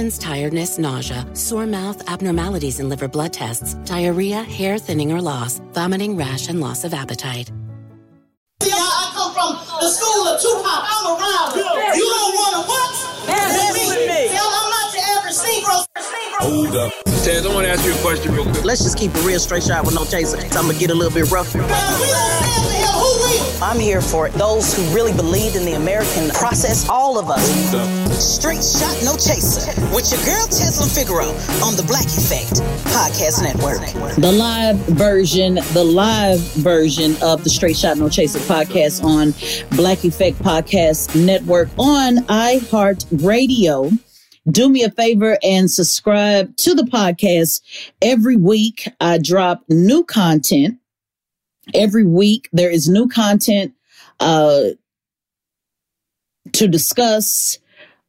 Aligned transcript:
infections, 0.00 0.18
tiredness, 0.18 0.78
nausea, 0.78 1.26
sore 1.34 1.66
mouth, 1.66 2.08
abnormalities 2.08 2.80
in 2.80 2.88
liver 2.88 3.08
blood 3.08 3.32
tests, 3.32 3.74
diarrhea, 3.84 4.42
hair 4.42 4.78
thinning 4.78 5.12
or 5.12 5.20
loss, 5.20 5.60
vomiting, 5.72 6.16
rash, 6.16 6.48
and 6.48 6.60
loss 6.60 6.84
of 6.84 6.94
appetite. 6.94 7.50
See, 8.62 8.70
I, 8.72 8.76
I 8.76 9.12
come 9.14 9.32
from 9.32 9.50
the 9.80 9.88
school 9.90 10.26
of 10.28 10.40
Tupac. 10.40 10.84
I'm 10.92 11.06
around. 11.16 11.50
Yeah. 11.56 11.94
You 11.94 12.06
don't 12.16 12.34
want 12.34 12.54
to 12.56 12.62
what? 12.68 12.92
Dance 13.26 13.78
with 13.88 14.08
me. 14.08 14.28
Tell 14.28 14.48
I'm 14.48 14.70
not 14.70 14.79
your 14.79 14.79
average 14.79 14.79
Negro. 14.79 14.79
Hold 15.30 16.74
up. 16.74 16.92
Taz, 17.22 17.46
I 17.46 17.54
want 17.54 17.64
to 17.66 17.70
ask 17.70 17.84
you 17.84 17.92
a 17.94 17.98
question 18.02 18.34
real 18.34 18.44
quick. 18.50 18.64
Let's 18.64 18.82
just 18.82 18.98
keep 18.98 19.14
a 19.14 19.20
real 19.20 19.38
straight 19.38 19.62
shot 19.62 19.84
with 19.84 19.94
no 19.94 20.04
chaser. 20.04 20.38
I'm 20.58 20.64
going 20.64 20.74
to 20.74 20.78
get 20.80 20.90
a 20.90 20.94
little 20.94 21.14
bit 21.14 21.30
rough. 21.30 21.54
we 21.54 21.60
don't 21.60 21.70
stand 21.70 22.00
for. 22.00 22.98
Who 22.98 23.06
will? 23.22 23.62
I'm 23.62 23.78
here 23.78 24.00
for 24.00 24.28
those 24.30 24.74
who 24.74 24.82
really 24.94 25.12
believe 25.12 25.54
in 25.54 25.64
the 25.64 25.74
American 25.74 26.30
process. 26.30 26.88
All 26.88 27.16
of 27.16 27.30
us. 27.30 27.46
Straight 28.18 28.64
shot, 28.64 28.96
no 29.04 29.12
chaser. 29.12 29.70
With 29.94 30.10
your 30.10 30.18
girl, 30.26 30.46
Tezlyn 30.48 30.92
Figaro 30.92 31.28
on 31.64 31.76
the 31.76 31.84
Black 31.86 32.06
Effect 32.06 32.60
Podcast 32.90 33.42
Network. 33.44 33.80
The 34.16 34.32
live 34.32 34.78
version, 34.88 35.54
the 35.74 35.84
live 35.84 36.40
version 36.56 37.14
of 37.22 37.44
the 37.44 37.50
Straight 37.50 37.76
Shot 37.76 37.98
No 37.98 38.08
Chaser 38.08 38.40
podcast 38.40 39.04
on 39.04 39.32
Black 39.76 40.04
Effect 40.04 40.38
Podcast 40.38 41.14
Network 41.14 41.68
on 41.78 42.16
iHeartRadio. 42.26 43.96
Do 44.50 44.68
me 44.68 44.82
a 44.82 44.90
favor 44.90 45.38
and 45.42 45.70
subscribe 45.70 46.56
to 46.58 46.74
the 46.74 46.82
podcast. 46.82 47.60
Every 48.02 48.36
week 48.36 48.88
I 49.00 49.18
drop 49.18 49.62
new 49.68 50.02
content. 50.04 50.78
Every 51.74 52.04
week 52.04 52.48
there 52.52 52.70
is 52.70 52.88
new 52.88 53.08
content 53.08 53.74
uh, 54.18 54.70
to 56.52 56.68
discuss. 56.68 57.58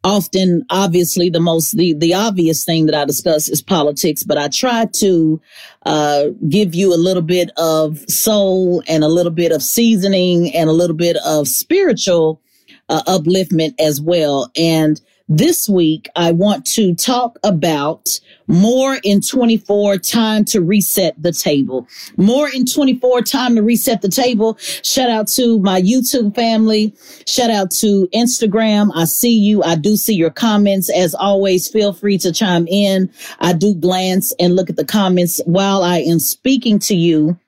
Often, 0.04 0.66
obviously, 0.72 1.30
the 1.30 1.40
most 1.40 1.78
the 1.78 1.94
the 1.94 2.16
obvious 2.16 2.66
thing 2.66 2.88
that 2.88 2.96
I 2.96 3.06
discuss 3.06 3.48
is 3.48 3.62
politics, 3.62 4.24
but 4.24 4.36
I 4.36 4.48
try 4.48 4.86
to 4.94 5.40
uh, 5.86 6.24
give 6.50 6.74
you 6.74 6.92
a 6.92 6.98
little 6.98 7.22
bit 7.22 7.52
of 7.56 8.00
soul 8.10 8.82
and 8.88 9.04
a 9.04 9.08
little 9.08 9.32
bit 9.32 9.52
of 9.52 9.62
seasoning 9.62 10.56
and 10.56 10.72
a 10.72 10.74
little 10.74 10.96
bit 10.96 11.18
of 11.24 11.48
spiritual 11.48 12.42
uh, 12.90 13.04
upliftment 13.04 13.76
as 13.80 14.02
well. 14.02 14.50
And 14.56 15.00
This 15.30 15.70
week, 15.70 16.10
I 16.16 16.32
want 16.32 16.66
to 16.68 16.94
talk 16.94 17.40
about 17.44 18.20
more 18.48 18.98
in 19.04 19.22
24 19.22 19.98
time 19.98 20.44
to 20.46 20.62
reset 20.62 21.22
the 21.22 21.32
table. 21.32 21.88
More 22.18 22.50
in 22.50 22.66
24 22.66 23.22
time 23.22 23.56
to 23.56 23.64
reset 23.64 24.02
the 24.02 24.10
table. 24.10 24.58
Shout 24.60 25.10
out 25.10 25.28
to 25.30 25.60
my 25.60 25.82
YouTube 25.82 26.36
family. 26.36 26.94
Shout 27.26 27.50
out 27.50 27.72
to 27.80 28.10
Instagram. 28.14 28.92
I 28.94 29.06
see 29.06 29.38
you. 29.38 29.64
I 29.64 29.76
do 29.76 29.96
see 29.96 30.16
your 30.16 30.32
comments. 30.32 30.90
As 30.90 31.16
always, 31.16 31.70
feel 31.70 31.94
free 31.94 32.18
to 32.18 32.34
chime 32.34 32.68
in. 32.68 33.10
I 33.40 33.54
do 33.54 33.74
glance 33.74 34.34
and 34.40 34.56
look 34.56 34.70
at 34.70 34.76
the 34.76 34.86
comments 34.86 35.40
while 35.46 35.82
I 35.84 36.00
am 36.00 36.20
speaking 36.20 36.80
to 36.80 36.96
you 36.96 37.40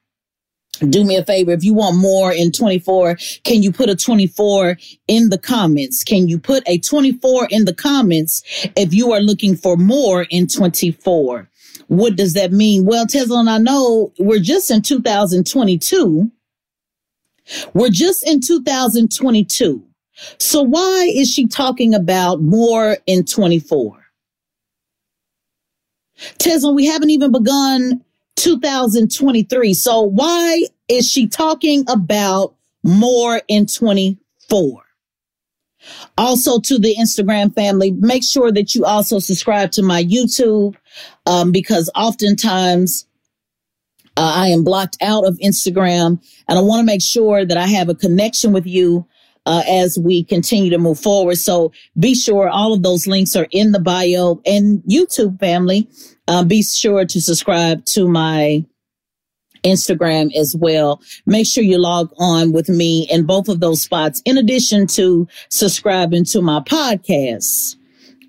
do 0.89 1.03
me 1.03 1.15
a 1.15 1.25
favor. 1.25 1.51
If 1.51 1.63
you 1.63 1.73
want 1.73 1.97
more 1.97 2.31
in 2.31 2.51
24 2.51 3.17
can 3.43 3.63
you 3.63 3.71
put 3.71 3.89
a 3.89 3.95
24 3.95 4.77
in 5.07 5.29
the 5.29 5.37
comments? 5.37 6.03
Can 6.03 6.27
you 6.27 6.39
put 6.39 6.63
a 6.67 6.79
24 6.79 7.47
in 7.49 7.65
the 7.65 7.73
comments 7.73 8.43
if 8.75 8.93
you 8.93 9.11
are 9.11 9.19
looking 9.19 9.55
for 9.55 9.77
more 9.77 10.25
in 10.29 10.47
24 10.47 11.49
what 11.87 12.15
does 12.15 12.33
that 12.33 12.51
mean? 12.51 12.85
Well 12.85 13.05
Tezlyn, 13.05 13.49
i 13.49 13.57
know 13.57 14.13
we're 14.19 14.39
just 14.39 14.71
in 14.71 14.81
2022 14.81 16.31
we're 17.73 17.89
just 17.89 18.25
in 18.27 18.39
2022 18.39 19.83
so 20.37 20.61
why 20.61 21.11
is 21.13 21.31
she 21.31 21.47
talking 21.47 21.93
about 21.93 22.41
more 22.41 22.97
in 23.05 23.25
24 23.25 24.03
Tezlyn, 26.39 26.75
we 26.75 26.85
haven't 26.85 27.09
even 27.09 27.31
begun 27.31 28.03
2023. 28.35 29.73
So 29.73 30.01
why 30.01 30.65
is 30.87 31.09
she 31.09 31.27
talking 31.27 31.85
about 31.87 32.55
more 32.83 33.41
in 33.47 33.65
24? 33.65 34.83
Also 36.17 36.59
to 36.59 36.79
the 36.79 36.95
Instagram 36.95 37.53
family, 37.53 37.91
make 37.91 38.23
sure 38.23 38.51
that 38.51 38.73
you 38.73 38.85
also 38.85 39.19
subscribe 39.19 39.71
to 39.71 39.83
my 39.83 40.03
YouTube 40.03 40.75
um, 41.25 41.51
because 41.51 41.89
oftentimes 41.93 43.05
uh, 44.15 44.31
I 44.35 44.47
am 44.47 44.63
blocked 44.63 44.97
out 45.01 45.25
of 45.25 45.37
Instagram 45.39 46.23
and 46.47 46.57
I 46.57 46.61
want 46.61 46.79
to 46.79 46.85
make 46.85 47.01
sure 47.01 47.45
that 47.45 47.57
I 47.57 47.67
have 47.67 47.89
a 47.89 47.95
connection 47.95 48.53
with 48.53 48.65
you 48.65 49.05
uh, 49.45 49.63
as 49.67 49.99
we 49.99 50.23
continue 50.23 50.69
to 50.69 50.77
move 50.77 50.99
forward. 50.99 51.37
So 51.37 51.73
be 51.99 52.15
sure 52.15 52.47
all 52.47 52.73
of 52.73 52.83
those 52.83 53.07
links 53.07 53.35
are 53.35 53.47
in 53.51 53.73
the 53.73 53.79
bio 53.79 54.41
and 54.45 54.81
YouTube 54.83 55.39
family 55.39 55.89
uh, 56.27 56.43
be 56.43 56.63
sure 56.63 57.05
to 57.05 57.21
subscribe 57.21 57.85
to 57.85 58.07
my 58.07 58.65
Instagram 59.63 60.33
as 60.35 60.55
well. 60.55 61.01
Make 61.25 61.47
sure 61.47 61.63
you 61.63 61.77
log 61.77 62.11
on 62.17 62.51
with 62.51 62.69
me 62.69 63.07
in 63.09 63.25
both 63.25 63.49
of 63.49 63.59
those 63.59 63.81
spots, 63.81 64.21
in 64.25 64.37
addition 64.37 64.87
to 64.87 65.27
subscribing 65.49 66.25
to 66.25 66.41
my 66.41 66.59
podcasts 66.59 67.75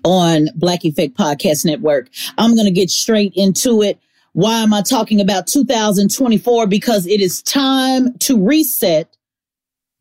on 0.03 0.47
Black 0.55 0.85
Effect 0.85 1.17
Podcast 1.17 1.65
Network. 1.65 2.09
I'm 2.37 2.55
going 2.55 2.67
to 2.67 2.71
get 2.71 2.89
straight 2.89 3.33
into 3.35 3.81
it. 3.81 3.99
Why 4.33 4.61
am 4.61 4.73
I 4.73 4.81
talking 4.81 5.21
about 5.21 5.47
2024? 5.47 6.67
Because 6.67 7.07
it 7.07 7.21
is 7.21 7.41
time 7.41 8.17
to 8.19 8.41
reset 8.43 9.15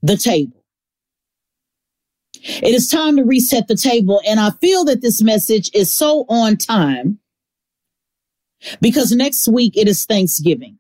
the 0.03 0.17
table. 0.17 0.65
It 2.43 2.75
is 2.75 2.89
time 2.89 3.17
to 3.17 3.25
reset 3.25 3.69
the 3.69 3.77
table. 3.77 4.21
And 4.27 4.39
I 4.39 4.51
feel 4.61 4.85
that 4.85 5.01
this 5.01 5.23
message 5.23 5.71
is 5.73 5.93
so 5.93 6.27
on 6.29 6.59
time 6.59 7.19
because 8.81 9.13
next 9.13 9.49
week 9.49 9.77
it 9.77 9.89
is 9.89 10.05
Thanksgiving. 10.05 10.79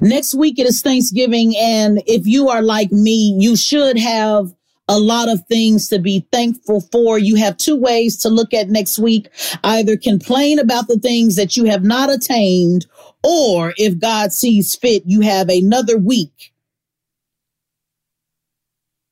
Next 0.00 0.34
week 0.34 0.58
it 0.58 0.66
is 0.66 0.80
Thanksgiving. 0.80 1.54
And 1.56 2.02
if 2.06 2.26
you 2.26 2.48
are 2.48 2.62
like 2.62 2.92
me, 2.92 3.36
you 3.38 3.56
should 3.56 3.98
have 3.98 4.52
a 4.88 4.98
lot 4.98 5.28
of 5.28 5.46
things 5.46 5.88
to 5.88 5.98
be 5.98 6.26
thankful 6.32 6.80
for. 6.80 7.18
You 7.18 7.36
have 7.36 7.56
two 7.58 7.76
ways 7.76 8.16
to 8.18 8.30
look 8.30 8.54
at 8.54 8.70
next 8.70 8.98
week. 8.98 9.28
Either 9.62 9.96
complain 9.96 10.58
about 10.58 10.88
the 10.88 10.98
things 10.98 11.36
that 11.36 11.56
you 11.56 11.64
have 11.64 11.84
not 11.84 12.10
attained, 12.10 12.86
or 13.22 13.74
if 13.76 13.98
God 13.98 14.32
sees 14.32 14.74
fit, 14.74 15.02
you 15.04 15.20
have 15.20 15.48
another 15.48 15.98
week 15.98 16.52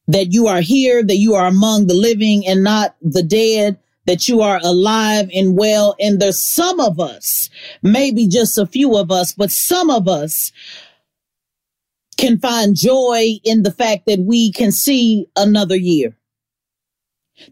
that 0.08 0.32
you 0.32 0.46
are 0.46 0.60
here, 0.60 1.02
that 1.02 1.16
you 1.16 1.34
are 1.34 1.46
among 1.46 1.88
the 1.88 1.94
living 1.94 2.46
and 2.46 2.62
not 2.62 2.96
the 3.02 3.22
dead 3.22 3.78
that 4.06 4.28
you 4.28 4.40
are 4.40 4.60
alive 4.62 5.28
and 5.34 5.56
well. 5.56 5.94
And 6.00 6.20
there's 6.20 6.40
some 6.40 6.80
of 6.80 6.98
us, 6.98 7.50
maybe 7.82 8.26
just 8.26 8.58
a 8.58 8.66
few 8.66 8.96
of 8.96 9.10
us, 9.10 9.32
but 9.32 9.50
some 9.50 9.90
of 9.90 10.08
us 10.08 10.52
can 12.16 12.38
find 12.38 12.74
joy 12.74 13.34
in 13.44 13.62
the 13.62 13.72
fact 13.72 14.06
that 14.06 14.20
we 14.20 14.52
can 14.52 14.72
see 14.72 15.26
another 15.36 15.76
year. 15.76 16.16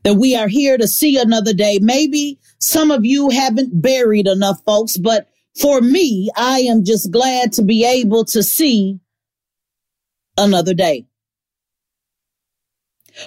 That 0.03 0.15
we 0.15 0.35
are 0.35 0.49
here 0.49 0.79
to 0.79 0.89
see 0.89 1.19
another 1.19 1.53
day. 1.53 1.79
Maybe 1.83 2.39
some 2.59 2.91
of 2.91 3.05
you 3.05 3.29
haven't 3.29 3.83
buried 3.83 4.27
enough 4.27 4.62
folks, 4.65 4.97
but 4.97 5.29
for 5.61 5.81
me, 5.83 6.31
I 6.37 6.61
am 6.61 6.85
just 6.85 7.11
glad 7.11 7.53
to 7.55 7.62
be 7.62 7.85
able 7.85 8.25
to 8.27 8.43
see 8.43 8.99
another 10.39 10.75
day. 10.75 11.06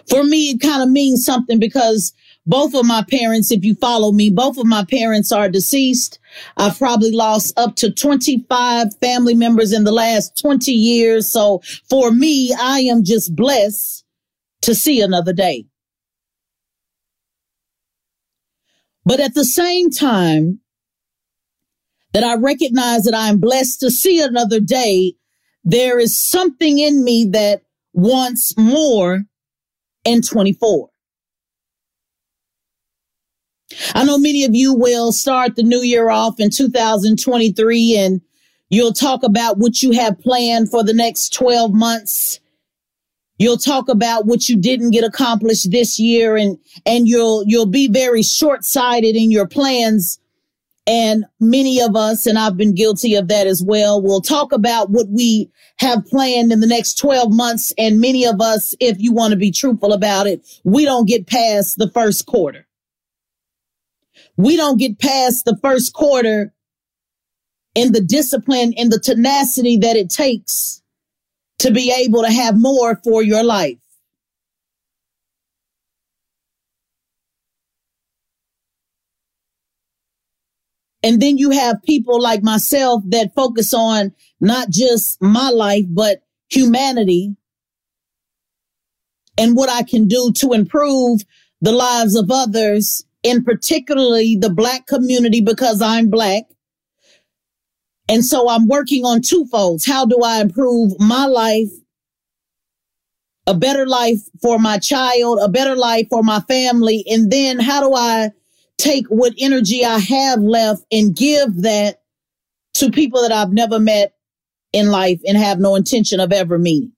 For 0.10 0.24
me, 0.24 0.50
it 0.50 0.62
kind 0.62 0.82
of 0.82 0.90
means 0.90 1.24
something 1.24 1.60
because 1.60 2.14
both 2.48 2.74
of 2.74 2.86
my 2.86 3.04
parents, 3.10 3.52
if 3.52 3.66
you 3.66 3.76
follow 3.76 4.14
me, 4.14 4.30
both 4.30 4.58
of 4.58 4.66
my 4.66 4.86
parents 4.86 5.34
are 5.34 5.50
deceased. 5.50 6.18
I've 6.56 6.78
probably 6.78 7.12
lost 7.12 7.60
up 7.60 7.76
to 7.76 7.92
25 7.92 8.98
family 9.02 9.36
members 9.36 9.74
in 9.74 9.84
the 9.84 9.92
last 9.92 10.40
20 10.42 10.72
years. 10.72 11.30
So 11.30 11.62
for 11.90 12.10
me, 12.10 12.56
I 12.58 12.80
am 12.80 13.04
just 13.04 13.36
blessed 13.36 14.06
to 14.62 14.74
see 14.74 15.02
another 15.02 15.34
day. 15.34 15.66
But 19.06 19.20
at 19.20 19.34
the 19.34 19.46
same 19.46 19.90
time 19.90 20.62
that 22.14 22.24
I 22.24 22.36
recognize 22.36 23.04
that 23.04 23.14
I 23.14 23.28
am 23.28 23.40
blessed 23.40 23.82
to 23.82 23.92
see 23.92 24.22
another 24.22 24.62
day, 24.62 25.16
there 25.66 26.00
is 26.00 26.18
something 26.18 26.80
in 26.80 27.04
me 27.04 27.26
that 27.34 27.64
wants 27.94 28.58
more 28.58 29.24
in 30.06 30.22
24. 30.22 30.90
I 33.94 34.06
know 34.06 34.18
many 34.18 34.46
of 34.46 34.56
you 34.56 34.74
will 34.74 35.12
start 35.12 35.56
the 35.56 35.64
new 35.64 35.82
year 35.82 36.10
off 36.10 36.40
in 36.40 36.50
2023 36.50 37.98
and 37.98 38.22
you'll 38.70 38.94
talk 38.94 39.24
about 39.24 39.58
what 39.58 39.84
you 39.84 39.92
have 39.92 40.20
planned 40.20 40.72
for 40.72 40.84
the 40.84 40.94
next 40.94 41.34
12 41.34 41.74
months. 41.74 42.40
You'll 43.40 43.58
talk 43.58 43.90
about 43.90 44.26
what 44.26 44.50
you 44.50 44.58
didn't 44.58 44.92
get 44.92 45.04
accomplished 45.04 45.70
this 45.72 46.00
year 46.00 46.38
and, 46.38 46.58
and 46.86 47.08
you'll, 47.08 47.44
you'll 47.46 47.68
be 47.68 47.88
very 47.88 48.24
short 48.24 48.64
sighted 48.64 49.16
in 49.16 49.32
your 49.32 49.48
plans. 49.48 50.20
And 50.88 51.26
many 51.42 51.82
of 51.82 51.98
us, 51.98 52.26
and 52.26 52.40
I've 52.40 52.56
been 52.56 52.74
guilty 52.74 53.16
of 53.16 53.28
that 53.28 53.46
as 53.46 53.62
well, 53.62 54.02
will 54.02 54.22
talk 54.22 54.54
about 54.54 54.90
what 54.90 55.10
we 55.10 55.52
have 55.80 56.06
planned 56.06 56.54
in 56.54 56.62
the 56.62 56.68
next 56.68 56.98
12 56.98 57.34
months. 57.34 57.74
And 57.78 58.00
many 58.00 58.26
of 58.26 58.40
us, 58.40 58.74
if 58.80 58.98
you 58.98 59.12
want 59.12 59.32
to 59.32 59.38
be 59.38 59.52
truthful 59.52 59.92
about 59.92 60.26
it, 60.26 60.48
we 60.64 60.86
don't 60.86 61.08
get 61.08 61.28
past 61.28 61.78
the 61.78 61.92
first 61.92 62.26
quarter 62.26 62.67
we 64.38 64.56
don't 64.56 64.78
get 64.78 65.00
past 65.00 65.46
the 65.46 65.58
first 65.62 65.94
quarter 65.94 66.54
in 67.76 67.92
the 67.92 68.02
discipline 68.02 68.74
and 68.78 68.92
the 68.92 69.00
tenacity 69.00 69.78
that 69.78 69.96
it 69.96 70.10
takes 70.10 70.82
to 71.60 71.72
be 71.72 71.92
able 71.92 72.24
to 72.24 72.32
have 72.32 72.56
more 72.60 73.00
for 73.04 73.24
your 73.24 73.44
life. 73.44 73.78
And 81.04 81.22
then 81.22 81.38
you 81.38 81.52
have 81.52 81.84
people 81.84 82.22
like 82.22 82.44
myself 82.44 83.04
that 83.08 83.34
focus 83.36 83.74
on 83.74 84.14
not 84.40 84.70
just 84.70 85.22
my 85.22 85.50
life, 85.50 85.86
but 85.88 86.22
humanity 86.50 87.36
and 89.38 89.56
what 89.56 89.70
I 89.70 89.84
can 89.84 90.08
do 90.08 90.32
to 90.38 90.54
improve 90.54 91.22
the 91.62 91.72
lives 91.72 92.16
of 92.16 92.30
others 92.32 93.07
in 93.28 93.44
particularly 93.44 94.38
the 94.38 94.50
black 94.50 94.88
community 94.88 95.42
because 95.42 95.82
I'm 95.82 96.10
black. 96.10 96.44
And 98.10 98.24
so 98.24 98.50
I'm 98.50 98.68
working 98.68 99.04
on 99.04 99.22
two 99.22 99.46
folds. 99.52 99.86
How 99.86 100.06
do 100.06 100.20
I 100.24 100.40
improve 100.40 100.98
my 101.00 101.26
life? 101.26 101.70
A 103.48 103.54
better 103.54 103.86
life 103.86 104.20
for 104.42 104.60
my 104.60 104.78
child, 104.78 105.40
a 105.42 105.50
better 105.50 105.76
life 105.76 106.08
for 106.10 106.24
my 106.24 106.40
family. 106.42 107.04
And 107.10 107.32
then 107.32 107.60
how 107.60 107.82
do 107.82 107.94
I 107.96 108.32
take 108.78 109.08
what 109.08 109.34
energy 109.38 109.84
I 109.84 110.00
have 110.00 110.40
left 110.40 110.84
and 110.92 111.16
give 111.16 111.64
that 111.64 112.02
to 112.76 112.92
people 112.92 113.22
that 113.22 113.32
I've 113.32 113.52
never 113.52 113.80
met 113.80 114.14
in 114.74 114.88
life 114.88 115.20
and 115.26 115.38
have 115.38 115.60
no 115.60 115.76
intention 115.76 116.20
of 116.20 116.32
ever 116.32 116.58
meeting? 116.58 116.94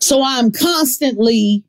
So 0.00 0.22
I'm 0.24 0.52
constantly 0.52 1.64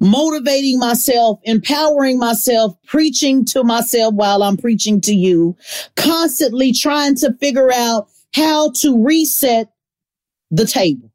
motivating 0.00 0.78
myself, 0.78 1.40
empowering 1.44 2.18
myself, 2.18 2.76
preaching 2.86 3.44
to 3.46 3.64
myself 3.64 4.14
while 4.14 4.42
I'm 4.42 4.56
preaching 4.56 5.00
to 5.02 5.14
you, 5.14 5.56
constantly 5.96 6.72
trying 6.72 7.14
to 7.16 7.32
figure 7.34 7.72
out 7.72 8.08
how 8.34 8.70
to 8.76 9.02
reset 9.04 9.72
the 10.50 10.66
table. 10.66 11.10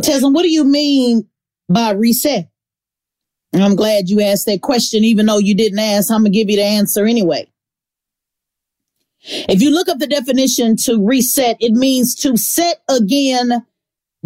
Tezlyn, 0.00 0.34
what 0.34 0.42
do 0.42 0.50
you 0.50 0.64
mean 0.64 1.28
by 1.68 1.92
reset? 1.92 2.48
And 3.52 3.62
I'm 3.62 3.76
glad 3.76 4.08
you 4.08 4.20
asked 4.20 4.46
that 4.46 4.62
question, 4.62 5.04
even 5.04 5.26
though 5.26 5.38
you 5.38 5.54
didn't 5.54 5.78
ask. 5.78 6.10
I'm 6.10 6.22
going 6.22 6.32
to 6.32 6.38
give 6.38 6.48
you 6.48 6.56
the 6.56 6.64
answer 6.64 7.04
anyway. 7.06 7.48
If 9.24 9.62
you 9.62 9.70
look 9.70 9.88
up 9.88 9.98
the 9.98 10.06
definition 10.06 10.76
to 10.78 11.04
reset, 11.04 11.56
it 11.60 11.72
means 11.72 12.14
to 12.16 12.36
set 12.36 12.82
again 12.88 13.64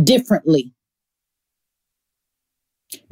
differently. 0.02 0.73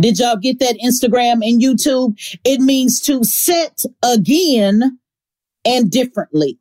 Did 0.01 0.19
y'all 0.19 0.37
get 0.37 0.59
that 0.59 0.79
Instagram 0.85 1.47
and 1.47 1.63
YouTube? 1.63 2.19
It 2.45 2.61
means 2.61 3.01
to 3.03 3.23
set 3.25 3.85
again 4.03 4.99
and 5.65 5.91
differently. 5.91 6.59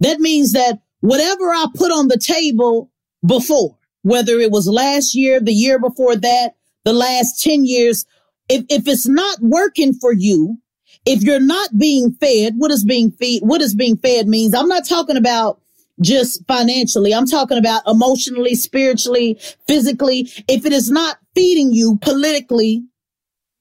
That 0.00 0.20
means 0.20 0.52
that 0.52 0.80
whatever 1.00 1.50
I 1.50 1.66
put 1.74 1.90
on 1.90 2.08
the 2.08 2.18
table 2.18 2.90
before, 3.26 3.76
whether 4.02 4.38
it 4.38 4.50
was 4.50 4.68
last 4.68 5.14
year, 5.14 5.40
the 5.40 5.52
year 5.52 5.78
before 5.78 6.16
that, 6.16 6.54
the 6.84 6.92
last 6.92 7.42
10 7.42 7.66
years, 7.66 8.06
if, 8.48 8.64
if 8.68 8.86
it's 8.86 9.08
not 9.08 9.38
working 9.40 9.92
for 9.92 10.12
you, 10.12 10.58
if 11.04 11.22
you're 11.22 11.40
not 11.40 11.76
being 11.76 12.12
fed, 12.12 12.54
what 12.56 12.70
is 12.70 12.84
being 12.84 13.10
fed? 13.10 13.40
What 13.42 13.60
is 13.60 13.74
being 13.74 13.96
fed 13.96 14.28
means 14.28 14.54
I'm 14.54 14.68
not 14.68 14.86
talking 14.86 15.16
about 15.16 15.60
just 16.00 16.46
financially. 16.46 17.14
I'm 17.14 17.26
talking 17.26 17.58
about 17.58 17.82
emotionally, 17.86 18.54
spiritually, 18.54 19.38
physically. 19.66 20.30
If 20.48 20.66
it 20.66 20.72
is 20.72 20.90
not 20.90 21.18
feeding 21.34 21.72
you 21.72 21.98
politically 22.00 22.84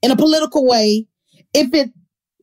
in 0.02 0.12
a 0.12 0.16
political 0.16 0.68
way, 0.68 1.08
if 1.54 1.74
it 1.74 1.92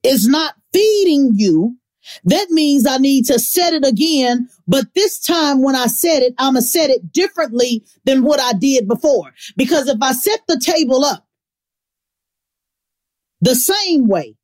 is 0.03 0.27
not 0.27 0.55
feeding 0.73 1.33
you, 1.35 1.77
that 2.25 2.51
means 2.51 2.87
I 2.87 2.97
need 2.97 3.27
to 3.27 3.39
set 3.39 3.75
it 3.75 3.87
again. 3.87 4.49
But 4.67 4.95
this 4.95 5.21
time 5.21 5.63
when 5.63 5.77
I 5.77 5.87
set 5.87 6.23
it, 6.23 6.35
I'm 6.39 6.55
going 6.55 6.63
to 6.63 6.69
set 6.69 6.91
it 6.91 7.13
differently 7.13 7.85
than 8.05 8.23
what 8.23 8.41
I 8.41 8.55
did 8.55 8.89
before. 8.89 9.33
Because 9.57 9.89
if 9.89 9.99
I 10.01 10.13
set 10.13 10.41
the 10.49 10.59
table 10.59 11.05
up 11.05 11.27
the 13.41 13.55
same 13.55 14.09
way, 14.09 14.37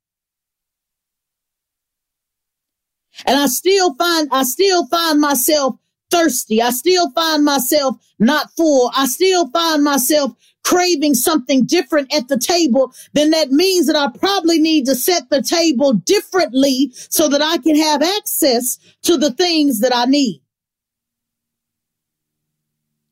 and 3.25 3.37
I 3.37 3.47
still 3.47 3.95
find, 3.95 4.27
I 4.31 4.43
still 4.43 4.87
find 4.87 5.19
myself 5.19 5.75
thirsty. 6.09 6.61
I 6.61 6.71
still 6.71 7.11
find 7.11 7.43
myself 7.43 7.97
not 8.17 8.51
full. 8.57 8.91
I 8.95 9.05
still 9.05 9.49
find 9.51 9.83
myself 9.83 10.33
craving 10.63 11.15
something 11.15 11.65
different 11.65 12.13
at 12.13 12.27
the 12.27 12.37
table, 12.37 12.93
then 13.13 13.31
that 13.31 13.49
means 13.49 13.87
that 13.87 13.95
I 13.95 14.07
probably 14.17 14.59
need 14.59 14.85
to 14.85 14.95
set 14.95 15.29
the 15.29 15.41
table 15.41 15.93
differently 15.93 16.91
so 16.93 17.27
that 17.29 17.41
I 17.41 17.57
can 17.57 17.75
have 17.75 18.03
access 18.03 18.77
to 19.03 19.17
the 19.17 19.31
things 19.31 19.79
that 19.79 19.95
I 19.95 20.05
need. 20.05 20.41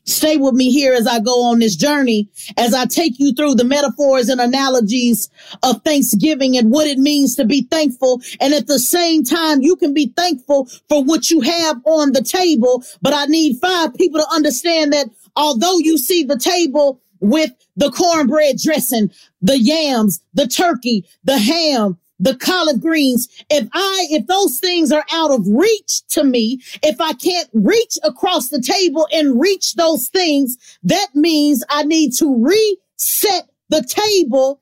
Stay 0.07 0.37
with 0.37 0.53
me 0.53 0.71
here 0.71 0.93
as 0.93 1.05
I 1.05 1.19
go 1.19 1.43
on 1.43 1.59
this 1.59 1.75
journey, 1.75 2.29
as 2.55 2.73
I 2.73 2.85
take 2.85 3.19
you 3.19 3.33
through 3.33 3.55
the 3.55 3.65
metaphors 3.65 4.29
and 4.29 4.39
analogies 4.39 5.29
of 5.63 5.83
Thanksgiving 5.83 6.57
and 6.57 6.71
what 6.71 6.87
it 6.87 6.97
means 6.97 7.35
to 7.35 7.45
be 7.45 7.63
thankful. 7.63 8.21
And 8.39 8.53
at 8.53 8.67
the 8.67 8.79
same 8.79 9.23
time, 9.23 9.61
you 9.61 9.75
can 9.75 9.93
be 9.93 10.13
thankful 10.15 10.69
for 10.87 11.03
what 11.03 11.29
you 11.29 11.41
have 11.41 11.81
on 11.85 12.13
the 12.13 12.23
table. 12.23 12.83
But 13.01 13.13
I 13.13 13.25
need 13.25 13.59
five 13.59 13.93
people 13.95 14.21
to 14.21 14.29
understand 14.33 14.93
that 14.93 15.09
although 15.35 15.77
you 15.77 15.97
see 15.97 16.23
the 16.23 16.39
table 16.39 17.01
with 17.19 17.51
the 17.75 17.91
cornbread 17.91 18.57
dressing, 18.63 19.11
the 19.41 19.59
yams, 19.59 20.21
the 20.33 20.47
turkey, 20.47 21.05
the 21.25 21.37
ham, 21.37 21.97
the 22.19 22.35
collard 22.35 22.81
greens. 22.81 23.27
If 23.49 23.67
I, 23.73 24.07
if 24.09 24.27
those 24.27 24.59
things 24.59 24.91
are 24.91 25.05
out 25.11 25.31
of 25.31 25.47
reach 25.47 26.05
to 26.09 26.23
me, 26.23 26.61
if 26.83 26.99
I 26.99 27.13
can't 27.13 27.49
reach 27.53 27.97
across 28.03 28.49
the 28.49 28.61
table 28.61 29.07
and 29.11 29.39
reach 29.39 29.75
those 29.75 30.09
things, 30.09 30.57
that 30.83 31.07
means 31.13 31.63
I 31.69 31.83
need 31.83 32.13
to 32.15 32.43
reset 32.43 33.49
the 33.69 33.83
table 33.83 34.61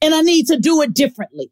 and 0.00 0.14
I 0.14 0.20
need 0.20 0.46
to 0.48 0.58
do 0.58 0.82
it 0.82 0.94
differently. 0.94 1.50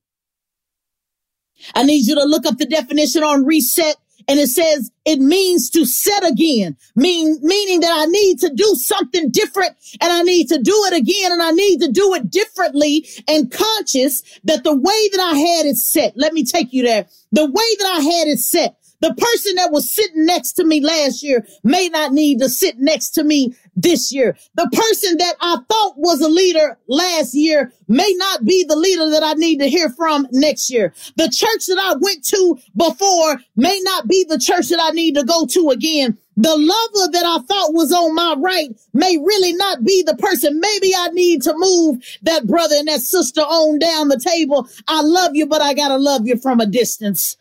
I 1.75 1.83
need 1.83 2.07
you 2.07 2.15
to 2.17 2.25
look 2.25 2.47
up 2.47 2.59
the 2.59 2.67
definition 2.67 3.23
on 3.23 3.45
reset 3.45 3.97
and 4.29 4.39
it 4.39 4.49
says 4.49 4.91
it 5.05 5.19
means 5.19 5.71
to 5.71 5.85
set 5.85 6.27
again, 6.27 6.77
mean, 6.97 7.39
meaning 7.43 7.81
that 7.81 7.93
I 7.93 8.07
need 8.07 8.41
to 8.41 8.51
do 8.51 8.75
something 8.77 9.31
different 9.31 9.77
and 10.01 10.13
I 10.13 10.23
need 10.23 10.49
to 10.49 10.59
do 10.59 10.75
it 10.87 10.95
again 10.95 11.33
and 11.33 11.43
I 11.43 11.51
need 11.51 11.81
to 11.81 11.91
do 11.91 12.15
it 12.15 12.31
differently 12.31 13.07
and 13.29 13.51
conscious 13.51 14.23
that 14.45 14.65
the 14.65 14.75
way 14.75 15.09
that 15.13 15.21
I 15.21 15.37
had 15.37 15.67
it 15.67 15.77
set, 15.77 16.17
let 16.17 16.33
me 16.33 16.45
take 16.45 16.73
you 16.73 16.83
there. 16.83 17.07
The 17.33 17.47
way 17.47 17.77
that 17.79 17.97
I 17.97 18.01
had 18.01 18.29
it 18.29 18.39
set 18.39 18.77
the 19.05 19.13
person 19.13 19.57
that 19.57 19.71
was 19.71 19.93
sitting 19.93 20.25
next 20.25 20.53
to 20.53 20.65
me 20.65 20.81
last 20.81 21.23
year 21.23 21.47
may 21.63 21.91
not 21.91 22.13
need 22.13 22.39
to 22.39 22.49
sit 22.49 22.79
next 22.79 23.11
to 23.11 23.23
me 23.23 23.55
this 23.77 24.11
year. 24.11 24.35
The 24.55 24.71
person 24.73 25.19
that 25.19 25.35
I 25.43 25.59
thought 25.69 25.99
was 25.99 26.23
a 26.23 26.29
leader 26.29 26.79
last 26.89 27.35
year 27.35 27.71
may 27.87 28.15
not 28.17 28.47
be 28.47 28.65
the 28.65 28.77
leader 28.77 29.11
that 29.11 29.23
I 29.23 29.35
need 29.35 29.59
to 29.59 29.69
hear 29.69 29.91
from 29.91 30.27
next 30.33 30.71
year. 30.71 30.95
The 31.17 31.29
church 31.29 31.67
that 31.67 31.79
I 31.79 31.97
went 32.01 32.25
to 32.29 32.59
before 32.77 33.43
may 33.57 33.79
not 33.83 34.09
be 34.09 34.25
the 34.25 34.39
church 34.39 34.71
that 34.71 34.81
I 34.81 34.89
need 34.93 35.17
to 35.17 35.25
go 35.25 35.45
to 35.45 35.69
again. 35.69 36.17
The 36.39 36.57
lover 36.57 37.13
that 37.13 37.27
I 37.27 37.39
thought 37.45 37.75
was 37.75 37.93
on 37.93 38.15
my 38.15 38.37
right 38.39 38.71
may 38.95 39.19
really 39.19 39.53
not 39.53 39.85
be 39.85 40.03
the 40.03 40.17
person. 40.17 40.59
Maybe 40.61 40.95
I 40.97 41.09
need 41.09 41.43
to 41.43 41.53
move 41.55 42.03
that 42.23 42.47
brother 42.47 42.77
and 42.79 42.89
that 42.89 43.03
sister 43.03 43.43
on 43.43 43.81
down 43.81 44.09
the 44.09 44.19
table. 44.19 44.67
I 44.89 45.03
love 45.03 45.33
you, 45.35 45.45
but 45.45 45.61
I 45.61 45.75
gotta 45.75 45.99
love 45.99 46.27
you 46.27 46.39
from 46.39 46.61
a 46.61 46.67
distance. 46.67 47.37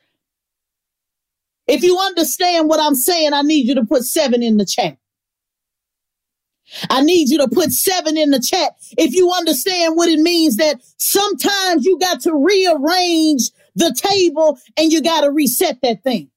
If 1.67 1.83
you 1.83 1.97
understand 1.99 2.69
what 2.69 2.79
I'm 2.81 2.95
saying, 2.95 3.33
I 3.33 3.41
need 3.41 3.67
you 3.67 3.75
to 3.75 3.85
put 3.85 4.03
seven 4.03 4.43
in 4.43 4.57
the 4.57 4.65
chat. 4.65 4.97
I 6.89 7.01
need 7.01 7.29
you 7.29 7.37
to 7.39 7.47
put 7.47 7.71
seven 7.71 8.17
in 8.17 8.31
the 8.31 8.39
chat. 8.39 8.73
If 8.97 9.13
you 9.13 9.31
understand 9.31 9.95
what 9.95 10.09
it 10.09 10.19
means 10.19 10.57
that 10.57 10.81
sometimes 10.97 11.85
you 11.85 11.99
got 11.99 12.21
to 12.21 12.33
rearrange 12.35 13.51
the 13.75 13.93
table 13.95 14.59
and 14.77 14.91
you 14.91 15.01
got 15.01 15.21
to 15.21 15.31
reset 15.31 15.79
that 15.81 16.03
thing. 16.03 16.29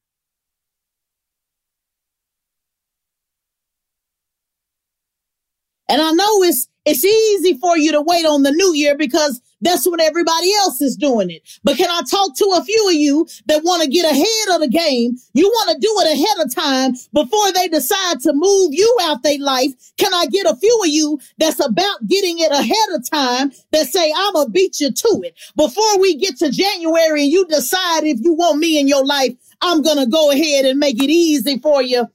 And 5.89 6.03
I 6.03 6.13
know 6.13 6.43
it's, 6.45 6.69
it's 6.85 7.05
easy 7.05 7.59
for 7.59 7.77
you 7.79 7.93
to 7.93 8.03
wait 8.03 8.27
on 8.27 8.43
the 8.43 8.53
new 8.53 8.75
year 8.75 8.97
because 8.97 9.41
that's 9.61 9.89
when 9.89 10.01
everybody 10.01 10.53
else 10.55 10.81
is 10.81 10.97
doing 10.97 11.31
it. 11.31 11.43
But 11.65 11.77
can 11.77 11.91
I 11.91 12.03
talk 12.09 12.37
to 12.37 12.55
a 12.57 12.65
few 12.65 12.89
of 12.89 12.95
you 12.95 13.27
that 13.47 13.65
want 13.65 13.83
to 13.83 13.89
get 13.89 14.05
ahead 14.05 14.55
of 14.55 14.61
the 14.61 14.69
game? 14.69 15.17
You 15.33 15.49
want 15.49 15.71
to 15.71 15.79
do 15.79 15.95
it 16.01 16.13
ahead 16.13 16.45
of 16.45 16.55
time 16.55 16.93
before 17.13 17.53
they 17.53 17.69
decide 17.69 18.21
to 18.21 18.33
move 18.35 18.75
you 18.75 18.97
out 19.03 19.23
their 19.23 19.39
life. 19.39 19.73
Can 19.97 20.13
I 20.13 20.27
get 20.27 20.47
a 20.47 20.57
few 20.57 20.81
of 20.83 20.89
you 20.89 21.19
that's 21.39 21.65
about 21.65 22.07
getting 22.07 22.39
it 22.39 22.53
ahead 22.53 22.95
of 22.95 23.09
time 23.11 23.53
that 23.73 23.87
say, 23.87 24.13
I'm 24.17 24.35
going 24.35 24.47
to 24.47 24.53
beat 24.53 24.81
you 24.81 24.93
to 24.93 25.23
it 25.25 25.39
before 25.57 25.99
we 26.01 26.17
get 26.17 26.37
to 26.39 26.51
January 26.51 27.23
and 27.23 27.33
you 27.33 27.47
decide 27.47 28.05
if 28.05 28.21
you 28.21 28.35
want 28.35 28.59
me 28.59 28.79
in 28.79 28.89
your 28.89 29.05
life. 29.05 29.33
I'm 29.63 29.83
going 29.83 29.99
to 29.99 30.07
go 30.07 30.31
ahead 30.31 30.67
and 30.67 30.79
make 30.79 31.03
it 31.03 31.11
easy 31.11 31.59
for 31.59 31.83
you. 31.83 32.07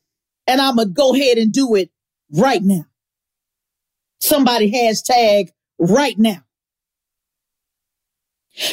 And 0.46 0.62
I'm 0.62 0.76
going 0.76 0.90
to 0.90 0.94
go 0.94 1.16
ahead 1.16 1.38
and 1.38 1.52
do 1.52 1.76
it 1.76 1.90
right 2.32 2.62
now. 2.62 2.86
Somebody 4.20 4.72
hashtag 4.72 5.50
right 5.80 6.18
now. 6.18 6.44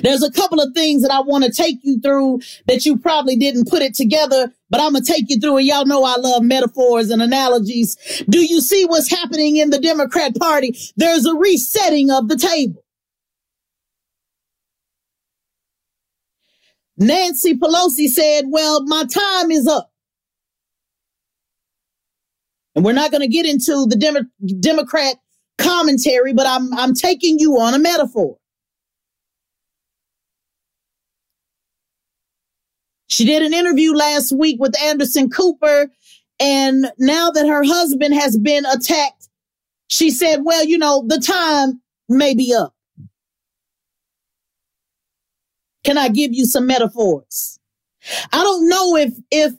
There's 0.03 0.23
a 0.23 0.33
couple 0.33 0.61
of 0.61 0.75
things 0.75 1.03
that 1.03 1.11
I 1.13 1.21
want 1.21 1.45
to 1.45 1.53
take 1.53 1.79
you 1.83 2.01
through 2.01 2.41
that 2.67 2.85
you 2.85 2.99
probably 2.99 3.37
didn't 3.37 3.69
put 3.69 3.83
it 3.83 3.95
together, 3.95 4.53
but 4.71 4.81
I'm 4.81 4.93
going 4.93 5.05
to 5.05 5.13
take 5.13 5.27
you 5.29 5.39
through 5.39 5.59
it. 5.59 5.65
Y'all 5.65 5.87
know 5.87 6.05
I 6.05 6.17
love 6.17 6.43
metaphors 6.43 7.11
and 7.11 7.23
analogies. 7.23 7.97
Do 8.29 8.45
you 8.45 8.61
see 8.61 8.85
what's 8.87 9.11
happening 9.11 9.57
in 9.57 9.71
the 9.71 9.79
Democrat 9.81 10.35
party? 10.37 10.77
There's 10.97 11.27
a 11.27 11.35
resetting 11.35 12.11
of 12.11 12.29
the 12.29 12.37
table. 12.37 12.85
Nancy 16.97 17.55
Pelosi 17.55 18.09
said, 18.09 18.47
well, 18.49 18.85
my 18.85 19.05
time 19.05 19.53
is 19.53 19.69
up. 19.69 19.93
And 22.75 22.85
we're 22.85 22.93
not 22.93 23.13
going 23.13 23.23
to 23.23 23.29
get 23.29 23.47
into 23.47 23.87
the 23.87 23.97
Demo- 23.97 24.27
Democrat 24.61 25.17
commentary, 25.59 26.33
but 26.33 26.47
I'm, 26.47 26.73
I'm 26.75 26.95
taking 26.95 27.39
you 27.39 27.59
on 27.61 27.75
a 27.75 27.79
metaphor. 27.79 28.38
She 33.09 33.25
did 33.25 33.43
an 33.43 33.55
interview 33.55 33.93
last 33.93 34.33
week 34.33 34.61
with 34.61 34.81
Anderson 34.81 35.31
Cooper. 35.31 35.91
And 36.39 36.87
now 36.99 37.31
that 37.31 37.49
her 37.49 37.65
husband 37.65 38.15
has 38.15 38.39
been 38.39 38.65
attacked, 38.65 39.29
she 39.89 40.11
said, 40.11 40.45
well, 40.45 40.65
you 40.65 40.79
know, 40.79 41.05
the 41.07 41.19
time 41.19 41.81
may 42.09 42.35
be 42.35 42.55
up. 42.55 42.75
Can 45.85 45.99
I 45.99 46.11
give 46.11 46.33
you 46.35 46.45
some 46.45 46.67
metaphors? 46.67 47.59
I 48.33 48.43
don't 48.43 48.69
know 48.69 48.97
if, 48.97 49.15
if, 49.31 49.55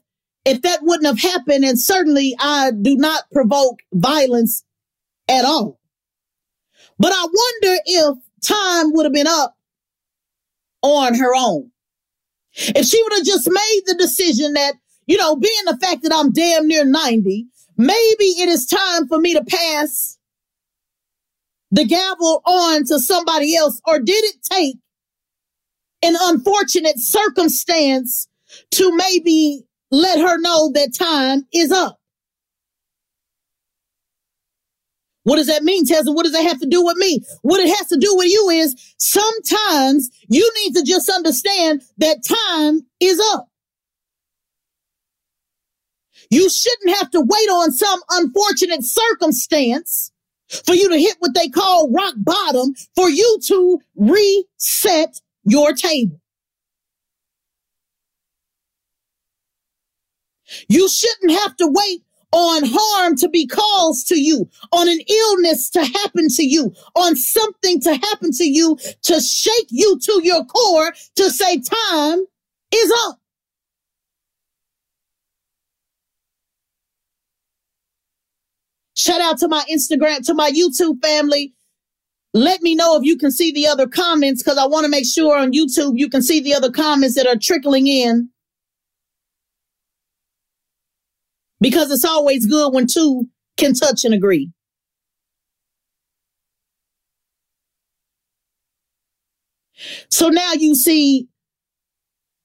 if 0.45 0.61
that 0.61 0.79
wouldn't 0.83 1.07
have 1.07 1.19
happened. 1.19 1.65
And 1.65 1.79
certainly 1.79 2.35
I 2.39 2.71
do 2.71 2.95
not 2.95 3.23
provoke 3.31 3.79
violence 3.93 4.63
at 5.27 5.43
all. 5.43 5.79
But 6.99 7.13
I 7.13 7.23
wonder 7.23 7.81
if 7.85 8.17
time 8.45 8.93
would 8.93 9.05
have 9.05 9.13
been 9.13 9.27
up 9.27 9.57
on 10.81 11.15
her 11.15 11.33
own. 11.35 11.71
If 12.53 12.85
she 12.85 13.01
would 13.01 13.13
have 13.13 13.25
just 13.25 13.49
made 13.49 13.81
the 13.85 13.95
decision 13.95 14.53
that, 14.53 14.75
you 15.05 15.17
know, 15.17 15.35
being 15.35 15.65
the 15.65 15.77
fact 15.77 16.03
that 16.03 16.13
I'm 16.13 16.31
damn 16.31 16.67
near 16.67 16.85
90, 16.85 17.47
maybe 17.77 18.25
it 18.25 18.49
is 18.49 18.65
time 18.65 19.07
for 19.07 19.19
me 19.19 19.33
to 19.33 19.43
pass 19.43 20.19
the 21.71 21.85
gavel 21.85 22.41
on 22.45 22.83
to 22.85 22.99
somebody 22.99 23.55
else? 23.55 23.81
Or 23.85 23.99
did 23.99 24.23
it 24.23 24.37
take 24.43 24.77
an 26.01 26.15
unfortunate 26.19 26.99
circumstance 26.99 28.27
to 28.71 28.95
maybe 28.95 29.63
let 29.91 30.19
her 30.19 30.39
know 30.39 30.71
that 30.73 30.93
time 30.97 31.45
is 31.53 31.71
up? 31.71 31.98
What 35.29 35.35
does 35.35 35.45
that 35.45 35.61
mean, 35.61 35.85
Tessa? 35.85 36.11
What 36.11 36.23
does 36.23 36.33
that 36.33 36.41
have 36.41 36.59
to 36.59 36.65
do 36.65 36.83
with 36.83 36.97
me? 36.97 37.19
What 37.43 37.59
it 37.59 37.67
has 37.77 37.85
to 37.89 37.97
do 37.97 38.15
with 38.17 38.25
you 38.25 38.49
is 38.49 38.75
sometimes 38.97 40.09
you 40.27 40.51
need 40.63 40.73
to 40.73 40.83
just 40.83 41.07
understand 41.07 41.83
that 41.99 42.23
time 42.25 42.81
is 42.99 43.21
up. 43.33 43.47
You 46.31 46.49
shouldn't 46.49 46.97
have 46.97 47.11
to 47.11 47.21
wait 47.21 47.47
on 47.47 47.71
some 47.71 47.99
unfortunate 48.09 48.83
circumstance 48.83 50.11
for 50.65 50.73
you 50.73 50.89
to 50.89 50.97
hit 50.97 51.17
what 51.19 51.35
they 51.35 51.47
call 51.47 51.91
rock 51.91 52.15
bottom 52.17 52.73
for 52.95 53.07
you 53.07 53.37
to 53.45 53.79
reset 53.97 55.21
your 55.43 55.73
table. 55.73 56.19
You 60.67 60.89
shouldn't 60.89 61.39
have 61.39 61.55
to 61.57 61.67
wait 61.67 62.01
on 62.31 62.63
harm 62.65 63.15
to 63.17 63.29
be 63.29 63.47
caused 63.47 64.07
to 64.07 64.19
you, 64.19 64.47
on 64.71 64.87
an 64.87 64.99
illness 65.07 65.69
to 65.71 65.83
happen 65.83 66.27
to 66.29 66.43
you, 66.43 66.73
on 66.95 67.15
something 67.15 67.79
to 67.81 67.95
happen 67.95 68.31
to 68.31 68.43
you 68.43 68.77
to 69.03 69.19
shake 69.19 69.67
you 69.69 69.97
to 69.99 70.21
your 70.23 70.45
core 70.45 70.93
to 71.15 71.29
say 71.29 71.59
time 71.59 72.25
is 72.71 72.93
up. 73.05 73.19
Shout 78.95 79.21
out 79.21 79.37
to 79.39 79.47
my 79.47 79.63
Instagram, 79.71 80.25
to 80.25 80.33
my 80.33 80.51
YouTube 80.51 81.01
family. 81.01 81.53
Let 82.33 82.61
me 82.61 82.75
know 82.75 82.95
if 82.97 83.03
you 83.03 83.17
can 83.17 83.31
see 83.31 83.51
the 83.51 83.65
other 83.65 83.87
comments 83.87 84.43
because 84.43 84.57
I 84.57 84.67
want 84.67 84.83
to 84.83 84.89
make 84.89 85.05
sure 85.05 85.37
on 85.37 85.53
YouTube 85.53 85.93
you 85.95 86.09
can 86.09 86.21
see 86.21 86.41
the 86.41 86.53
other 86.53 86.69
comments 86.69 87.15
that 87.15 87.25
are 87.25 87.37
trickling 87.37 87.87
in. 87.87 88.29
Because 91.61 91.91
it's 91.91 92.05
always 92.05 92.45
good 92.45 92.73
when 92.73 92.87
two 92.87 93.27
can 93.57 93.73
touch 93.73 94.05
and 94.05 94.13
agree. 94.13 94.51
So 100.09 100.29
now 100.29 100.53
you 100.53 100.75
see 100.75 101.27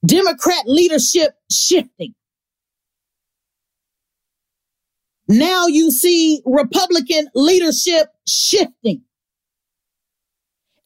Democrat 0.05 0.65
leadership 0.67 1.37
shifting. 1.51 2.15
Now 5.29 5.67
you 5.67 5.91
see 5.91 6.43
Republican 6.45 7.29
leadership 7.35 8.09
shifting. 8.29 9.03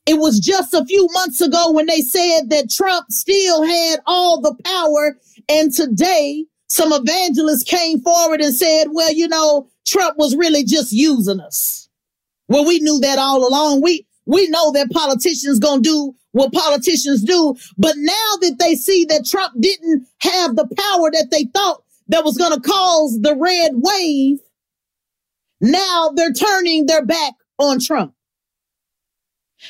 It 0.07 0.19
was 0.19 0.41
just 0.41 0.73
a 0.73 0.87
few 0.87 1.07
months 1.13 1.41
ago 1.41 1.73
when 1.73 1.87
they 1.87 2.01
said 2.01 2.49
that 2.51 2.71
Trump 2.71 3.11
still 3.11 3.63
had 3.63 4.01
all 4.07 4.41
the 4.41 4.57
power. 4.65 5.19
And 5.51 5.73
today 5.73 6.47
some 6.69 6.93
evangelists 6.93 7.65
came 7.65 8.01
forward 8.01 8.41
and 8.41 8.55
said, 8.55 8.89
well, 8.91 9.13
you 9.13 9.29
know, 9.29 9.69
Trump 9.87 10.17
was 10.19 10.37
really 10.37 10.65
just 10.65 10.93
using 10.93 11.41
us. 11.41 11.89
Well, 12.49 12.67
we 12.67 12.81
knew 12.81 13.01
that 13.01 13.19
all 13.19 13.47
along. 13.47 13.83
We, 13.83 14.07
we 14.27 14.49
know 14.49 14.73
that 14.73 14.91
politicians 14.91 15.59
gonna 15.59 15.81
do 15.81 16.15
what 16.33 16.53
politicians 16.53 17.23
do. 17.23 17.57
But 17.77 17.95
now 17.97 18.37
that 18.41 18.57
they 18.59 18.75
see 18.75 19.05
that 19.07 19.27
Trump 19.27 19.55
didn't 19.61 20.07
have 20.21 20.57
the 20.57 20.67
power 20.67 21.11
that 21.11 21.29
they 21.31 21.45
thought 21.55 21.83
that 22.09 22.25
was 22.25 22.37
to 22.37 22.61
cause 22.61 23.19
the 23.21 23.37
red 23.37 23.73
wave. 23.75 24.39
Now 25.61 26.11
they're 26.15 26.33
turning 26.33 26.87
their 26.87 27.05
back 27.05 27.35
on 27.59 27.81
Trump. 27.81 28.15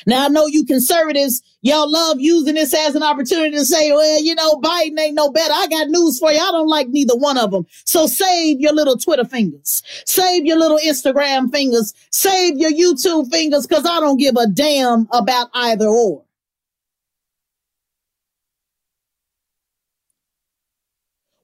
Now 0.05 0.25
I 0.25 0.27
know 0.29 0.47
you 0.47 0.65
conservatives, 0.65 1.41
y'all 1.61 1.91
love 1.91 2.19
using 2.19 2.55
this 2.55 2.73
as 2.73 2.95
an 2.95 3.03
opportunity 3.03 3.55
to 3.55 3.65
say, 3.65 3.91
well, 3.91 4.21
you 4.21 4.35
know, 4.35 4.55
Biden 4.55 4.99
ain't 4.99 5.15
no 5.15 5.31
better. 5.31 5.53
I 5.53 5.67
got 5.67 5.87
news 5.89 6.19
for 6.19 6.31
you. 6.31 6.39
I 6.39 6.51
don't 6.51 6.67
like 6.67 6.89
neither 6.89 7.15
one 7.15 7.37
of 7.37 7.51
them. 7.51 7.65
So 7.85 8.07
save 8.07 8.59
your 8.59 8.73
little 8.73 8.97
Twitter 8.97 9.25
fingers. 9.25 9.81
Save 10.05 10.45
your 10.45 10.57
little 10.57 10.79
Instagram 10.79 11.51
fingers. 11.51 11.93
Save 12.11 12.57
your 12.57 12.71
YouTube 12.71 13.29
fingers 13.29 13.67
because 13.67 13.85
I 13.85 13.99
don't 13.99 14.17
give 14.17 14.35
a 14.35 14.47
damn 14.47 15.07
about 15.11 15.49
either 15.53 15.87
or. 15.87 16.23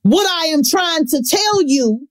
What 0.04 0.30
I 0.30 0.48
am 0.48 0.62
trying 0.64 1.08
to 1.08 1.24
tell 1.24 1.64
you 1.64 2.08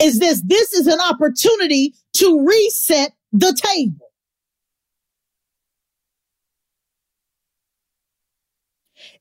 is 0.00 0.20
this, 0.20 0.40
this 0.42 0.72
is 0.72 0.86
an 0.86 1.00
opportunity 1.00 1.92
to 2.14 2.46
reset 2.46 3.12
the 3.32 3.52
table. 3.52 4.07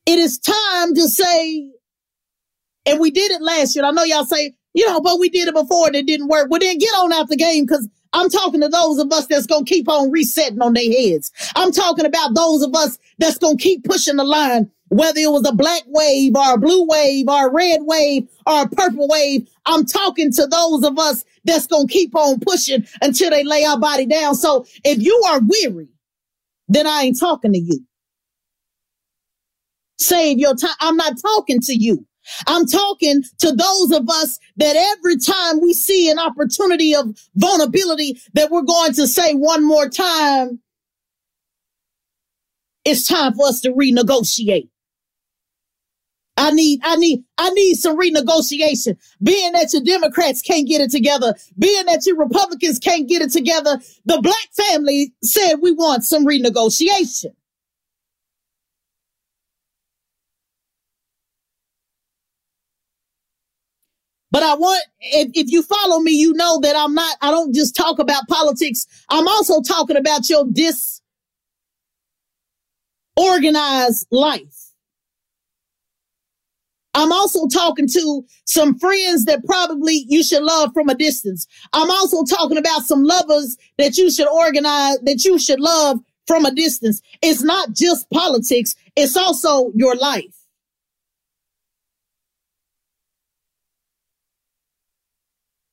It 0.08 0.20
is 0.20 0.40
time 0.40 0.96
to 0.96 1.08
say, 1.08 1.70
and 2.86 3.00
we 3.00 3.12
did 3.12 3.32
it 3.32 3.42
last 3.42 3.76
year. 3.76 3.86
I 3.86 3.92
know 3.92 4.04
y'all 4.04 4.26
say, 4.26 4.54
you 4.74 4.88
know, 4.88 5.02
but 5.02 5.20
we 5.20 5.30
did 5.30 5.48
it 5.48 5.54
before 5.54 5.88
and 5.88 5.96
it 5.96 6.08
didn't 6.08 6.30
work. 6.30 6.48
Well, 6.50 6.62
then 6.62 6.78
get 6.78 6.94
on 6.94 7.12
out 7.12 7.28
the 7.28 7.36
game 7.36 7.66
because 7.66 7.88
I'm 8.14 8.30
talking 8.30 8.62
to 8.62 8.70
those 8.70 9.00
of 9.00 9.12
us 9.12 9.28
that's 9.28 9.46
going 9.46 9.66
to 9.66 9.70
keep 9.70 9.90
on 9.90 10.10
resetting 10.10 10.62
on 10.62 10.74
their 10.74 10.90
heads. 10.90 11.32
I'm 11.56 11.72
talking 11.72 12.06
about 12.06 12.34
those 12.36 12.64
of 12.64 12.74
us 12.74 12.98
that's 13.20 13.38
going 13.38 13.58
to 13.58 13.64
keep 13.64 13.84
pushing 13.84 14.16
the 14.16 14.24
line 14.24 14.72
whether 14.90 15.20
it 15.20 15.30
was 15.30 15.46
a 15.48 15.54
black 15.54 15.84
wave 15.88 16.36
or 16.36 16.54
a 16.54 16.58
blue 16.58 16.86
wave 16.86 17.28
or 17.28 17.48
a 17.48 17.52
red 17.52 17.82
wave 17.84 18.28
or 18.46 18.62
a 18.62 18.70
purple 18.70 19.08
wave. 19.08 19.48
I'm 19.66 19.86
talking 19.86 20.32
to 20.32 20.48
those 20.48 20.84
of 20.84 20.98
us 20.98 21.26
that's 21.44 21.68
going 21.68 21.88
to 21.88 21.94
keep 21.94 22.16
on 22.16 22.40
pushing 22.40 22.86
until 23.02 23.30
they 23.30 23.44
lay 23.44 23.66
our 23.66 23.80
body 23.80 24.06
down. 24.06 24.36
So 24.36 24.66
if 24.84 25.02
you 25.02 25.22
are 25.28 25.42
weary, 25.46 25.90
then 26.68 26.88
I 26.88 27.04
ain't 27.04 27.20
talking 27.20 27.54
to 27.54 27.60
you. 27.60 27.86
Save 29.98 30.38
your 30.40 30.56
time. 30.56 30.76
I'm 30.80 30.98
not 30.98 31.14
talking 31.22 31.60
to 31.62 31.74
you. 31.74 32.06
I'm 32.46 32.66
talking 32.66 33.24
to 33.40 33.52
those 33.54 33.92
of 33.92 34.10
us 34.10 34.40
that 34.58 34.76
every 34.98 35.18
time 35.18 35.62
we 35.62 35.74
see 35.74 36.10
an 36.12 36.20
opportunity 36.20 36.94
of 36.94 37.18
vulnerability 37.36 38.20
that 38.34 38.52
we're 38.52 38.64
going 38.64 38.94
to 38.94 39.08
say 39.08 39.34
one 39.34 39.66
more 39.66 39.88
time, 39.88 40.60
it's 42.84 43.08
time 43.08 43.34
for 43.34 43.48
us 43.48 43.62
to 43.62 43.72
renegotiate. 43.72 44.70
I 46.40 46.52
need, 46.52 46.82
I 46.84 46.96
need, 46.98 47.24
I 47.38 47.50
need 47.50 47.76
some 47.76 47.98
renegotiation. 47.98 48.98
Being 49.22 49.54
that 49.54 49.74
your 49.74 49.82
Democrats 49.84 50.42
can't 50.42 50.68
get 50.68 50.82
it 50.82 50.92
together, 50.92 51.34
being 51.58 51.86
that 51.88 52.06
your 52.06 52.18
Republicans 52.18 52.78
can't 52.78 53.10
get 53.10 53.24
it 53.24 53.32
together, 53.32 53.80
the 54.06 54.22
black 54.22 54.68
family 54.68 55.14
said 55.24 55.56
we 55.56 55.72
want 55.72 56.04
some 56.04 56.26
renegotiation. 56.26 57.34
But 64.30 64.44
I 64.44 64.56
want, 64.56 64.84
if, 65.00 65.30
if 65.34 65.52
you 65.52 65.64
follow 65.64 66.00
me, 66.00 66.12
you 66.12 66.34
know 66.34 66.60
that 66.62 66.76
I'm 66.76 66.94
not, 66.94 67.16
I 67.22 67.32
don't 67.32 67.54
just 67.54 67.76
talk 67.76 68.00
about 68.00 68.28
politics. 68.28 68.86
I'm 69.10 69.28
also 69.28 69.62
talking 69.62 69.96
about 69.96 70.30
your 70.30 70.46
disorganized 73.16 74.08
life. 74.12 74.68
I'm 76.94 77.12
also 77.12 77.48
talking 77.48 77.88
to 77.88 78.26
some 78.46 78.78
friends 78.80 79.26
that 79.26 79.46
probably 79.46 80.06
you 80.10 80.24
should 80.24 80.42
love 80.42 80.72
from 80.74 80.90
a 80.90 80.96
distance. 80.96 81.46
I'm 81.72 81.92
also 81.92 82.24
talking 82.24 82.58
about 82.58 82.82
some 82.82 83.04
lovers 83.04 83.56
that 83.78 83.98
you 83.98 84.12
should 84.12 84.28
organize, 84.28 84.98
that 85.04 85.24
you 85.24 85.38
should 85.38 85.60
love 85.60 86.00
from 86.26 86.46
a 86.46 86.52
distance. 86.52 87.02
It's 87.22 87.44
not 87.44 87.74
just 87.74 88.10
politics. 88.10 88.76
It's 88.96 89.16
also 89.16 89.72
your 89.76 89.96
life. 89.96 90.47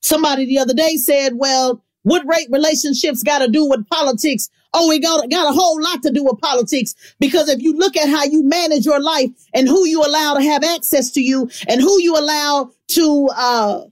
Somebody 0.05 0.45
the 0.45 0.59
other 0.59 0.75
day 0.75 0.97
said, 0.97 1.33
well, 1.37 1.83
what 2.03 2.27
rate 2.27 2.49
relationships 2.51 3.23
got 3.23 3.39
to 3.39 3.49
do 3.49 3.65
with 3.67 3.89
politics? 3.89 4.51
Oh, 4.75 4.91
it 4.91 4.99
got, 4.99 5.31
got 5.31 5.51
a 5.51 5.55
whole 5.55 5.83
lot 5.83 6.03
to 6.03 6.11
do 6.11 6.23
with 6.23 6.41
politics 6.41 6.95
because 7.19 7.49
if 7.49 7.63
you 7.63 7.73
look 7.73 7.97
at 7.97 8.11
how 8.11 8.25
you 8.25 8.45
manage 8.45 8.85
your 8.85 9.01
life 9.01 9.31
and 9.55 9.67
who 9.67 9.87
you 9.87 10.03
allow 10.03 10.35
to 10.35 10.43
have 10.43 10.63
access 10.63 11.11
to 11.13 11.23
you 11.23 11.49
and 11.69 11.81
who 11.81 12.03
you 12.03 12.19
allow 12.19 12.71
to, 12.89 13.31
uh, 13.35 13.85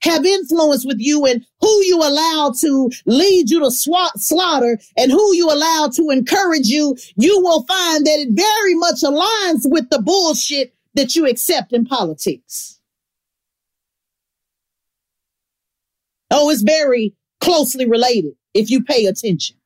have 0.00 0.24
influence 0.24 0.86
with 0.86 0.98
you 0.98 1.26
and 1.26 1.44
who 1.60 1.84
you 1.84 1.98
allow 1.98 2.52
to 2.58 2.90
lead 3.04 3.50
you 3.50 3.60
to 3.60 3.70
swat, 3.70 4.18
slaughter 4.18 4.78
and 4.96 5.12
who 5.12 5.36
you 5.36 5.52
allow 5.52 5.88
to 5.92 6.08
encourage 6.08 6.66
you, 6.66 6.96
you 7.16 7.40
will 7.40 7.62
find 7.64 8.06
that 8.06 8.20
it 8.20 8.28
very 8.30 8.74
much 8.74 9.02
aligns 9.02 9.70
with 9.70 9.90
the 9.90 10.00
bullshit 10.00 10.74
that 10.94 11.14
you 11.14 11.26
accept 11.26 11.74
in 11.74 11.84
politics. 11.84 12.80
Oh, 16.32 16.50
it's 16.50 16.62
very 16.62 17.14
closely 17.40 17.86
related 17.86 18.32
if 18.54 18.70
you 18.70 18.82
pay 18.82 19.06
attention. 19.06 19.56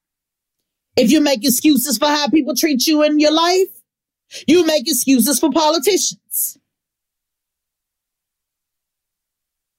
If 0.96 1.10
you 1.10 1.20
make 1.20 1.44
excuses 1.44 1.96
for 1.96 2.06
how 2.06 2.28
people 2.28 2.54
treat 2.56 2.86
you 2.86 3.02
in 3.02 3.20
your 3.20 3.32
life, 3.32 3.68
you 4.46 4.66
make 4.66 4.88
excuses 4.88 5.38
for 5.38 5.50
politicians. 5.50 6.58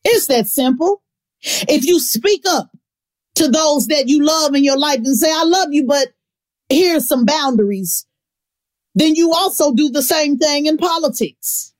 It's 0.03 0.27
that 0.27 0.47
simple. 0.47 1.01
If 1.41 1.85
you 1.85 1.99
speak 1.99 2.43
up 2.47 2.69
to 3.35 3.49
those 3.49 3.87
that 3.87 4.07
you 4.07 4.23
love 4.23 4.55
in 4.55 4.63
your 4.63 4.77
life 4.77 4.97
and 4.97 5.17
say, 5.17 5.31
I 5.31 5.43
love 5.43 5.69
you, 5.71 5.85
but 5.85 6.09
here's 6.69 7.07
some 7.07 7.25
boundaries, 7.25 8.05
then 8.95 9.15
you 9.15 9.33
also 9.33 9.73
do 9.73 9.89
the 9.89 10.01
same 10.01 10.37
thing 10.37 10.65
in 10.65 10.77
politics. 10.77 11.73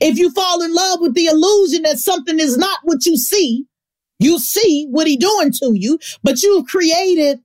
If 0.00 0.18
you 0.18 0.30
fall 0.30 0.62
in 0.62 0.74
love 0.74 1.00
with 1.00 1.14
the 1.14 1.26
illusion 1.26 1.82
that 1.82 1.98
something 1.98 2.38
is 2.38 2.56
not 2.56 2.80
what 2.84 3.06
you 3.06 3.16
see, 3.16 3.66
you 4.18 4.38
see 4.38 4.86
what 4.90 5.06
he 5.06 5.16
doing 5.16 5.52
to 5.52 5.72
you, 5.74 5.98
but 6.22 6.42
you've 6.42 6.66
created 6.66 7.40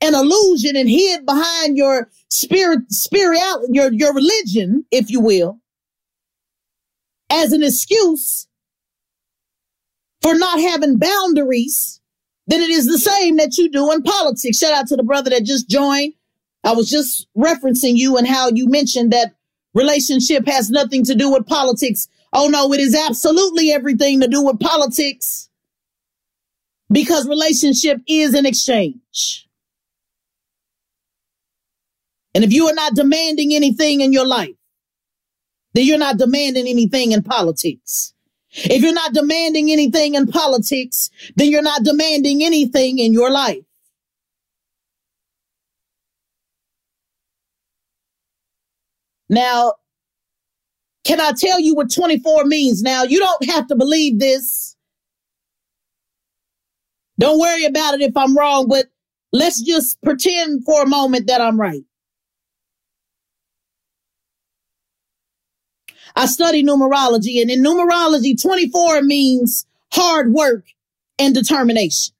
an 0.00 0.14
illusion 0.14 0.76
and 0.76 0.88
hid 0.88 1.26
behind 1.26 1.76
your 1.76 2.10
spirit, 2.30 2.90
spiritual, 2.90 3.66
your, 3.70 3.92
your 3.92 4.14
religion, 4.14 4.84
if 4.90 5.10
you 5.10 5.20
will, 5.20 5.60
as 7.30 7.52
an 7.52 7.62
excuse 7.62 8.48
for 10.22 10.34
not 10.34 10.60
having 10.60 10.98
boundaries, 10.98 12.00
then 12.46 12.60
it 12.62 12.70
is 12.70 12.86
the 12.86 12.98
same 12.98 13.36
that 13.36 13.56
you 13.56 13.70
do 13.70 13.90
in 13.92 14.02
politics. 14.02 14.58
Shout 14.58 14.74
out 14.74 14.86
to 14.88 14.96
the 14.96 15.02
brother 15.02 15.30
that 15.30 15.44
just 15.44 15.68
joined. 15.68 16.14
I 16.64 16.72
was 16.72 16.90
just 16.90 17.26
referencing 17.36 17.96
you 17.96 18.18
and 18.18 18.26
how 18.26 18.50
you 18.50 18.68
mentioned 18.68 19.12
that 19.12 19.34
relationship 19.74 20.46
has 20.46 20.70
nothing 20.70 21.04
to 21.04 21.14
do 21.14 21.30
with 21.30 21.46
politics. 21.46 22.08
Oh 22.32 22.48
no, 22.48 22.72
it 22.72 22.80
is 22.80 22.94
absolutely 22.94 23.72
everything 23.72 24.20
to 24.20 24.28
do 24.28 24.44
with 24.44 24.60
politics 24.60 25.48
because 26.90 27.28
relationship 27.28 27.98
is 28.06 28.34
an 28.34 28.46
exchange. 28.46 29.46
And 32.34 32.44
if 32.44 32.52
you 32.52 32.68
are 32.68 32.74
not 32.74 32.94
demanding 32.94 33.54
anything 33.54 34.00
in 34.00 34.12
your 34.12 34.26
life, 34.26 34.54
then 35.74 35.84
you're 35.84 35.98
not 35.98 36.16
demanding 36.16 36.68
anything 36.68 37.12
in 37.12 37.22
politics. 37.22 38.12
If 38.52 38.82
you're 38.82 38.92
not 38.92 39.12
demanding 39.12 39.70
anything 39.70 40.14
in 40.14 40.26
politics, 40.26 41.10
then 41.36 41.50
you're 41.50 41.62
not 41.62 41.84
demanding 41.84 42.42
anything 42.42 42.98
in 42.98 43.12
your 43.12 43.30
life. 43.30 43.64
Now, 49.30 49.74
can 51.04 51.20
I 51.20 51.32
tell 51.32 51.60
you 51.60 51.74
what 51.74 51.94
24 51.94 52.44
means? 52.44 52.82
Now, 52.82 53.04
you 53.04 53.20
don't 53.20 53.44
have 53.46 53.68
to 53.68 53.76
believe 53.76 54.18
this. 54.18 54.76
Don't 57.18 57.38
worry 57.38 57.64
about 57.64 57.94
it 57.94 58.02
if 58.02 58.16
I'm 58.16 58.36
wrong, 58.36 58.68
but 58.68 58.86
let's 59.32 59.62
just 59.62 60.02
pretend 60.02 60.64
for 60.64 60.82
a 60.82 60.86
moment 60.86 61.28
that 61.28 61.40
I'm 61.40 61.60
right. 61.60 61.84
I 66.16 66.26
study 66.26 66.64
numerology 66.64 67.40
and 67.40 67.50
in 67.50 67.62
numerology, 67.62 68.40
24 68.40 69.02
means 69.02 69.64
hard 69.92 70.32
work 70.32 70.64
and 71.20 71.32
determination. 71.34 72.14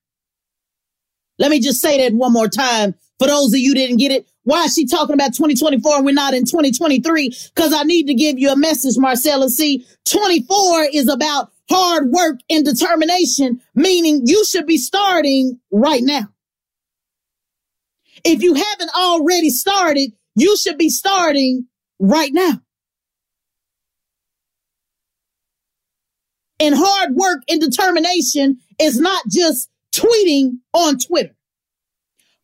Let 1.40 1.50
me 1.50 1.58
just 1.58 1.80
say 1.80 1.98
that 1.98 2.14
one 2.14 2.32
more 2.32 2.48
time 2.48 2.94
for 3.18 3.26
those 3.26 3.52
of 3.52 3.58
you 3.58 3.74
didn't 3.74 3.96
get 3.96 4.12
it. 4.12 4.29
Why 4.44 4.64
is 4.64 4.74
she 4.74 4.86
talking 4.86 5.14
about 5.14 5.34
2024 5.34 5.96
and 5.96 6.04
we're 6.04 6.12
not 6.12 6.34
in 6.34 6.44
2023? 6.44 7.30
Cause 7.54 7.72
I 7.72 7.82
need 7.82 8.06
to 8.06 8.14
give 8.14 8.38
you 8.38 8.50
a 8.50 8.56
message, 8.56 8.96
Marcella. 8.96 9.48
See, 9.48 9.86
24 10.06 10.88
is 10.92 11.08
about 11.08 11.52
hard 11.70 12.10
work 12.10 12.40
and 12.48 12.64
determination, 12.64 13.60
meaning 13.74 14.22
you 14.24 14.44
should 14.44 14.66
be 14.66 14.78
starting 14.78 15.60
right 15.70 16.02
now. 16.02 16.28
If 18.24 18.42
you 18.42 18.54
haven't 18.54 18.90
already 18.96 19.50
started, 19.50 20.12
you 20.34 20.56
should 20.56 20.78
be 20.78 20.90
starting 20.90 21.66
right 21.98 22.32
now. 22.32 22.60
And 26.58 26.74
hard 26.76 27.14
work 27.14 27.42
and 27.48 27.60
determination 27.60 28.58
is 28.78 28.98
not 28.98 29.22
just 29.30 29.70
tweeting 29.94 30.58
on 30.74 30.98
Twitter. 30.98 31.34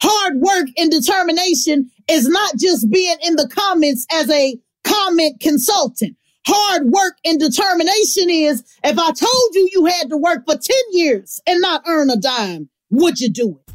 Hard 0.03 0.41
work 0.41 0.67
and 0.77 0.91
determination 0.91 1.91
is 2.09 2.29
not 2.29 2.57
just 2.57 2.91
being 2.91 3.17
in 3.23 3.37
the 3.37 3.49
comments 3.49 4.07
as 4.13 4.31
a 4.31 4.59
comment 4.85 5.41
consultant. 5.41 6.17
Hard 6.47 6.87
work 6.87 7.15
and 7.25 7.41
determination 7.41 8.31
is 8.31 8.63
if 8.85 8.99
I 8.99 9.11
told 9.13 9.55
you 9.55 9.69
you 9.73 9.87
had 9.87 10.11
to 10.11 10.17
work 10.17 10.45
for 10.47 10.57
10 10.57 10.77
years 10.93 11.41
and 11.47 11.61
not 11.61 11.83
earn 11.87 12.11
a 12.11 12.17
dime, 12.17 12.69
would 12.91 13.19
you 13.19 13.31
do 13.31 13.59
it? 13.59 13.75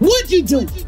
Would 0.00 0.30
you 0.30 0.42
do 0.42 0.60
it? 0.60 0.86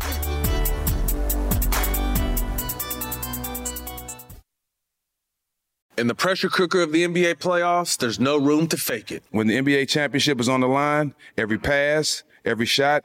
In 5.99 6.07
the 6.07 6.15
pressure 6.15 6.49
cooker 6.49 6.83
of 6.83 6.93
the 6.93 7.07
NBA 7.07 7.35
playoffs, 7.35 7.99
there's 7.99 8.19
no 8.21 8.39
room 8.39 8.67
to 8.69 8.77
fake 8.77 9.11
it. 9.11 9.23
When 9.31 9.47
the 9.47 9.57
NBA 9.57 9.89
championship 9.89 10.41
is 10.41 10.49
on 10.49 10.61
the 10.61 10.69
line, 10.69 11.15
every 11.37 11.59
pass, 11.59 12.23
every 12.45 12.67
shot, 12.67 13.05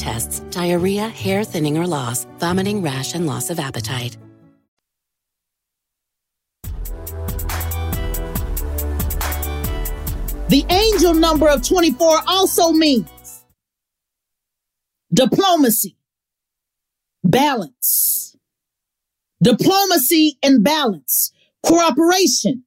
tests, 0.01 0.39
diarrhea, 0.49 1.07
hair 1.07 1.43
thinning 1.43 1.77
or 1.77 1.85
loss, 1.85 2.25
vomiting, 2.39 2.81
rash, 2.81 3.13
and 3.13 3.27
loss 3.27 3.49
of 3.49 3.59
appetite. 3.59 4.17
The 10.49 10.65
angel 10.69 11.13
number 11.13 11.47
of 11.47 11.65
24 11.65 12.23
also 12.27 12.73
means 12.73 13.45
diplomacy, 15.13 15.95
balance, 17.23 18.35
diplomacy 19.41 20.37
and 20.43 20.61
balance, 20.61 21.31
cooperation, 21.63 22.65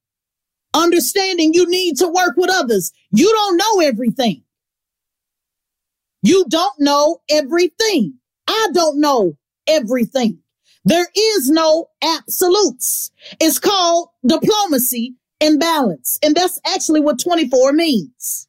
understanding 0.73 1.53
you 1.53 1.69
need 1.69 1.99
to 1.99 2.09
work 2.09 2.37
with 2.39 2.49
others. 2.51 2.91
You 3.11 3.31
don't 3.31 3.57
know 3.59 3.87
everything. 3.87 4.44
You 6.25 6.47
don't 6.49 6.81
know 6.81 7.19
everything. 7.29 8.15
I 8.49 8.69
don't 8.73 8.99
know 8.99 9.37
everything. 9.67 10.39
There 10.87 11.07
is 11.15 11.51
no 11.51 11.91
absolutes. 12.03 13.11
It's 13.39 13.59
called 13.59 14.09
diplomacy 14.27 15.17
and 15.43 15.61
balance. 15.61 16.19
And 16.23 16.35
that's 16.35 16.59
actually 16.67 17.01
what 17.01 17.21
24 17.21 17.75
means. 17.75 18.49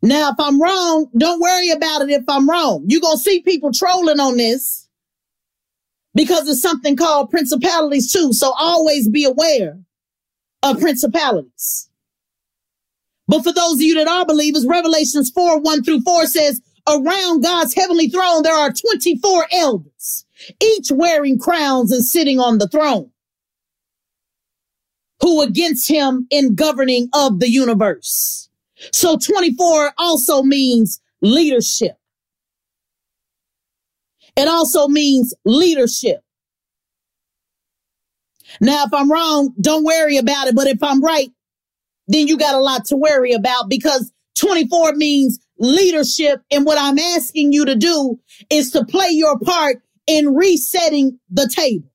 Now, 0.00 0.30
if 0.30 0.36
I'm 0.38 0.62
wrong, 0.62 1.10
don't 1.14 1.42
worry 1.42 1.70
about 1.70 2.00
it 2.00 2.10
if 2.10 2.24
I'm 2.26 2.48
wrong. 2.48 2.84
You're 2.86 3.02
going 3.02 3.18
to 3.18 3.22
see 3.22 3.42
people 3.42 3.70
trolling 3.70 4.18
on 4.18 4.38
this 4.38 4.88
because 6.14 6.48
it's 6.48 6.62
something 6.62 6.96
called 6.96 7.30
principalities 7.30 8.10
too. 8.10 8.32
So 8.32 8.54
always 8.58 9.08
be 9.08 9.24
aware 9.24 9.78
of 10.62 10.80
principalities. 10.80 11.87
But 13.28 13.42
for 13.42 13.52
those 13.52 13.74
of 13.74 13.82
you 13.82 13.94
that 13.94 14.08
are 14.08 14.24
believers, 14.24 14.66
Revelations 14.66 15.30
4, 15.30 15.60
1 15.60 15.84
through 15.84 16.00
4 16.00 16.26
says, 16.26 16.60
around 16.88 17.42
God's 17.42 17.74
heavenly 17.74 18.08
throne, 18.08 18.42
there 18.42 18.56
are 18.56 18.72
24 18.72 19.46
elders, 19.52 20.24
each 20.62 20.90
wearing 20.90 21.38
crowns 21.38 21.92
and 21.92 22.04
sitting 22.04 22.40
on 22.40 22.58
the 22.58 22.68
throne 22.68 23.10
who 25.20 25.42
against 25.42 25.88
him 25.90 26.26
in 26.30 26.54
governing 26.54 27.08
of 27.12 27.40
the 27.40 27.50
universe. 27.50 28.48
So 28.92 29.16
24 29.16 29.92
also 29.98 30.42
means 30.42 31.00
leadership. 31.20 31.98
It 34.36 34.46
also 34.46 34.86
means 34.86 35.34
leadership. 35.44 36.20
Now, 38.60 38.84
if 38.84 38.94
I'm 38.94 39.10
wrong, 39.10 39.52
don't 39.60 39.84
worry 39.84 40.16
about 40.16 40.46
it. 40.46 40.54
But 40.54 40.68
if 40.68 40.82
I'm 40.82 41.02
right, 41.02 41.30
then 42.08 42.26
you 42.26 42.36
got 42.36 42.54
a 42.54 42.60
lot 42.60 42.86
to 42.86 42.96
worry 42.96 43.32
about 43.32 43.68
because 43.68 44.10
24 44.38 44.94
means 44.94 45.38
leadership. 45.58 46.40
And 46.50 46.64
what 46.64 46.78
I'm 46.80 46.98
asking 46.98 47.52
you 47.52 47.64
to 47.66 47.76
do 47.76 48.18
is 48.50 48.70
to 48.72 48.84
play 48.84 49.10
your 49.10 49.38
part 49.38 49.76
in 50.06 50.34
resetting 50.34 51.18
the 51.30 51.52
table. 51.54 51.88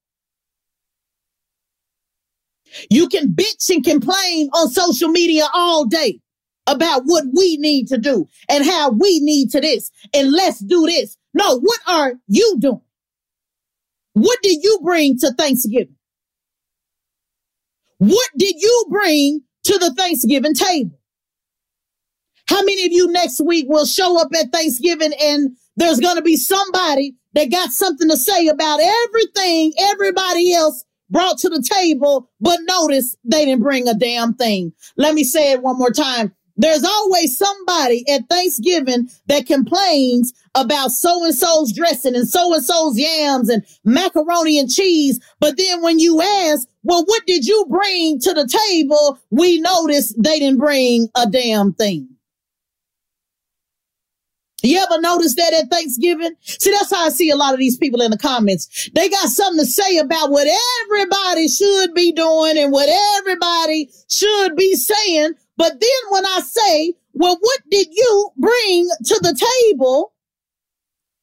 You 2.89 3.07
can 3.07 3.29
bitch 3.29 3.69
and 3.69 3.83
complain 3.83 4.49
on 4.53 4.69
social 4.69 5.09
media 5.09 5.45
all 5.53 5.85
day 5.85 6.19
about 6.65 7.03
what 7.05 7.25
we 7.35 7.57
need 7.57 7.87
to 7.87 7.97
do 7.97 8.27
and 8.49 8.65
how 8.65 8.91
we 8.91 9.19
need 9.19 9.51
to 9.51 9.61
this 9.61 9.91
and 10.13 10.31
let's 10.31 10.59
do 10.59 10.85
this. 10.85 11.17
No, 11.33 11.59
what 11.59 11.79
are 11.87 12.13
you 12.27 12.57
doing? 12.59 12.81
What 14.13 14.39
did 14.41 14.63
you 14.63 14.79
bring 14.83 15.17
to 15.19 15.33
Thanksgiving? 15.33 15.95
What 17.97 18.29
did 18.37 18.55
you 18.59 18.85
bring 18.89 19.41
to 19.63 19.77
the 19.77 19.93
Thanksgiving 19.93 20.53
table? 20.53 20.99
How 22.47 22.61
many 22.63 22.85
of 22.85 22.91
you 22.91 23.11
next 23.11 23.41
week 23.43 23.65
will 23.69 23.85
show 23.85 24.19
up 24.19 24.29
at 24.37 24.51
Thanksgiving 24.51 25.13
and 25.19 25.55
there's 25.75 25.99
going 25.99 26.17
to 26.17 26.21
be 26.21 26.37
somebody 26.37 27.15
that 27.33 27.51
got 27.51 27.71
something 27.71 28.09
to 28.09 28.17
say 28.17 28.47
about 28.47 28.79
everything 28.81 29.73
everybody 29.79 30.53
else 30.53 30.83
brought 31.09 31.37
to 31.39 31.49
the 31.49 31.61
table, 31.61 32.29
but 32.41 32.59
notice 32.63 33.15
they 33.23 33.45
didn't 33.45 33.63
bring 33.63 33.87
a 33.87 33.93
damn 33.93 34.33
thing. 34.33 34.73
Let 34.97 35.13
me 35.13 35.23
say 35.23 35.51
it 35.51 35.61
one 35.61 35.77
more 35.77 35.91
time. 35.91 36.33
There's 36.57 36.83
always 36.83 37.37
somebody 37.37 38.07
at 38.09 38.29
Thanksgiving 38.29 39.09
that 39.27 39.47
complains 39.47 40.33
about 40.53 40.91
so 40.91 41.23
and 41.25 41.33
so's 41.33 41.73
dressing 41.73 42.15
and 42.15 42.27
so 42.27 42.53
and 42.53 42.63
so's 42.63 42.97
yams 42.97 43.49
and 43.49 43.65
macaroni 43.83 44.59
and 44.59 44.69
cheese. 44.69 45.19
But 45.39 45.57
then 45.57 45.81
when 45.81 45.99
you 45.99 46.21
ask, 46.21 46.67
well, 46.83 47.03
what 47.05 47.25
did 47.25 47.45
you 47.45 47.65
bring 47.69 48.19
to 48.19 48.33
the 48.33 48.47
table? 48.47 49.17
We 49.29 49.59
noticed 49.61 50.21
they 50.21 50.39
didn't 50.39 50.59
bring 50.59 51.09
a 51.15 51.29
damn 51.29 51.73
thing. 51.73 52.09
You 54.63 54.79
ever 54.79 55.01
notice 55.01 55.35
that 55.35 55.53
at 55.53 55.69
Thanksgiving? 55.69 56.35
See, 56.41 56.71
that's 56.71 56.93
how 56.93 57.05
I 57.05 57.09
see 57.09 57.29
a 57.29 57.35
lot 57.35 57.53
of 57.53 57.59
these 57.59 57.77
people 57.77 58.01
in 58.01 58.11
the 58.11 58.17
comments. 58.17 58.89
They 58.95 59.09
got 59.09 59.27
something 59.27 59.59
to 59.59 59.69
say 59.69 59.97
about 59.97 60.31
what 60.31 60.47
everybody 60.85 61.49
should 61.49 61.93
be 61.93 62.13
doing 62.13 62.57
and 62.57 62.71
what 62.71 62.87
everybody 63.19 63.89
should 64.09 64.55
be 64.55 64.75
saying. 64.75 65.33
But 65.57 65.81
then 65.81 65.89
when 66.09 66.25
I 66.25 66.39
say, 66.39 66.93
well, 67.11 67.37
what 67.39 67.59
did 67.69 67.87
you 67.91 68.29
bring 68.37 68.89
to 69.05 69.19
the 69.21 69.37
table? 69.69 70.13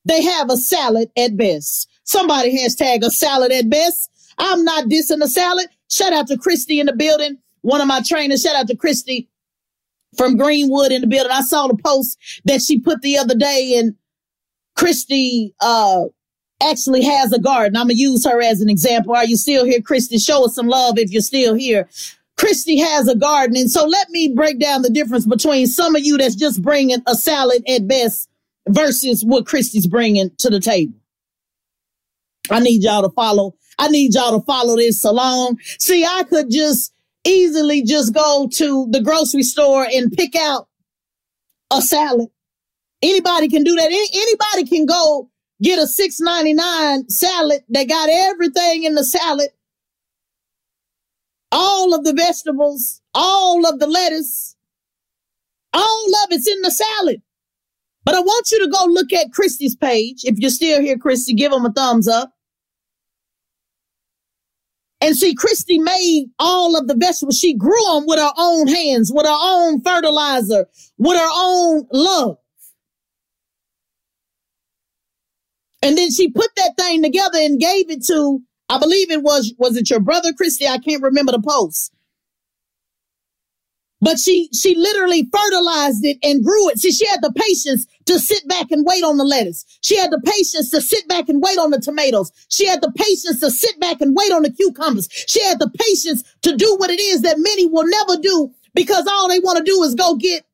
They 0.05 0.23
have 0.23 0.51
a 0.51 0.57
salad 0.57 1.11
at 1.17 1.37
best. 1.37 1.89
Somebody 2.05 2.59
hashtag 2.59 3.03
a 3.03 3.11
salad 3.11 3.53
at 3.53 3.71
best. 3.71 4.11
I'm 4.41 4.65
not 4.65 4.87
dissing 4.87 5.23
a 5.23 5.29
salad. 5.29 5.67
Shout 5.91 6.13
out 6.13 6.27
to 6.29 6.39
Christy 6.39 6.81
in 6.81 6.87
the 6.87 6.95
building. 6.95 7.39
One 7.63 7.81
of 7.81 7.87
my 7.87 8.01
trainers. 8.01 8.43
Shout 8.43 8.57
out 8.57 8.69
to 8.69 8.77
Christy 8.77 9.29
from 10.17 10.37
Greenwood 10.37 10.93
in 10.93 11.03
the 11.03 11.07
building. 11.07 11.33
I 11.33 11.43
saw 11.43 11.67
the 11.69 11.77
post 11.77 12.19
that 12.45 12.63
she 12.63 12.81
put 12.81 13.03
the 13.03 13.19
other 13.19 13.35
day 13.35 13.77
and 13.79 13.95
Christy, 14.77 15.55
uh, 15.61 16.05
actually 16.63 17.03
has 17.03 17.33
a 17.33 17.39
garden. 17.39 17.77
I'm 17.77 17.87
going 17.87 17.97
to 17.97 18.03
use 18.03 18.25
her 18.27 18.41
as 18.43 18.61
an 18.61 18.69
example. 18.69 19.15
Are 19.15 19.25
you 19.25 19.37
still 19.37 19.65
here, 19.65 19.81
Christy? 19.81 20.19
Show 20.19 20.45
us 20.45 20.55
some 20.55 20.69
love 20.69 20.99
if 20.99 21.11
you're 21.11 21.23
still 21.23 21.55
here. 21.55 21.89
Christy 22.37 22.79
has 22.79 23.09
a 23.09 23.17
garden. 23.17 23.57
And 23.57 23.71
so 23.71 23.87
let 23.87 24.09
me 24.11 24.33
break 24.35 24.59
down 24.59 24.83
the 24.83 24.91
difference 24.91 25.27
between 25.27 25.67
some 25.67 25.95
of 25.95 26.03
you 26.03 26.17
that's 26.17 26.35
just 26.35 26.63
bringing 26.63 27.03
a 27.07 27.15
salad 27.15 27.63
at 27.69 27.87
best 27.87 28.29
versus 28.69 29.25
what 29.25 29.47
Christy's 29.47 29.87
bringing 29.87 30.31
to 30.39 30.49
the 30.49 30.61
table. 30.61 30.95
I 32.51 32.61
need 32.61 32.83
y'all 32.83 33.03
to 33.03 33.11
follow. 33.11 33.55
I 33.81 33.89
need 33.89 34.15
y'all 34.15 34.39
to 34.39 34.45
follow 34.45 34.77
this 34.77 35.03
along. 35.05 35.59
See, 35.79 36.05
I 36.05 36.25
could 36.29 36.51
just 36.51 36.93
easily 37.25 37.83
just 37.83 38.15
go 38.15 38.49
to 38.53 38.87
the 38.91 39.01
grocery 39.01 39.43
store 39.43 39.87
and 39.91 40.13
pick 40.13 40.37
out 40.37 40.69
a 41.73 41.81
salad. 41.81 42.29
Anybody 43.03 43.49
can 43.49 43.65
do 43.65 43.75
that. 43.77 43.91
Anybody 43.91 44.69
can 44.69 44.85
go 44.85 45.31
get 45.63 45.79
a 45.79 45.87
six 45.87 46.21
ninety 46.21 46.53
nine 46.53 47.09
salad. 47.09 47.63
They 47.71 47.87
got 47.87 48.11
everything 48.11 48.85
in 48.85 48.95
the 48.95 49.05
salad, 49.05 49.49
all 51.51 51.95
of 51.95 52.05
the 52.05 52.13
vegetables, 52.13 53.01
all 53.15 53.67
of 53.67 53.79
the 53.79 53.87
lettuce, 53.87 54.57
all 55.73 56.07
of 56.25 56.33
it's 56.33 56.47
in 56.47 56.61
the 56.61 56.71
salad. 56.71 57.23
But 58.05 58.15
I 58.15 58.21
want 58.21 58.51
you 58.51 58.63
to 58.65 58.71
go 58.71 58.85
look 58.87 59.13
at 59.13 59.33
Christy's 59.33 59.77
page. 59.77 60.25
If 60.25 60.39
you're 60.39 60.51
still 60.51 60.81
here, 60.83 60.99
Christy, 60.99 61.33
give 61.33 61.53
them 61.53 61.65
a 61.65 61.73
thumbs 61.73 62.09
up. 62.09 62.33
And 65.01 65.17
see, 65.17 65.35
Christy 65.35 65.79
made 65.79 66.27
all 66.39 66.77
of 66.77 66.87
the 66.87 66.95
vegetables. 66.95 67.39
She 67.39 67.55
grew 67.55 67.83
them 67.93 68.05
with 68.07 68.19
her 68.19 68.33
own 68.37 68.69
hands, 68.69 69.11
with 69.13 69.25
her 69.25 69.39
own 69.41 69.81
fertilizer, 69.81 70.67
with 70.99 71.17
her 71.19 71.29
own 71.33 71.87
love. 71.91 72.37
And 75.83 75.97
then 75.97 76.11
she 76.11 76.31
put 76.31 76.51
that 76.57 76.73
thing 76.79 77.03
together 77.03 77.39
and 77.39 77.59
gave 77.59 77.91
it 77.91 78.05
to, 78.09 78.43
I 78.69 78.79
believe 78.79 79.11
it 79.11 79.23
was, 79.23 79.55
was 79.57 79.77
it 79.79 79.89
your 79.89 80.01
brother, 80.01 80.35
Christy? 80.35 80.67
I 80.67 80.77
can't 80.77 81.03
remember 81.03 81.33
the 81.33 81.41
post. 81.41 81.93
But 84.01 84.19
she, 84.19 84.49
she 84.55 84.75
literally 84.75 85.29
fertilized 85.33 86.05
it 86.05 86.19
and 86.23 86.45
grew 86.45 86.71
it. 86.71 86.79
See, 86.79 86.91
she 86.91 87.07
had 87.07 87.21
the 87.21 87.33
patience 87.33 87.87
to 88.07 88.19
sit 88.19 88.47
back 88.49 88.71
and 88.71 88.85
wait 88.87 89.05
on 89.05 89.19
the 89.19 89.25
lettuce. 89.25 89.65
She 89.83 89.97
had 89.97 90.11
the 90.11 90.21
patience 90.21 90.71
to 90.71 90.81
sit 90.81 91.07
back 91.07 91.29
and 91.29 91.43
wait 91.43 91.59
on 91.59 91.71
the 91.71 91.81
tomatoes. 91.81 92.33
She 92.49 92.67
had 92.67 92.81
the 92.81 92.93
patience 92.93 93.41
to 93.41 93.51
sit 93.51 93.79
back 93.79 94.01
and 94.01 94.17
wait 94.17 94.33
on 94.33 94.43
the 94.43 94.51
cucumbers. 94.51 95.09
She 95.29 95.43
had 95.45 95.59
the 95.59 95.71
patience 95.71 96.23
to 96.43 96.57
do 96.57 96.77
what 96.79 96.91
it 96.91 97.01
is 97.01 97.23
that 97.23 97.39
many 97.39 97.67
will 97.67 97.87
never 97.87 98.21
do 98.21 98.51
because 98.75 99.07
all 99.07 99.29
they 99.29 99.39
want 99.41 99.59
to 99.59 99.65
do 99.65 99.83
is 99.83 99.95
go 99.95 100.17
get 100.17 100.45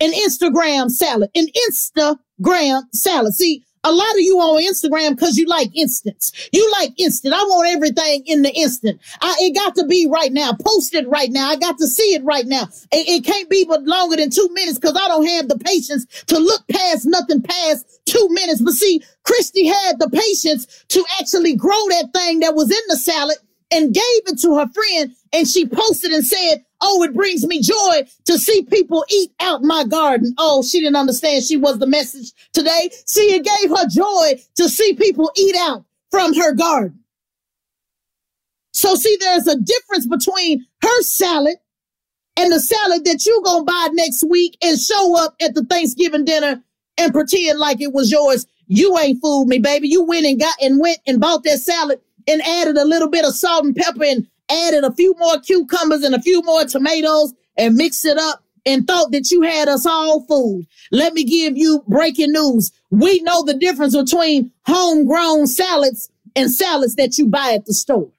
an 0.00 0.12
Instagram 0.12 0.90
salad, 0.90 1.30
an 1.34 1.46
Instagram 1.70 2.82
salad. 2.92 3.34
See, 3.34 3.64
a 3.86 3.92
lot 3.92 4.10
of 4.10 4.20
you 4.20 4.38
on 4.38 4.62
Instagram 4.62 5.10
because 5.10 5.36
you 5.36 5.46
like 5.46 5.70
instants. 5.76 6.48
You 6.52 6.70
like 6.72 6.90
instant. 6.98 7.34
I 7.34 7.42
want 7.44 7.68
everything 7.68 8.24
in 8.26 8.42
the 8.42 8.52
instant. 8.52 9.00
I, 9.20 9.36
it 9.40 9.54
got 9.54 9.76
to 9.76 9.86
be 9.86 10.08
right 10.10 10.32
now. 10.32 10.52
Post 10.60 10.94
it 10.94 11.08
right 11.08 11.30
now. 11.30 11.48
I 11.48 11.56
got 11.56 11.78
to 11.78 11.86
see 11.86 12.14
it 12.14 12.24
right 12.24 12.46
now. 12.46 12.64
It, 12.90 13.08
it 13.08 13.24
can't 13.24 13.48
be 13.48 13.64
but 13.64 13.84
longer 13.84 14.16
than 14.16 14.30
two 14.30 14.48
minutes 14.52 14.78
because 14.78 14.96
I 14.96 15.06
don't 15.06 15.26
have 15.26 15.48
the 15.48 15.58
patience 15.58 16.06
to 16.26 16.38
look 16.38 16.66
past 16.68 17.06
nothing 17.06 17.42
past 17.42 18.00
two 18.06 18.28
minutes. 18.30 18.60
But 18.60 18.74
see, 18.74 19.02
Christy 19.22 19.66
had 19.66 20.00
the 20.00 20.10
patience 20.10 20.84
to 20.88 21.04
actually 21.20 21.54
grow 21.54 21.88
that 21.90 22.10
thing 22.12 22.40
that 22.40 22.56
was 22.56 22.70
in 22.70 22.82
the 22.88 22.96
salad 22.96 23.36
and 23.70 23.94
gave 23.94 24.02
it 24.26 24.40
to 24.40 24.56
her 24.56 24.68
friend. 24.68 25.14
And 25.32 25.46
she 25.46 25.66
posted 25.66 26.10
and 26.10 26.26
said, 26.26 26.64
Oh, 26.80 27.02
it 27.02 27.14
brings 27.14 27.46
me 27.46 27.60
joy 27.62 28.08
to 28.26 28.38
see 28.38 28.62
people 28.64 29.04
eat 29.10 29.32
out 29.40 29.62
my 29.62 29.84
garden. 29.84 30.34
Oh, 30.38 30.62
she 30.62 30.80
didn't 30.80 30.96
understand 30.96 31.44
she 31.44 31.56
was 31.56 31.78
the 31.78 31.86
message 31.86 32.32
today. 32.52 32.90
See, 33.06 33.34
it 33.34 33.44
gave 33.44 33.70
her 33.70 33.86
joy 33.88 34.42
to 34.56 34.68
see 34.68 34.94
people 34.94 35.30
eat 35.36 35.56
out 35.58 35.84
from 36.10 36.34
her 36.34 36.54
garden. 36.54 37.00
So 38.72 38.94
see, 38.94 39.16
there's 39.20 39.46
a 39.46 39.56
difference 39.58 40.06
between 40.06 40.66
her 40.82 41.02
salad 41.02 41.56
and 42.36 42.52
the 42.52 42.60
salad 42.60 43.04
that 43.06 43.24
you 43.24 43.40
gonna 43.42 43.64
buy 43.64 43.88
next 43.92 44.22
week 44.28 44.58
and 44.62 44.78
show 44.78 45.16
up 45.16 45.34
at 45.40 45.54
the 45.54 45.64
Thanksgiving 45.64 46.26
dinner 46.26 46.62
and 46.98 47.12
pretend 47.12 47.58
like 47.58 47.80
it 47.80 47.92
was 47.92 48.10
yours. 48.10 48.46
You 48.66 48.98
ain't 48.98 49.20
fooled 49.22 49.48
me, 49.48 49.58
baby. 49.58 49.88
You 49.88 50.04
went 50.04 50.26
and 50.26 50.38
got 50.38 50.54
and 50.60 50.78
went 50.78 50.98
and 51.06 51.20
bought 51.20 51.44
that 51.44 51.58
salad 51.60 52.00
and 52.26 52.42
added 52.42 52.76
a 52.76 52.84
little 52.84 53.08
bit 53.08 53.24
of 53.24 53.34
salt 53.34 53.64
and 53.64 53.74
pepper 53.74 54.04
and 54.04 54.26
added 54.50 54.84
a 54.84 54.92
few 54.92 55.14
more 55.18 55.40
cucumbers 55.40 56.02
and 56.02 56.14
a 56.14 56.22
few 56.22 56.42
more 56.42 56.64
tomatoes 56.64 57.34
and 57.56 57.76
mixed 57.76 58.04
it 58.04 58.18
up 58.18 58.42
and 58.64 58.86
thought 58.86 59.12
that 59.12 59.30
you 59.30 59.42
had 59.42 59.68
us 59.68 59.86
all 59.86 60.22
fooled. 60.22 60.66
Let 60.90 61.14
me 61.14 61.24
give 61.24 61.56
you 61.56 61.84
breaking 61.86 62.32
news. 62.32 62.72
We 62.90 63.20
know 63.22 63.44
the 63.44 63.54
difference 63.54 63.96
between 63.96 64.50
homegrown 64.66 65.46
salads 65.46 66.10
and 66.34 66.50
salads 66.50 66.96
that 66.96 67.16
you 67.16 67.26
buy 67.26 67.52
at 67.52 67.64
the 67.66 67.74
store. 67.74 68.10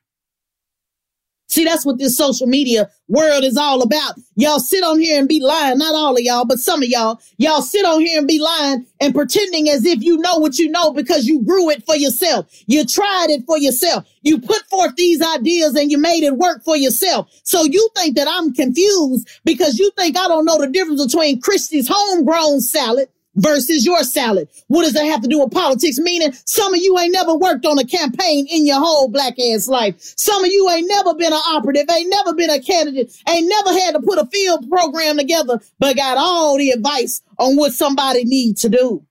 See, 1.48 1.64
that's 1.64 1.86
what 1.86 1.98
this 1.98 2.18
social 2.18 2.46
media 2.46 2.90
world 3.08 3.46
is 3.46 3.56
all 3.56 3.82
about. 3.82 4.16
Y'all 4.36 4.60
sit 4.60 4.84
on 4.84 5.00
here 5.00 5.18
and 5.18 5.30
be 5.30 5.40
lying. 5.40 5.78
Not 5.78 5.96
all 5.96 6.16
of 6.16 6.22
y'all, 6.22 6.46
but 6.46 6.60
some 6.60 6.84
of 6.84 6.90
y'all. 6.90 7.22
Y'all 7.38 7.62
sit 7.62 7.86
on 7.86 8.02
here 8.02 8.20
and 8.20 8.28
be 8.28 8.40
lying 8.40 8.86
and 9.00 9.16
pretending 9.16 9.70
as 9.70 9.86
if 9.86 10.04
you 10.04 10.18
know 10.18 10.38
what 10.38 10.60
you 10.60 10.70
know 10.70 10.92
because 10.92 11.26
you 11.26 11.42
grew 11.44 11.70
it 11.70 11.86
for 11.86 11.96
yourself. 11.96 12.48
You 12.68 12.86
tried 12.86 13.28
it 13.30 13.46
for 13.46 13.58
yourself. 13.58 14.06
You 14.24 14.40
put 14.40 14.62
forth 14.70 14.96
these 14.98 15.22
ideas 15.22 15.76
and 15.76 15.90
you 15.90 15.98
made 15.98 16.24
it 16.24 16.36
work 16.36 16.64
for 16.66 16.76
yourself. 16.76 17.30
So 17.44 17.64
you 17.64 17.90
think 17.96 18.18
that 18.18 18.28
I'm 18.30 18.54
confused 18.54 19.30
because 19.46 19.80
you 19.80 19.90
think 19.98 20.18
I 20.18 20.28
don't 20.28 20.46
know 20.46 20.58
the 20.58 20.68
difference 20.68 21.06
between 21.06 21.40
Christie's 21.40 21.88
homegrown 21.90 22.60
salad 22.60 23.08
versus 23.38 23.86
your 23.86 24.04
salad. 24.04 24.50
What 24.68 24.84
does 24.84 24.94
that 24.94 25.06
have 25.06 25.22
to 25.22 25.28
do 25.28 25.40
with 25.40 25.52
politics? 25.52 26.00
Meaning 26.00 26.34
some 26.46 26.74
of 26.74 26.82
you 26.82 26.98
ain't 27.00 27.14
never 27.14 27.36
worked 27.36 27.66
on 27.66 27.80
a 27.80 27.86
campaign 27.86 28.48
in 28.50 28.66
your 28.66 28.80
whole 28.80 29.08
black 29.08 29.40
ass 29.40 29.68
life. 29.68 29.96
Some 30.18 30.44
of 30.44 30.52
you 30.52 30.70
ain't 30.70 30.90
never 30.90 31.14
been 31.14 31.32
an 31.32 31.40
operative, 31.48 31.86
ain't 31.90 32.10
never 32.10 32.34
been 32.34 32.50
a 32.50 32.62
candidate, 32.62 33.16
ain't 33.30 33.48
never 33.48 33.80
had 33.80 33.94
to 33.94 34.02
put 34.02 34.20
a 34.20 34.26
field 34.28 34.70
program 34.70 35.18
together, 35.18 35.62
but 35.80 35.96
got 35.96 36.18
all 36.18 36.58
the 36.58 36.72
advice 36.72 37.22
on 37.38 37.56
what 37.56 37.74
somebody 37.74 38.26
needs 38.26 38.62
to 38.62 38.70
do. 38.70 39.06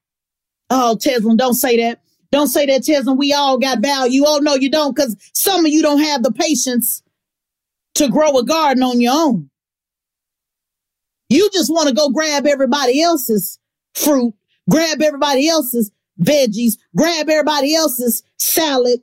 Oh, 0.69 0.99
Tezlyn, 1.01 1.37
don't 1.37 1.55
say 1.55 1.77
that. 1.79 2.01
Don't 2.33 2.49
say 2.49 2.67
that, 2.67 2.83
Tezlyn. 2.83 3.17
We 3.17 3.33
all 3.33 3.57
got 3.57 3.81
value. 3.81 4.25
Oh, 4.27 4.39
no, 4.39 4.55
you 4.55 4.69
don't, 4.69 4.95
because 4.95 5.17
some 5.33 5.65
of 5.65 5.71
you 5.71 5.81
don't 5.81 6.03
have 6.03 6.23
the 6.23 6.33
patience 6.33 7.03
to 7.95 8.09
grow 8.09 8.37
a 8.37 8.45
garden 8.45 8.83
on 8.83 9.01
your 9.01 9.15
own. 9.15 9.49
You 11.29 11.49
just 11.53 11.73
want 11.73 11.89
to 11.89 11.95
go 11.95 12.11
grab 12.11 12.47
everybody 12.47 13.01
else's 13.01 13.59
fruit, 13.97 14.35
grab 14.69 15.01
everybody 15.03 15.49
else's 15.49 15.91
veggies, 16.21 16.75
grab 16.95 17.29
everybody 17.29 17.75
else's 17.75 18.23
salad, 18.39 19.01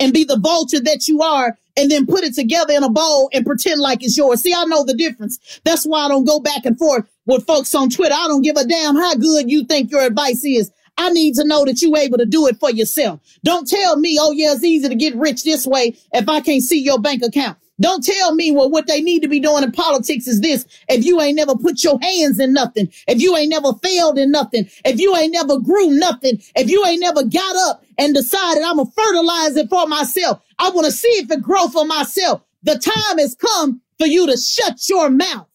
and 0.00 0.12
be 0.12 0.24
the 0.24 0.38
vulture 0.38 0.80
that 0.80 1.08
you 1.08 1.22
are, 1.22 1.58
and 1.76 1.90
then 1.90 2.06
put 2.06 2.24
it 2.24 2.34
together 2.34 2.72
in 2.72 2.82
a 2.82 2.88
bowl 2.88 3.28
and 3.32 3.44
pretend 3.44 3.80
like 3.80 4.02
it's 4.02 4.16
yours. 4.16 4.42
See, 4.42 4.54
I 4.54 4.64
know 4.64 4.84
the 4.84 4.94
difference. 4.94 5.60
That's 5.64 5.84
why 5.84 6.04
I 6.04 6.08
don't 6.08 6.24
go 6.24 6.40
back 6.40 6.64
and 6.64 6.78
forth 6.78 7.04
with 7.26 7.46
folks 7.46 7.74
on 7.74 7.90
Twitter. 7.90 8.14
I 8.14 8.26
don't 8.28 8.42
give 8.42 8.56
a 8.56 8.64
damn 8.64 8.96
how 8.96 9.14
good 9.14 9.50
you 9.50 9.64
think 9.64 9.90
your 9.90 10.02
advice 10.02 10.44
is. 10.44 10.70
I 10.96 11.10
need 11.10 11.34
to 11.34 11.44
know 11.44 11.64
that 11.64 11.80
you're 11.80 11.96
able 11.96 12.18
to 12.18 12.26
do 12.26 12.48
it 12.48 12.58
for 12.58 12.70
yourself. 12.70 13.20
Don't 13.44 13.68
tell 13.68 13.96
me, 13.96 14.18
oh 14.20 14.32
yeah, 14.32 14.52
it's 14.52 14.64
easy 14.64 14.88
to 14.88 14.96
get 14.96 15.14
rich 15.14 15.44
this 15.44 15.66
way 15.66 15.96
if 16.12 16.28
I 16.28 16.40
can't 16.40 16.62
see 16.62 16.82
your 16.82 16.98
bank 16.98 17.22
account. 17.22 17.56
Don't 17.80 18.02
tell 18.02 18.34
me 18.34 18.50
well 18.50 18.70
what 18.70 18.86
they 18.86 19.00
need 19.00 19.20
to 19.22 19.28
be 19.28 19.38
doing 19.38 19.62
in 19.62 19.70
politics 19.72 20.26
is 20.26 20.40
this. 20.40 20.66
If 20.88 21.04
you 21.04 21.20
ain't 21.20 21.36
never 21.36 21.54
put 21.54 21.84
your 21.84 21.98
hands 22.00 22.40
in 22.40 22.52
nothing, 22.52 22.88
if 23.06 23.20
you 23.20 23.36
ain't 23.36 23.50
never 23.50 23.72
failed 23.82 24.18
in 24.18 24.32
nothing, 24.32 24.68
if 24.84 24.98
you 24.98 25.16
ain't 25.16 25.32
never 25.32 25.60
grew 25.60 25.90
nothing, 25.90 26.40
if 26.56 26.68
you 26.68 26.84
ain't 26.86 27.00
never 27.00 27.22
got 27.22 27.56
up 27.68 27.84
and 27.96 28.14
decided 28.14 28.62
I'm 28.62 28.78
gonna 28.78 28.90
fertilize 28.90 29.56
it 29.56 29.68
for 29.68 29.86
myself. 29.86 30.42
I 30.58 30.70
want 30.70 30.86
to 30.86 30.92
see 30.92 31.08
if 31.08 31.30
it 31.30 31.42
grow 31.42 31.68
for 31.68 31.84
myself. 31.84 32.42
The 32.64 32.78
time 32.78 33.18
has 33.18 33.36
come 33.36 33.80
for 33.98 34.06
you 34.06 34.26
to 34.26 34.36
shut 34.36 34.88
your 34.88 35.10
mouth. 35.10 35.46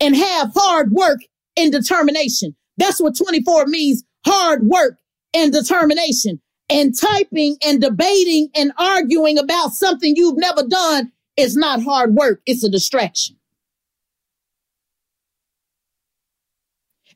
And 0.00 0.14
have 0.14 0.52
hard 0.54 0.92
work 0.92 1.20
and 1.56 1.72
determination. 1.72 2.54
That's 2.76 3.00
what 3.00 3.16
24 3.16 3.66
means. 3.66 4.04
Hard 4.26 4.64
work 4.64 4.98
and 5.34 5.52
determination. 5.52 6.40
And 6.70 6.98
typing 6.98 7.56
and 7.66 7.80
debating 7.80 8.48
and 8.54 8.72
arguing 8.78 9.36
about 9.36 9.72
something 9.72 10.16
you've 10.16 10.38
never 10.38 10.62
done 10.66 11.12
is 11.36 11.56
not 11.56 11.82
hard 11.82 12.14
work. 12.14 12.40
It's 12.46 12.64
a 12.64 12.70
distraction. 12.70 13.36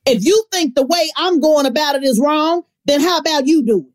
If 0.04 0.24
you 0.24 0.44
think 0.52 0.74
the 0.74 0.86
way 0.86 1.10
I'm 1.16 1.40
going 1.40 1.66
about 1.66 1.94
it 1.94 2.04
is 2.04 2.20
wrong, 2.20 2.64
then 2.84 3.00
how 3.00 3.18
about 3.18 3.46
you 3.46 3.64
do 3.64 3.86
it? 3.88 3.94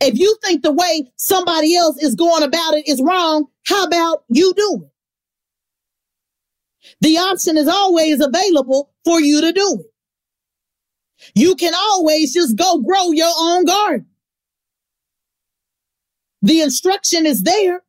If 0.00 0.18
you 0.18 0.36
think 0.42 0.62
the 0.62 0.72
way 0.72 1.10
somebody 1.16 1.76
else 1.76 2.02
is 2.02 2.14
going 2.14 2.42
about 2.42 2.74
it 2.74 2.86
is 2.86 3.00
wrong, 3.00 3.46
how 3.66 3.84
about 3.84 4.24
you 4.28 4.52
do 4.54 4.84
it? 4.84 4.90
The 7.00 7.18
option 7.18 7.56
is 7.56 7.68
always 7.68 8.20
available 8.20 8.90
for 9.04 9.20
you 9.20 9.40
to 9.40 9.52
do 9.52 9.78
it. 9.80 9.86
You 11.34 11.54
can 11.54 11.74
always 11.74 12.32
just 12.32 12.56
go 12.56 12.78
grow 12.78 13.12
your 13.12 13.32
own 13.38 13.64
garden. 13.64 14.06
The 16.42 16.62
instruction 16.62 17.26
is 17.26 17.42
there. 17.42 17.82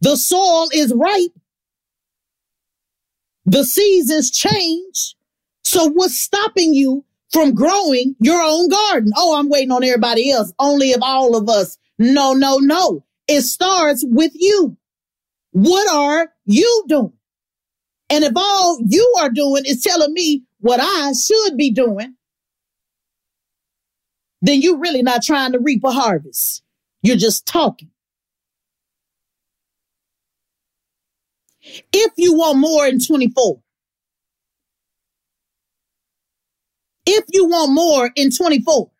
The 0.00 0.16
soil 0.16 0.68
is 0.72 0.92
ripe. 0.94 1.32
The 3.44 3.64
seasons 3.64 4.30
change. 4.30 5.16
So 5.64 5.86
what's 5.86 6.18
stopping 6.18 6.72
you 6.72 7.04
from 7.32 7.54
growing 7.54 8.14
your 8.20 8.40
own 8.40 8.68
garden? 8.68 9.12
Oh, 9.16 9.36
I'm 9.36 9.48
waiting 9.48 9.72
on 9.72 9.82
everybody 9.82 10.30
else. 10.30 10.52
Only 10.58 10.92
of 10.92 11.02
all 11.02 11.36
of 11.36 11.48
us. 11.48 11.78
No, 11.98 12.32
no, 12.32 12.58
no. 12.58 13.04
It 13.26 13.42
starts 13.42 14.04
with 14.08 14.32
you. 14.34 14.76
What 15.52 15.90
are 15.90 16.30
you 16.46 16.84
doing? 16.88 17.17
And 18.10 18.24
if 18.24 18.32
all 18.36 18.78
you 18.86 19.14
are 19.20 19.30
doing 19.30 19.64
is 19.66 19.82
telling 19.82 20.12
me 20.12 20.42
what 20.60 20.80
I 20.80 21.12
should 21.12 21.56
be 21.56 21.70
doing, 21.70 22.16
then 24.40 24.62
you're 24.62 24.78
really 24.78 25.02
not 25.02 25.22
trying 25.22 25.52
to 25.52 25.58
reap 25.58 25.82
a 25.84 25.90
harvest. 25.90 26.62
You're 27.02 27.16
just 27.16 27.46
talking. 27.46 27.90
If 31.92 32.12
you 32.16 32.34
want 32.34 32.58
more 32.58 32.86
in 32.86 32.98
24, 32.98 33.60
if 37.06 37.24
you 37.30 37.46
want 37.46 37.72
more 37.72 38.10
in 38.16 38.30
24, 38.30 38.90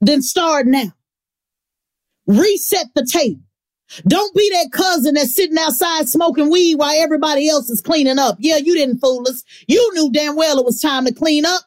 then 0.00 0.22
start 0.22 0.66
now. 0.66 0.94
Reset 2.26 2.86
the 2.94 3.04
table. 3.04 3.42
Don't 4.06 4.34
be 4.34 4.48
that 4.50 4.72
cousin 4.72 5.14
that's 5.14 5.34
sitting 5.34 5.58
outside 5.58 6.08
smoking 6.08 6.50
weed 6.50 6.76
while 6.76 6.94
everybody 6.94 7.48
else 7.48 7.70
is 7.70 7.80
cleaning 7.80 8.18
up. 8.18 8.36
Yeah, 8.38 8.56
you 8.56 8.74
didn't 8.74 9.00
fool 9.00 9.26
us. 9.28 9.44
You 9.66 9.90
knew 9.94 10.10
damn 10.12 10.36
well 10.36 10.58
it 10.58 10.64
was 10.64 10.80
time 10.80 11.06
to 11.06 11.14
clean 11.14 11.44
up. 11.44 11.62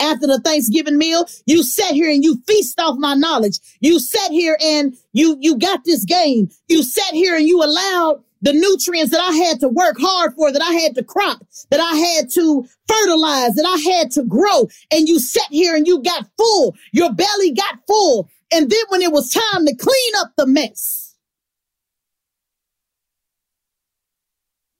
After 0.00 0.26
the 0.26 0.40
Thanksgiving 0.40 0.98
meal, 0.98 1.26
you 1.46 1.62
sat 1.62 1.92
here 1.92 2.10
and 2.10 2.24
you 2.24 2.42
feast 2.46 2.80
off 2.80 2.98
my 2.98 3.14
knowledge. 3.14 3.60
You 3.80 4.00
sat 4.00 4.32
here 4.32 4.58
and 4.60 4.96
you, 5.12 5.36
you 5.40 5.56
got 5.56 5.84
this 5.84 6.04
game. 6.04 6.50
You 6.66 6.82
sat 6.82 7.14
here 7.14 7.36
and 7.36 7.46
you 7.46 7.62
allowed 7.62 8.24
the 8.40 8.52
nutrients 8.52 9.12
that 9.12 9.20
I 9.20 9.32
had 9.32 9.60
to 9.60 9.68
work 9.68 9.96
hard 10.00 10.34
for, 10.34 10.50
that 10.52 10.60
I 10.60 10.72
had 10.72 10.96
to 10.96 11.04
crop, 11.04 11.46
that 11.70 11.78
I 11.78 11.94
had 11.94 12.30
to 12.30 12.66
fertilize, 12.88 13.54
that 13.54 13.64
I 13.64 13.78
had 13.94 14.10
to 14.12 14.24
grow. 14.24 14.68
And 14.90 15.08
you 15.08 15.20
sat 15.20 15.46
here 15.50 15.76
and 15.76 15.86
you 15.86 16.02
got 16.02 16.26
full. 16.36 16.74
Your 16.92 17.12
belly 17.12 17.52
got 17.52 17.78
full. 17.86 18.28
And 18.52 18.68
then 18.68 18.84
when 18.88 19.02
it 19.02 19.12
was 19.12 19.32
time 19.32 19.64
to 19.66 19.76
clean 19.76 20.12
up 20.18 20.32
the 20.36 20.46
mess, 20.46 21.11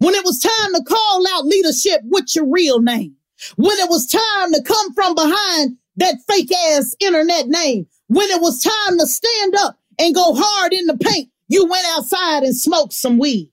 when 0.02 0.14
it 0.14 0.24
was 0.24 0.40
time 0.40 0.74
to 0.74 0.82
call 0.82 1.24
out 1.30 1.46
leadership 1.46 2.00
with 2.04 2.34
your 2.34 2.50
real 2.50 2.80
name, 2.80 3.14
when 3.56 3.78
it 3.78 3.88
was 3.88 4.06
time 4.06 4.52
to 4.52 4.62
come 4.62 4.92
from 4.94 5.14
behind 5.14 5.76
that 5.96 6.16
fake 6.28 6.50
ass 6.70 6.96
internet 6.98 7.46
name, 7.46 7.86
when 8.08 8.28
it 8.30 8.40
was 8.40 8.62
time 8.62 8.98
to 8.98 9.06
stand 9.06 9.54
up 9.54 9.78
and 10.00 10.14
go 10.14 10.34
hard 10.34 10.72
in 10.72 10.86
the 10.86 10.96
paint, 10.98 11.30
you 11.48 11.66
went 11.66 11.86
outside 11.90 12.42
and 12.42 12.56
smoked 12.56 12.92
some 12.92 13.18
weed. 13.18 13.50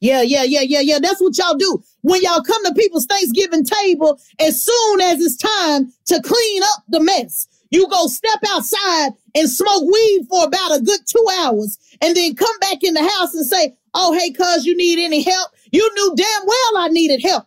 Yeah, 0.00 0.22
yeah, 0.22 0.42
yeah, 0.42 0.60
yeah, 0.60 0.80
yeah. 0.80 0.98
That's 1.00 1.20
what 1.20 1.36
y'all 1.38 1.56
do. 1.56 1.82
When 2.02 2.22
y'all 2.22 2.42
come 2.42 2.64
to 2.64 2.74
people's 2.74 3.06
Thanksgiving 3.06 3.64
table, 3.64 4.20
as 4.38 4.62
soon 4.62 5.00
as 5.00 5.20
it's 5.20 5.36
time 5.36 5.92
to 6.06 6.22
clean 6.22 6.62
up 6.62 6.84
the 6.88 7.00
mess, 7.00 7.48
you 7.70 7.88
go 7.88 8.06
step 8.06 8.38
outside 8.48 9.12
and 9.34 9.50
smoke 9.50 9.82
weed 9.82 10.26
for 10.30 10.44
about 10.44 10.76
a 10.78 10.82
good 10.82 11.00
two 11.06 11.26
hours 11.40 11.78
and 12.00 12.14
then 12.14 12.36
come 12.36 12.58
back 12.60 12.84
in 12.84 12.94
the 12.94 13.02
house 13.02 13.34
and 13.34 13.46
say, 13.46 13.74
Oh, 13.94 14.12
hey, 14.12 14.32
cuz 14.32 14.66
you 14.66 14.76
need 14.76 14.98
any 14.98 15.22
help? 15.22 15.50
You 15.72 15.88
knew 15.94 16.14
damn 16.16 16.46
well 16.46 16.78
I 16.78 16.88
needed 16.88 17.22
help. 17.22 17.46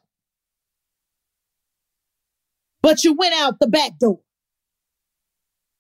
But 2.82 3.04
you 3.04 3.14
went 3.14 3.34
out 3.36 3.60
the 3.60 3.68
back 3.68 3.98
door. 4.00 4.20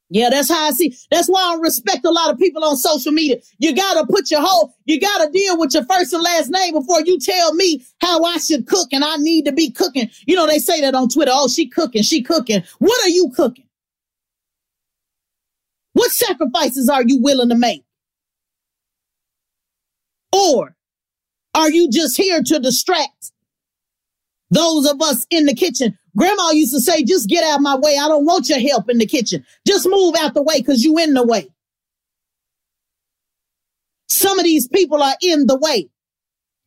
Yeah, 0.09 0.29
that's 0.29 0.49
how 0.49 0.67
I 0.67 0.71
see. 0.71 0.95
That's 1.11 1.27
why 1.27 1.53
I 1.53 1.59
respect 1.59 2.05
a 2.05 2.11
lot 2.11 2.31
of 2.31 2.39
people 2.39 2.63
on 2.63 2.77
social 2.77 3.11
media. 3.11 3.37
You 3.59 3.75
gotta 3.75 4.05
put 4.07 4.31
your 4.31 4.41
whole, 4.41 4.73
you 4.85 4.99
gotta 5.01 5.29
deal 5.31 5.59
with 5.59 5.73
your 5.73 5.85
first 5.85 6.13
and 6.13 6.23
last 6.23 6.49
name 6.49 6.73
before 6.73 7.01
you 7.01 7.19
tell 7.19 7.53
me 7.55 7.83
how 7.99 8.23
I 8.23 8.37
should 8.37 8.67
cook 8.67 8.89
and 8.93 9.03
I 9.03 9.17
need 9.17 9.45
to 9.45 9.51
be 9.51 9.69
cooking. 9.69 10.09
You 10.25 10.35
know, 10.35 10.47
they 10.47 10.59
say 10.59 10.79
that 10.81 10.95
on 10.95 11.09
Twitter. 11.09 11.31
Oh, 11.33 11.49
she 11.49 11.67
cooking, 11.67 12.03
she 12.03 12.23
cooking. 12.23 12.63
What 12.79 13.05
are 13.05 13.09
you 13.09 13.31
cooking? 13.35 13.65
What 15.93 16.11
sacrifices 16.11 16.89
are 16.89 17.03
you 17.05 17.21
willing 17.21 17.49
to 17.49 17.55
make? 17.55 17.83
Or 20.37 20.75
are 21.55 21.71
you 21.71 21.89
just 21.89 22.15
here 22.15 22.41
to 22.43 22.59
distract 22.59 23.31
those 24.51 24.85
of 24.85 25.01
us 25.01 25.25
in 25.29 25.45
the 25.45 25.55
kitchen? 25.55 25.97
Grandma 26.15 26.51
used 26.51 26.73
to 26.73 26.79
say, 26.79 27.03
just 27.03 27.29
get 27.29 27.43
out 27.43 27.57
of 27.57 27.61
my 27.61 27.75
way. 27.75 27.97
I 27.99 28.07
don't 28.07 28.25
want 28.25 28.49
your 28.49 28.59
help 28.59 28.89
in 28.89 28.97
the 28.97 29.05
kitchen. 29.05 29.45
Just 29.65 29.87
move 29.87 30.15
out 30.19 30.33
the 30.33 30.43
way 30.43 30.59
because 30.59 30.83
you 30.83 30.97
in 30.97 31.13
the 31.13 31.25
way. 31.25 31.49
Some 34.09 34.39
of 34.39 34.45
these 34.45 34.67
people 34.67 35.01
are 35.01 35.15
in 35.21 35.47
the 35.47 35.57
way. 35.57 35.89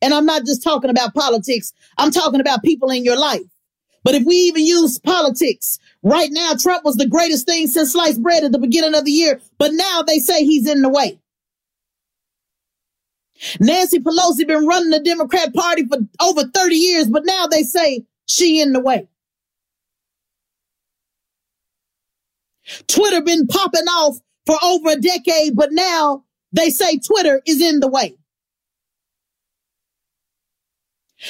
And 0.01 0.13
I'm 0.13 0.25
not 0.25 0.45
just 0.45 0.63
talking 0.63 0.89
about 0.89 1.13
politics. 1.13 1.73
I'm 1.97 2.11
talking 2.11 2.39
about 2.39 2.63
people 2.63 2.89
in 2.89 3.03
your 3.03 3.17
life. 3.17 3.41
But 4.03 4.15
if 4.15 4.23
we 4.25 4.35
even 4.35 4.65
use 4.65 4.99
politics, 4.99 5.77
right 6.01 6.29
now, 6.31 6.53
Trump 6.59 6.83
was 6.83 6.95
the 6.95 7.07
greatest 7.07 7.45
thing 7.45 7.67
since 7.67 7.91
sliced 7.91 8.21
bread 8.21 8.43
at 8.43 8.51
the 8.51 8.57
beginning 8.57 8.95
of 8.95 9.05
the 9.05 9.11
year. 9.11 9.39
But 9.59 9.73
now 9.73 10.01
they 10.01 10.17
say 10.19 10.43
he's 10.43 10.67
in 10.67 10.81
the 10.81 10.89
way. 10.89 11.20
Nancy 13.59 13.99
Pelosi 13.99 14.47
been 14.47 14.65
running 14.67 14.91
the 14.91 14.99
Democrat 14.99 15.53
party 15.53 15.85
for 15.85 15.97
over 16.21 16.43
30 16.43 16.75
years, 16.75 17.07
but 17.07 17.25
now 17.25 17.47
they 17.47 17.63
say 17.63 18.05
she 18.27 18.61
in 18.61 18.73
the 18.73 18.79
way. 18.79 19.07
Twitter 22.87 23.21
been 23.21 23.47
popping 23.47 23.85
off 23.87 24.17
for 24.45 24.55
over 24.63 24.91
a 24.91 24.95
decade, 24.95 25.55
but 25.55 25.69
now 25.71 26.23
they 26.51 26.69
say 26.69 26.97
Twitter 26.99 27.41
is 27.45 27.61
in 27.61 27.79
the 27.79 27.87
way. 27.87 28.15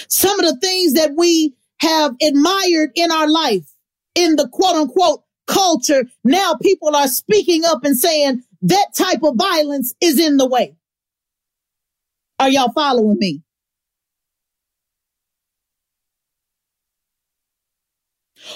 Some 0.07 0.39
of 0.39 0.45
the 0.45 0.57
things 0.59 0.93
that 0.93 1.14
we 1.16 1.55
have 1.80 2.16
admired 2.22 2.91
in 2.95 3.12
our 3.12 3.30
life 3.30 3.70
in 4.16 4.36
the 4.36 4.47
quote 4.49 4.76
unquote 4.76 5.24
culture, 5.47 6.05
now 6.24 6.55
people 6.62 6.95
are 6.95 7.07
speaking 7.07 7.66
up 7.66 7.84
and 7.84 7.97
saying 7.97 8.43
that 8.62 8.88
type 8.95 9.24
of 9.24 9.36
violence 9.36 9.93
is 10.01 10.20
in 10.20 10.38
the 10.38 10.47
way. 10.47 10.76
Are 12.42 12.50
y'all 12.50 12.72
following 12.74 13.20
me? 13.20 13.44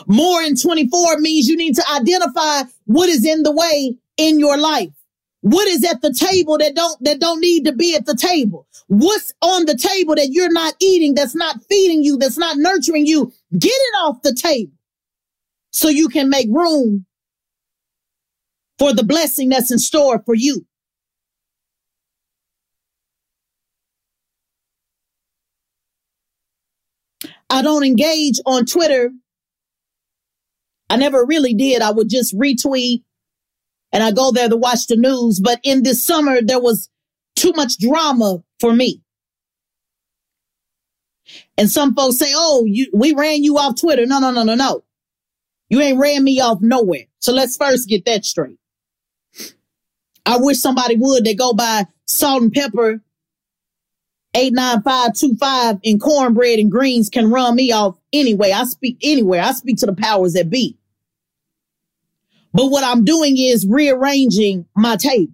More 0.07 0.41
in 0.41 0.55
24 0.55 1.19
means 1.19 1.47
you 1.47 1.55
need 1.55 1.75
to 1.75 1.83
identify 1.93 2.63
what 2.85 3.09
is 3.09 3.23
in 3.23 3.43
the 3.43 3.51
way 3.51 3.95
in 4.17 4.39
your 4.39 4.57
life. 4.57 4.89
What 5.41 5.67
is 5.67 5.83
at 5.85 6.01
the 6.01 6.11
table 6.11 6.57
that 6.57 6.73
don't, 6.75 7.03
that 7.03 7.19
don't 7.19 7.39
need 7.39 7.65
to 7.65 7.73
be 7.73 7.95
at 7.95 8.07
the 8.07 8.15
table? 8.15 8.67
What's 8.87 9.31
on 9.43 9.65
the 9.65 9.77
table 9.77 10.15
that 10.15 10.29
you're 10.31 10.51
not 10.51 10.73
eating, 10.81 11.13
that's 11.13 11.35
not 11.35 11.63
feeding 11.69 12.03
you, 12.03 12.17
that's 12.17 12.39
not 12.39 12.57
nurturing 12.57 13.05
you? 13.05 13.31
Get 13.55 13.69
it 13.71 13.95
off 13.99 14.23
the 14.23 14.33
table 14.33 14.73
so 15.71 15.89
you 15.89 16.09
can 16.09 16.27
make 16.27 16.47
room 16.49 17.05
for 18.79 18.93
the 18.93 19.03
blessing 19.03 19.49
that's 19.49 19.71
in 19.71 19.77
store 19.77 20.23
for 20.25 20.33
you. 20.33 20.65
I 27.55 27.61
don't 27.61 27.85
engage 27.85 28.39
on 28.45 28.65
Twitter 28.65 29.11
I 30.89 30.97
never 30.97 31.25
really 31.25 31.53
did. 31.53 31.81
I 31.81 31.91
would 31.91 32.09
just 32.09 32.35
retweet 32.37 33.03
and 33.91 34.03
I 34.03 34.11
go 34.11 34.31
there 34.31 34.49
to 34.49 34.57
watch 34.57 34.87
the 34.87 34.95
news. 34.95 35.39
But 35.39 35.59
in 35.63 35.83
this 35.83 36.05
summer, 36.05 36.41
there 36.41 36.59
was 36.59 36.89
too 37.35 37.53
much 37.55 37.77
drama 37.77 38.43
for 38.59 38.73
me. 38.73 39.01
And 41.57 41.69
some 41.71 41.95
folks 41.95 42.17
say, 42.17 42.31
oh, 42.35 42.65
you, 42.67 42.87
we 42.93 43.13
ran 43.13 43.43
you 43.43 43.57
off 43.57 43.79
Twitter. 43.79 44.05
No, 44.05 44.19
no, 44.19 44.31
no, 44.31 44.43
no, 44.43 44.55
no. 44.55 44.83
You 45.69 45.81
ain't 45.81 45.97
ran 45.97 46.23
me 46.23 46.39
off 46.39 46.59
nowhere. 46.61 47.05
So 47.19 47.33
let's 47.33 47.57
first 47.57 47.89
get 47.89 48.05
that 48.05 48.25
straight. 48.25 48.59
I 50.25 50.37
wish 50.37 50.59
somebody 50.59 50.95
would. 50.97 51.23
They 51.23 51.33
go 51.33 51.53
by 51.53 51.85
salt 52.05 52.43
and 52.43 52.53
pepper 52.53 53.01
89525 54.35 55.79
and 55.83 56.01
cornbread 56.01 56.59
and 56.59 56.69
greens 56.69 57.09
can 57.09 57.31
run 57.31 57.55
me 57.55 57.71
off 57.71 57.97
anyway. 58.11 58.51
I 58.51 58.65
speak 58.65 58.97
anywhere. 59.01 59.41
I 59.41 59.53
speak 59.53 59.77
to 59.77 59.85
the 59.85 59.95
powers 59.95 60.33
that 60.33 60.49
be. 60.49 60.77
But 62.53 62.67
what 62.67 62.83
I'm 62.83 63.03
doing 63.03 63.37
is 63.37 63.65
rearranging 63.67 64.65
my 64.75 64.97
table. 64.97 65.33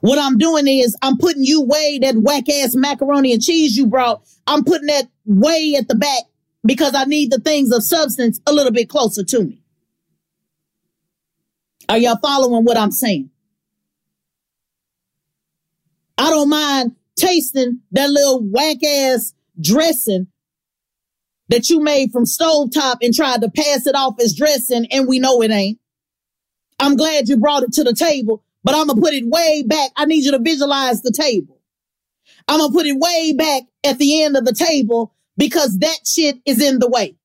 What 0.00 0.18
I'm 0.18 0.38
doing 0.38 0.68
is 0.68 0.96
I'm 1.02 1.18
putting 1.18 1.44
you 1.44 1.62
way 1.62 1.98
that 2.02 2.16
whack 2.16 2.48
ass 2.48 2.76
macaroni 2.76 3.32
and 3.32 3.42
cheese 3.42 3.76
you 3.76 3.86
brought. 3.86 4.22
I'm 4.46 4.64
putting 4.64 4.86
that 4.86 5.08
way 5.24 5.74
at 5.76 5.88
the 5.88 5.96
back 5.96 6.22
because 6.64 6.94
I 6.94 7.04
need 7.04 7.32
the 7.32 7.40
things 7.40 7.72
of 7.72 7.82
substance 7.82 8.40
a 8.46 8.52
little 8.52 8.72
bit 8.72 8.88
closer 8.88 9.24
to 9.24 9.44
me. 9.44 9.60
Are 11.88 11.98
y'all 11.98 12.18
following 12.22 12.64
what 12.64 12.76
I'm 12.76 12.92
saying? 12.92 13.30
I 16.16 16.30
don't 16.30 16.48
mind 16.48 16.94
tasting 17.16 17.80
that 17.92 18.10
little 18.10 18.42
whack 18.42 18.82
ass 18.84 19.32
dressing 19.60 20.26
that 21.48 21.68
you 21.68 21.80
made 21.80 22.10
from 22.10 22.24
stovetop 22.24 22.96
and 23.02 23.14
tried 23.14 23.42
to 23.42 23.50
pass 23.50 23.86
it 23.86 23.94
off 23.94 24.14
as 24.20 24.34
dressing 24.34 24.86
and 24.90 25.06
we 25.06 25.18
know 25.18 25.42
it 25.42 25.50
ain't. 25.50 25.78
I'm 26.78 26.96
glad 26.96 27.28
you 27.28 27.36
brought 27.36 27.62
it 27.62 27.72
to 27.74 27.84
the 27.84 27.94
table, 27.94 28.42
but 28.64 28.74
I'm 28.74 28.86
gonna 28.86 29.00
put 29.00 29.14
it 29.14 29.26
way 29.26 29.62
back. 29.66 29.90
I 29.96 30.06
need 30.06 30.24
you 30.24 30.32
to 30.32 30.38
visualize 30.38 31.02
the 31.02 31.12
table. 31.12 31.60
I'm 32.48 32.58
gonna 32.58 32.72
put 32.72 32.86
it 32.86 32.98
way 32.98 33.34
back 33.36 33.62
at 33.84 33.98
the 33.98 34.22
end 34.22 34.36
of 34.36 34.44
the 34.44 34.54
table 34.54 35.14
because 35.36 35.78
that 35.78 35.98
shit 36.06 36.36
is 36.44 36.62
in 36.62 36.78
the 36.78 36.88
way. 36.88 37.16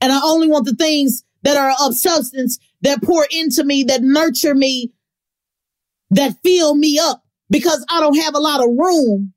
And 0.00 0.12
I 0.12 0.20
only 0.22 0.48
want 0.48 0.64
the 0.64 0.74
things 0.74 1.24
that 1.42 1.56
are 1.56 1.74
of 1.86 1.94
substance 1.94 2.58
that 2.82 3.02
pour 3.02 3.26
into 3.30 3.64
me, 3.64 3.84
that 3.84 4.02
nurture 4.02 4.54
me, 4.54 4.92
that 6.10 6.36
fill 6.42 6.74
me 6.74 6.98
up 6.98 7.22
because 7.48 7.84
I 7.90 8.00
don't 8.00 8.18
have 8.18 8.34
a 8.34 8.40
lot 8.40 8.60
of 8.60 8.70
room 8.70 9.32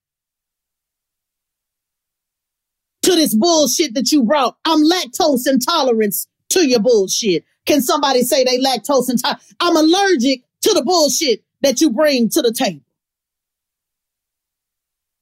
to 3.03 3.11
this 3.15 3.35
bullshit 3.35 3.93
that 3.95 4.11
you 4.11 4.23
brought. 4.23 4.57
I'm 4.65 4.83
lactose 4.83 5.47
intolerant 5.47 6.15
to 6.49 6.67
your 6.67 6.79
bullshit. 6.79 7.43
can 7.65 7.81
somebody 7.81 8.23
say 8.23 8.43
they 8.43 8.59
lactose 8.59 9.09
intolerant? 9.09 9.43
I'm 9.59 9.75
allergic 9.75 10.43
to 10.61 10.73
the 10.73 10.83
bullshit 10.83 11.43
that 11.61 11.81
you 11.81 11.89
bring 11.89 12.29
to 12.29 12.41
the 12.41 12.53
table. 12.53 12.81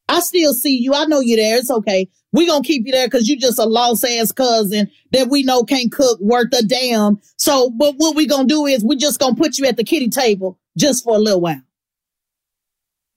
I 0.07 0.19
still 0.19 0.53
see 0.53 0.77
you. 0.77 0.93
I 0.93 1.05
know 1.05 1.21
you 1.21 1.37
there. 1.37 1.57
It's 1.57 1.71
okay. 1.71 2.09
We 2.33 2.45
gonna 2.45 2.63
keep 2.63 2.85
you 2.85 2.91
there 2.91 3.07
because 3.07 3.29
you're 3.29 3.39
just 3.39 3.59
a 3.59 3.65
lost 3.65 4.03
ass 4.03 4.31
cousin 4.31 4.91
that 5.11 5.29
we 5.29 5.43
know 5.43 5.63
can't 5.63 5.91
cook 5.91 6.19
worth 6.19 6.53
a 6.53 6.63
damn. 6.63 7.21
So, 7.37 7.69
but 7.69 7.95
what 7.95 8.15
we 8.15 8.27
gonna 8.27 8.47
do 8.47 8.65
is 8.65 8.83
we 8.83 8.97
just 8.97 9.19
gonna 9.19 9.35
put 9.35 9.57
you 9.57 9.65
at 9.65 9.77
the 9.77 9.85
kitty 9.85 10.09
table 10.09 10.59
just 10.77 11.03
for 11.03 11.15
a 11.15 11.19
little 11.19 11.41
while. 11.41 11.61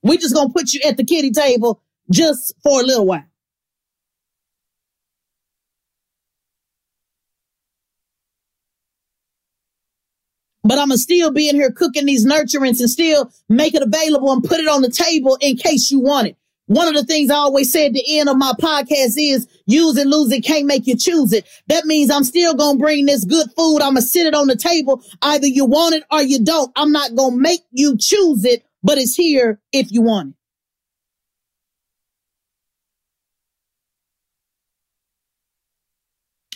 We 0.02 0.18
just 0.18 0.34
gonna 0.34 0.52
put 0.52 0.72
you 0.72 0.80
at 0.86 0.96
the 0.96 1.04
kitty 1.04 1.30
table 1.30 1.82
just 2.10 2.54
for 2.62 2.80
a 2.80 2.84
little 2.84 3.06
while. 3.06 3.24
But 10.62 10.78
I'm 10.78 10.88
gonna 10.88 10.98
still 10.98 11.30
be 11.30 11.48
in 11.48 11.56
here 11.56 11.70
cooking 11.70 12.06
these 12.06 12.26
nurturants 12.26 12.80
and 12.80 12.90
still 12.90 13.30
make 13.48 13.74
it 13.74 13.82
available 13.82 14.32
and 14.32 14.42
put 14.42 14.60
it 14.60 14.68
on 14.68 14.82
the 14.82 14.90
table 14.90 15.36
in 15.40 15.56
case 15.56 15.90
you 15.90 16.00
want 16.00 16.28
it. 16.28 16.36
One 16.66 16.88
of 16.88 16.94
the 16.94 17.04
things 17.04 17.30
I 17.30 17.36
always 17.36 17.70
say 17.70 17.86
at 17.86 17.92
the 17.92 18.18
end 18.18 18.28
of 18.28 18.38
my 18.38 18.52
podcast 18.58 19.14
is 19.18 19.46
use 19.66 19.98
it, 19.98 20.06
lose 20.06 20.32
it, 20.32 20.40
can't 20.40 20.66
make 20.66 20.86
you 20.86 20.96
choose 20.96 21.32
it. 21.32 21.46
That 21.68 21.84
means 21.84 22.10
I'm 22.10 22.24
still 22.24 22.54
going 22.54 22.78
to 22.78 22.82
bring 22.82 23.04
this 23.04 23.24
good 23.24 23.48
food. 23.56 23.82
I'm 23.82 23.94
going 23.94 23.96
to 23.96 24.02
sit 24.02 24.26
it 24.26 24.34
on 24.34 24.46
the 24.46 24.56
table. 24.56 25.02
Either 25.20 25.46
you 25.46 25.66
want 25.66 25.94
it 25.94 26.04
or 26.10 26.22
you 26.22 26.42
don't. 26.42 26.72
I'm 26.74 26.90
not 26.90 27.14
going 27.14 27.32
to 27.32 27.40
make 27.40 27.60
you 27.70 27.98
choose 27.98 28.44
it, 28.46 28.64
but 28.82 28.96
it's 28.96 29.14
here 29.14 29.60
if 29.72 29.92
you 29.92 30.00
want 30.00 30.30
it. 30.30 30.34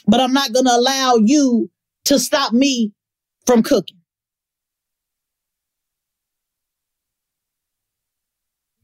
But 0.07 0.21
I'm 0.21 0.33
not 0.33 0.55
going 0.55 0.65
to 0.65 0.75
allow 0.75 1.17
you 1.17 1.71
to 2.07 2.19
stop 2.19 2.55
me 2.55 2.95
from 3.45 3.63
cooking. 3.63 3.98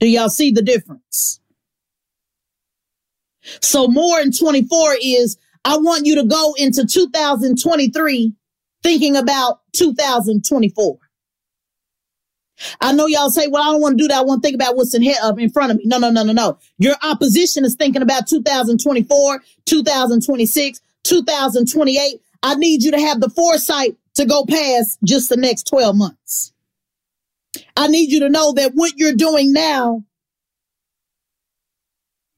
Do 0.04 0.10
y'all 0.10 0.28
see 0.28 0.50
the 0.50 0.60
difference? 0.60 1.40
So 3.62 3.88
more 3.88 4.20
in 4.20 4.32
24 4.32 4.96
is 5.02 5.38
I 5.64 5.78
want 5.78 6.04
you 6.04 6.16
to 6.16 6.24
go 6.24 6.54
into 6.58 6.84
2023 6.84 8.34
thinking 8.82 9.16
about 9.16 9.60
2024. 9.72 10.98
I 12.82 12.92
know 12.92 13.06
y'all 13.06 13.30
say, 13.30 13.46
well, 13.46 13.62
I 13.62 13.72
don't 13.72 13.80
want 13.80 13.96
to 13.96 14.04
do 14.04 14.08
that. 14.08 14.18
I 14.18 14.20
want 14.20 14.42
to 14.42 14.46
think 14.46 14.56
about 14.56 14.76
what's 14.76 14.94
in 14.94 15.00
here 15.00 15.16
up 15.22 15.36
uh, 15.36 15.38
in 15.38 15.48
front 15.48 15.72
of 15.72 15.78
me. 15.78 15.84
No, 15.86 15.96
no, 15.96 16.10
no, 16.10 16.22
no, 16.22 16.34
no. 16.34 16.58
Your 16.76 16.96
opposition 17.02 17.64
is 17.64 17.74
thinking 17.74 18.02
about 18.02 18.26
2024, 18.26 19.42
2026, 19.64 20.80
2028. 21.02 22.20
I 22.42 22.54
need 22.56 22.82
you 22.82 22.90
to 22.90 23.00
have 23.00 23.22
the 23.22 23.30
foresight 23.30 23.96
to 24.16 24.26
go 24.26 24.44
past 24.44 24.98
just 25.02 25.30
the 25.30 25.38
next 25.38 25.66
12 25.66 25.96
months. 25.96 26.53
I 27.76 27.88
need 27.88 28.10
you 28.10 28.20
to 28.20 28.28
know 28.28 28.52
that 28.52 28.72
what 28.74 28.92
you're 28.96 29.14
doing 29.14 29.52
now 29.52 30.04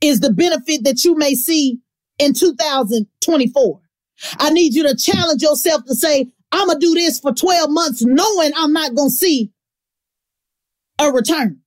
is 0.01 0.21
the 0.21 0.33
benefit 0.33 0.85
that 0.85 1.05
you 1.05 1.17
may 1.17 1.35
see 1.35 1.79
in 2.19 2.33
2024. 2.35 3.81
I 4.39 4.51
need 4.51 4.75
you 4.75 4.83
to 4.89 4.97
challenge 4.97 5.43
yourself 5.43 5.85
to 5.87 5.95
say, 5.95 6.29
I'm 6.53 6.67
going 6.67 6.81
to 6.81 6.87
do 6.87 6.95
this 6.95 7.19
for 7.19 7.33
12 7.33 7.71
months 7.71 8.05
knowing 8.05 8.53
I'm 8.57 8.73
not 8.73 8.95
going 8.95 9.11
to 9.11 9.15
see 9.15 9.53
a 10.99 11.11
return. 11.11 11.61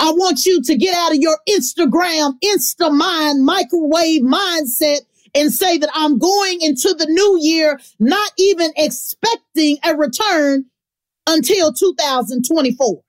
I 0.00 0.12
want 0.12 0.46
you 0.46 0.62
to 0.62 0.76
get 0.76 0.94
out 0.96 1.12
of 1.12 1.18
your 1.18 1.38
Instagram, 1.48 2.34
Insta 2.42 2.96
mind, 2.96 3.44
microwave 3.44 4.22
mindset 4.22 5.00
and 5.34 5.52
say 5.52 5.78
that 5.78 5.90
I'm 5.94 6.18
going 6.18 6.60
into 6.60 6.94
the 6.94 7.06
new 7.06 7.38
year, 7.40 7.80
not 7.98 8.30
even 8.38 8.70
expecting 8.76 9.78
a 9.84 9.96
return 9.96 10.66
until 11.26 11.72
2024. 11.72 13.00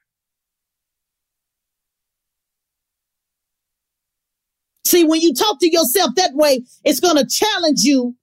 See, 4.85 5.03
when 5.03 5.21
you 5.21 5.33
talk 5.33 5.59
to 5.59 5.71
yourself 5.71 6.15
that 6.15 6.35
way, 6.35 6.63
it's 6.83 6.99
going 6.99 7.17
to 7.17 7.25
challenge 7.25 7.81
you 7.81 8.15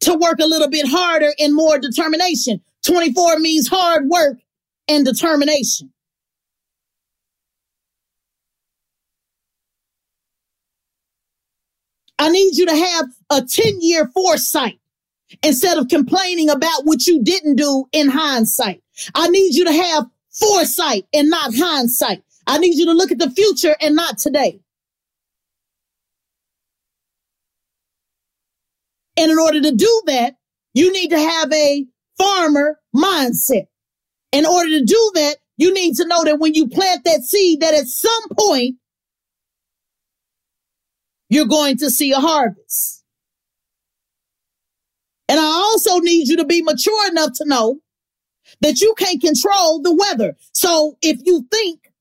to 0.00 0.14
work 0.14 0.38
a 0.40 0.46
little 0.46 0.68
bit 0.68 0.86
harder 0.86 1.32
and 1.38 1.54
more 1.54 1.78
determination. 1.78 2.60
24 2.84 3.38
means 3.38 3.68
hard 3.68 4.06
work 4.08 4.38
and 4.86 5.04
determination. 5.04 5.92
I 12.18 12.30
need 12.30 12.56
you 12.56 12.66
to 12.66 12.76
have 12.76 13.06
a 13.30 13.42
10 13.42 13.78
year 13.80 14.10
foresight 14.12 14.80
instead 15.42 15.78
of 15.78 15.88
complaining 15.88 16.50
about 16.50 16.84
what 16.84 17.06
you 17.06 17.22
didn't 17.22 17.56
do 17.56 17.86
in 17.92 18.08
hindsight. 18.08 18.82
I 19.14 19.28
need 19.28 19.54
you 19.54 19.64
to 19.64 19.72
have 19.72 20.06
foresight 20.30 21.06
and 21.12 21.28
not 21.28 21.54
hindsight. 21.54 22.22
I 22.46 22.58
need 22.58 22.76
you 22.76 22.86
to 22.86 22.92
look 22.92 23.12
at 23.12 23.18
the 23.18 23.30
future 23.30 23.76
and 23.80 23.94
not 23.94 24.18
today. 24.18 24.60
And 29.16 29.32
in 29.32 29.38
order 29.38 29.60
to 29.60 29.72
do 29.72 30.02
that, 30.06 30.36
you 30.74 30.92
need 30.92 31.08
to 31.08 31.18
have 31.18 31.52
a 31.52 31.86
farmer 32.16 32.78
mindset. 32.94 33.66
In 34.32 34.46
order 34.46 34.70
to 34.70 34.84
do 34.84 35.10
that, 35.14 35.36
you 35.56 35.74
need 35.74 35.96
to 35.96 36.06
know 36.06 36.24
that 36.24 36.38
when 36.38 36.54
you 36.54 36.68
plant 36.68 37.04
that 37.04 37.22
seed, 37.22 37.60
that 37.60 37.74
at 37.74 37.86
some 37.86 38.28
point, 38.38 38.76
you're 41.28 41.46
going 41.46 41.76
to 41.78 41.90
see 41.90 42.12
a 42.12 42.20
harvest. 42.20 42.97
And 45.28 45.38
I 45.38 45.44
also 45.44 45.98
need 45.98 46.28
you 46.28 46.36
to 46.38 46.44
be 46.44 46.62
mature 46.62 47.08
enough 47.08 47.32
to 47.34 47.44
know 47.46 47.80
that 48.60 48.80
you 48.80 48.94
can't 48.98 49.20
control 49.20 49.80
the 49.82 49.94
weather. 49.94 50.36
So 50.52 50.96
if 51.02 51.20
you 51.24 51.46
think 51.50 51.92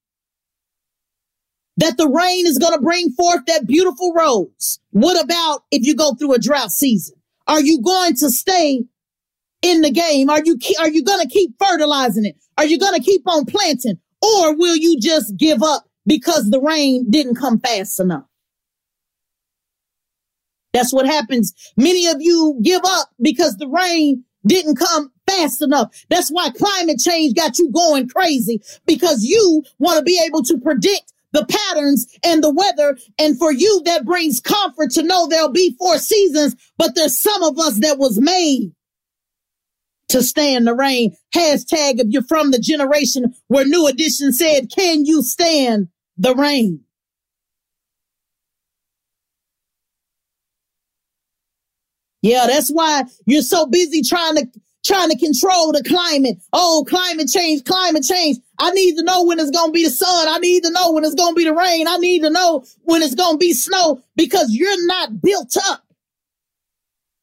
that 1.77 1.97
the 1.97 2.07
rain 2.07 2.47
is 2.47 2.57
going 2.57 2.73
to 2.73 2.81
bring 2.81 3.11
forth 3.11 3.45
that 3.47 3.67
beautiful 3.67 4.13
rose, 4.13 4.79
what 4.91 5.21
about 5.21 5.63
if 5.71 5.85
you 5.85 5.95
go 5.95 6.15
through 6.15 6.33
a 6.33 6.39
drought 6.39 6.71
season? 6.71 7.15
Are 7.47 7.61
you 7.61 7.81
going 7.81 8.15
to 8.15 8.29
stay 8.29 8.83
in 9.61 9.81
the 9.81 9.91
game? 9.91 10.29
Are 10.29 10.41
you, 10.43 10.57
are 10.79 10.89
you 10.89 11.03
going 11.03 11.21
to 11.21 11.27
keep 11.27 11.51
fertilizing 11.59 12.25
it? 12.25 12.35
Are 12.57 12.65
you 12.65 12.79
going 12.79 12.95
to 12.95 13.03
keep 13.03 13.27
on 13.27 13.45
planting 13.45 13.99
or 14.21 14.55
will 14.55 14.75
you 14.75 14.99
just 14.99 15.37
give 15.37 15.61
up 15.61 15.87
because 16.05 16.49
the 16.49 16.61
rain 16.61 17.09
didn't 17.09 17.35
come 17.35 17.59
fast 17.59 17.99
enough? 17.99 18.25
That's 20.77 20.93
what 20.93 21.07
happens. 21.07 21.55
Many 21.75 22.05
of 22.05 22.17
you 22.19 22.59
give 22.61 22.83
up 22.85 23.09
because 23.19 23.57
the 23.57 23.67
rain 23.67 24.23
didn't 24.45 24.75
come 24.75 25.11
fast 25.25 25.63
enough. 25.63 26.05
That's 26.09 26.29
why 26.29 26.51
climate 26.51 26.99
change 26.99 27.33
got 27.33 27.57
you 27.57 27.71
going 27.71 28.07
crazy 28.09 28.61
because 28.85 29.23
you 29.23 29.63
want 29.79 29.97
to 29.97 30.03
be 30.03 30.21
able 30.23 30.43
to 30.43 30.59
predict 30.59 31.13
the 31.31 31.47
patterns 31.47 32.05
and 32.23 32.43
the 32.43 32.53
weather. 32.53 32.95
And 33.17 33.39
for 33.39 33.51
you, 33.51 33.81
that 33.85 34.05
brings 34.05 34.39
comfort 34.39 34.91
to 34.91 35.01
know 35.01 35.27
there'll 35.27 35.51
be 35.51 35.75
four 35.79 35.97
seasons, 35.97 36.55
but 36.77 36.93
there's 36.93 37.19
some 37.19 37.41
of 37.41 37.57
us 37.57 37.79
that 37.79 37.97
was 37.97 38.21
made 38.21 38.71
to 40.09 40.21
stand 40.21 40.67
the 40.67 40.75
rain. 40.75 41.15
Hashtag 41.33 41.99
if 41.99 42.07
you're 42.09 42.21
from 42.21 42.51
the 42.51 42.59
generation 42.59 43.33
where 43.47 43.65
New 43.65 43.87
Edition 43.87 44.31
said, 44.31 44.69
can 44.69 45.05
you 45.05 45.23
stand 45.23 45.87
the 46.17 46.35
rain? 46.35 46.83
Yeah, 52.21 52.47
that's 52.47 52.69
why 52.69 53.03
you're 53.25 53.41
so 53.41 53.65
busy 53.67 54.01
trying 54.01 54.35
to 54.35 54.47
trying 54.85 55.09
to 55.09 55.17
control 55.17 55.71
the 55.71 55.83
climate. 55.83 56.37
Oh, 56.53 56.85
climate 56.87 57.29
change, 57.29 57.63
climate 57.65 58.03
change. 58.03 58.37
I 58.57 58.71
need 58.71 58.95
to 58.95 59.03
know 59.03 59.23
when 59.23 59.39
it's 59.39 59.51
going 59.51 59.69
to 59.69 59.73
be 59.73 59.83
the 59.83 59.89
sun. 59.89 60.27
I 60.29 60.39
need 60.39 60.63
to 60.63 60.71
know 60.71 60.93
when 60.93 61.03
it's 61.03 61.13
going 61.13 61.33
to 61.33 61.37
be 61.37 61.43
the 61.43 61.53
rain. 61.53 61.87
I 61.87 61.97
need 61.97 62.21
to 62.23 62.29
know 62.29 62.63
when 62.83 63.01
it's 63.01 63.15
going 63.15 63.33
to 63.33 63.37
be 63.37 63.53
snow 63.53 64.01
because 64.15 64.51
you're 64.51 64.87
not 64.87 65.21
built 65.21 65.55
up 65.65 65.83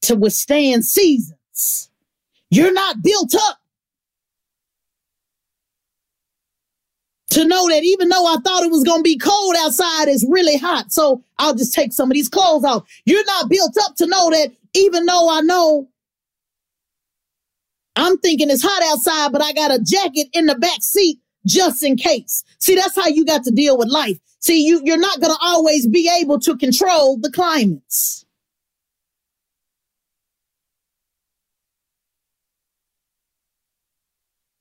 to 0.02 0.14
withstand 0.14 0.84
seasons. 0.84 1.90
You're 2.50 2.72
not 2.72 3.02
built 3.02 3.34
up 3.34 3.58
to 7.30 7.44
know 7.44 7.68
that 7.68 7.82
even 7.82 8.10
though 8.10 8.26
I 8.26 8.36
thought 8.36 8.62
it 8.62 8.70
was 8.70 8.84
going 8.84 9.00
to 9.00 9.02
be 9.02 9.18
cold 9.18 9.56
outside, 9.58 10.06
it's 10.06 10.24
really 10.28 10.56
hot. 10.56 10.92
So 10.92 11.24
I'll 11.38 11.54
just 11.54 11.74
take 11.74 11.92
some 11.92 12.10
of 12.10 12.14
these 12.14 12.28
clothes 12.28 12.64
off. 12.64 12.84
You're 13.06 13.24
not 13.24 13.48
built 13.48 13.76
up 13.84 13.96
to 13.96 14.06
know 14.06 14.30
that 14.30 14.52
even 14.74 15.06
though 15.06 15.30
I 15.30 15.40
know 15.40 15.88
I'm 17.96 18.18
thinking 18.18 18.50
it's 18.50 18.62
hot 18.62 18.82
outside, 18.92 19.32
but 19.32 19.42
I 19.42 19.52
got 19.52 19.70
a 19.70 19.82
jacket 19.82 20.28
in 20.32 20.46
the 20.46 20.56
back 20.56 20.82
seat 20.82 21.20
just 21.46 21.82
in 21.82 21.96
case. 21.96 22.42
See, 22.58 22.74
that's 22.74 22.96
how 22.96 23.06
you 23.06 23.24
got 23.24 23.44
to 23.44 23.50
deal 23.50 23.78
with 23.78 23.88
life. 23.88 24.18
See, 24.40 24.66
you, 24.66 24.82
you're 24.84 24.98
not 24.98 25.20
going 25.20 25.32
to 25.32 25.38
always 25.40 25.86
be 25.86 26.10
able 26.20 26.40
to 26.40 26.56
control 26.56 27.18
the 27.18 27.30
climates. 27.30 28.26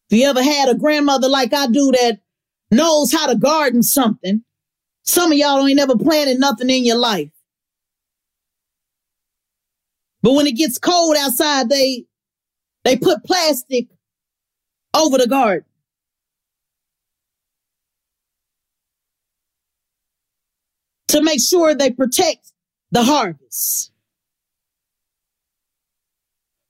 If 0.09 0.19
you 0.19 0.27
ever 0.27 0.43
had 0.43 0.69
a 0.69 0.75
grandmother 0.75 1.27
like 1.27 1.53
I 1.53 1.67
do 1.67 1.91
that 1.91 2.19
knows 2.69 3.11
how 3.11 3.27
to 3.27 3.35
garden 3.35 3.81
something, 3.81 4.43
some 5.03 5.31
of 5.31 5.37
y'all 5.37 5.65
ain't 5.67 5.75
never 5.75 5.97
planted 5.97 6.39
nothing 6.39 6.69
in 6.69 6.85
your 6.85 6.97
life. 6.97 7.32
But 10.23 10.33
when 10.33 10.47
it 10.47 10.55
gets 10.55 10.79
cold 10.79 11.17
outside, 11.19 11.69
they 11.69 12.05
they 12.85 12.97
put 12.97 13.23
plastic 13.23 13.87
over 14.95 15.17
the 15.17 15.27
garden. 15.27 15.65
To 21.09 21.21
make 21.21 21.41
sure 21.41 21.75
they 21.75 21.91
protect 21.91 22.53
the 22.91 23.03
harvest. 23.03 23.91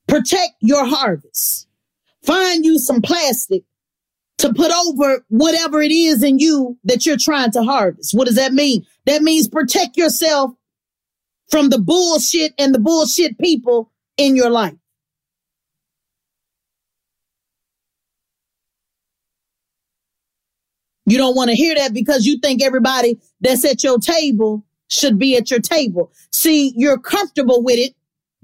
Protect 0.08 0.52
your 0.60 0.84
harvest. 0.84 1.66
Find 2.22 2.64
you 2.64 2.78
some 2.78 3.00
plastic 3.00 3.62
to 4.38 4.52
put 4.52 4.72
over 4.72 5.24
whatever 5.28 5.80
it 5.80 5.92
is 5.92 6.22
in 6.22 6.38
you 6.38 6.76
that 6.84 7.06
you're 7.06 7.16
trying 7.16 7.52
to 7.52 7.62
harvest. 7.62 8.14
What 8.14 8.26
does 8.26 8.36
that 8.36 8.52
mean? 8.52 8.84
That 9.06 9.22
means 9.22 9.48
protect 9.48 9.96
yourself 9.96 10.52
from 11.54 11.68
the 11.68 11.78
bullshit 11.78 12.52
and 12.58 12.74
the 12.74 12.80
bullshit 12.80 13.38
people 13.38 13.88
in 14.16 14.34
your 14.34 14.50
life. 14.50 14.74
You 21.06 21.16
don't 21.16 21.36
want 21.36 21.50
to 21.50 21.54
hear 21.54 21.76
that 21.76 21.94
because 21.94 22.26
you 22.26 22.38
think 22.40 22.60
everybody 22.60 23.20
that's 23.40 23.64
at 23.64 23.84
your 23.84 24.00
table 24.00 24.66
should 24.88 25.16
be 25.16 25.36
at 25.36 25.48
your 25.48 25.60
table. 25.60 26.10
See, 26.32 26.72
you're 26.74 26.98
comfortable 26.98 27.62
with 27.62 27.78
it 27.78 27.94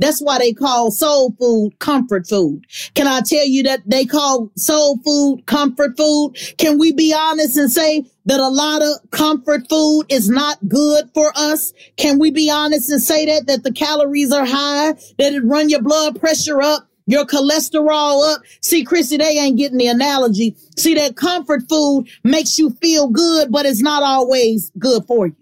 that's 0.00 0.20
why 0.20 0.38
they 0.38 0.54
call 0.54 0.90
soul 0.90 1.34
food 1.38 1.78
comfort 1.78 2.26
food. 2.26 2.64
Can 2.94 3.06
I 3.06 3.20
tell 3.20 3.46
you 3.46 3.62
that 3.64 3.82
they 3.86 4.06
call 4.06 4.50
soul 4.56 4.98
food 5.04 5.44
comfort 5.44 5.96
food? 5.96 6.32
Can 6.56 6.78
we 6.78 6.92
be 6.92 7.14
honest 7.16 7.58
and 7.58 7.70
say 7.70 8.06
that 8.24 8.40
a 8.40 8.48
lot 8.48 8.80
of 8.80 9.10
comfort 9.10 9.68
food 9.68 10.06
is 10.08 10.30
not 10.30 10.56
good 10.66 11.10
for 11.12 11.32
us? 11.36 11.74
Can 11.98 12.18
we 12.18 12.30
be 12.30 12.50
honest 12.50 12.90
and 12.90 13.02
say 13.02 13.26
that, 13.26 13.46
that 13.46 13.62
the 13.62 13.72
calories 13.72 14.32
are 14.32 14.46
high, 14.46 14.92
that 15.18 15.34
it 15.34 15.44
run 15.44 15.68
your 15.68 15.82
blood 15.82 16.18
pressure 16.18 16.62
up? 16.62 16.86
Your 17.06 17.26
cholesterol 17.26 18.32
up. 18.32 18.42
See, 18.62 18.84
Chrissy, 18.84 19.16
they 19.16 19.36
ain't 19.36 19.58
getting 19.58 19.78
the 19.78 19.88
analogy. 19.88 20.56
See, 20.76 20.94
that 20.94 21.16
comfort 21.16 21.62
food 21.68 22.06
makes 22.22 22.56
you 22.56 22.70
feel 22.80 23.08
good, 23.08 23.50
but 23.50 23.66
it's 23.66 23.82
not 23.82 24.04
always 24.04 24.70
good 24.78 25.04
for 25.06 25.26
you. 25.26 25.36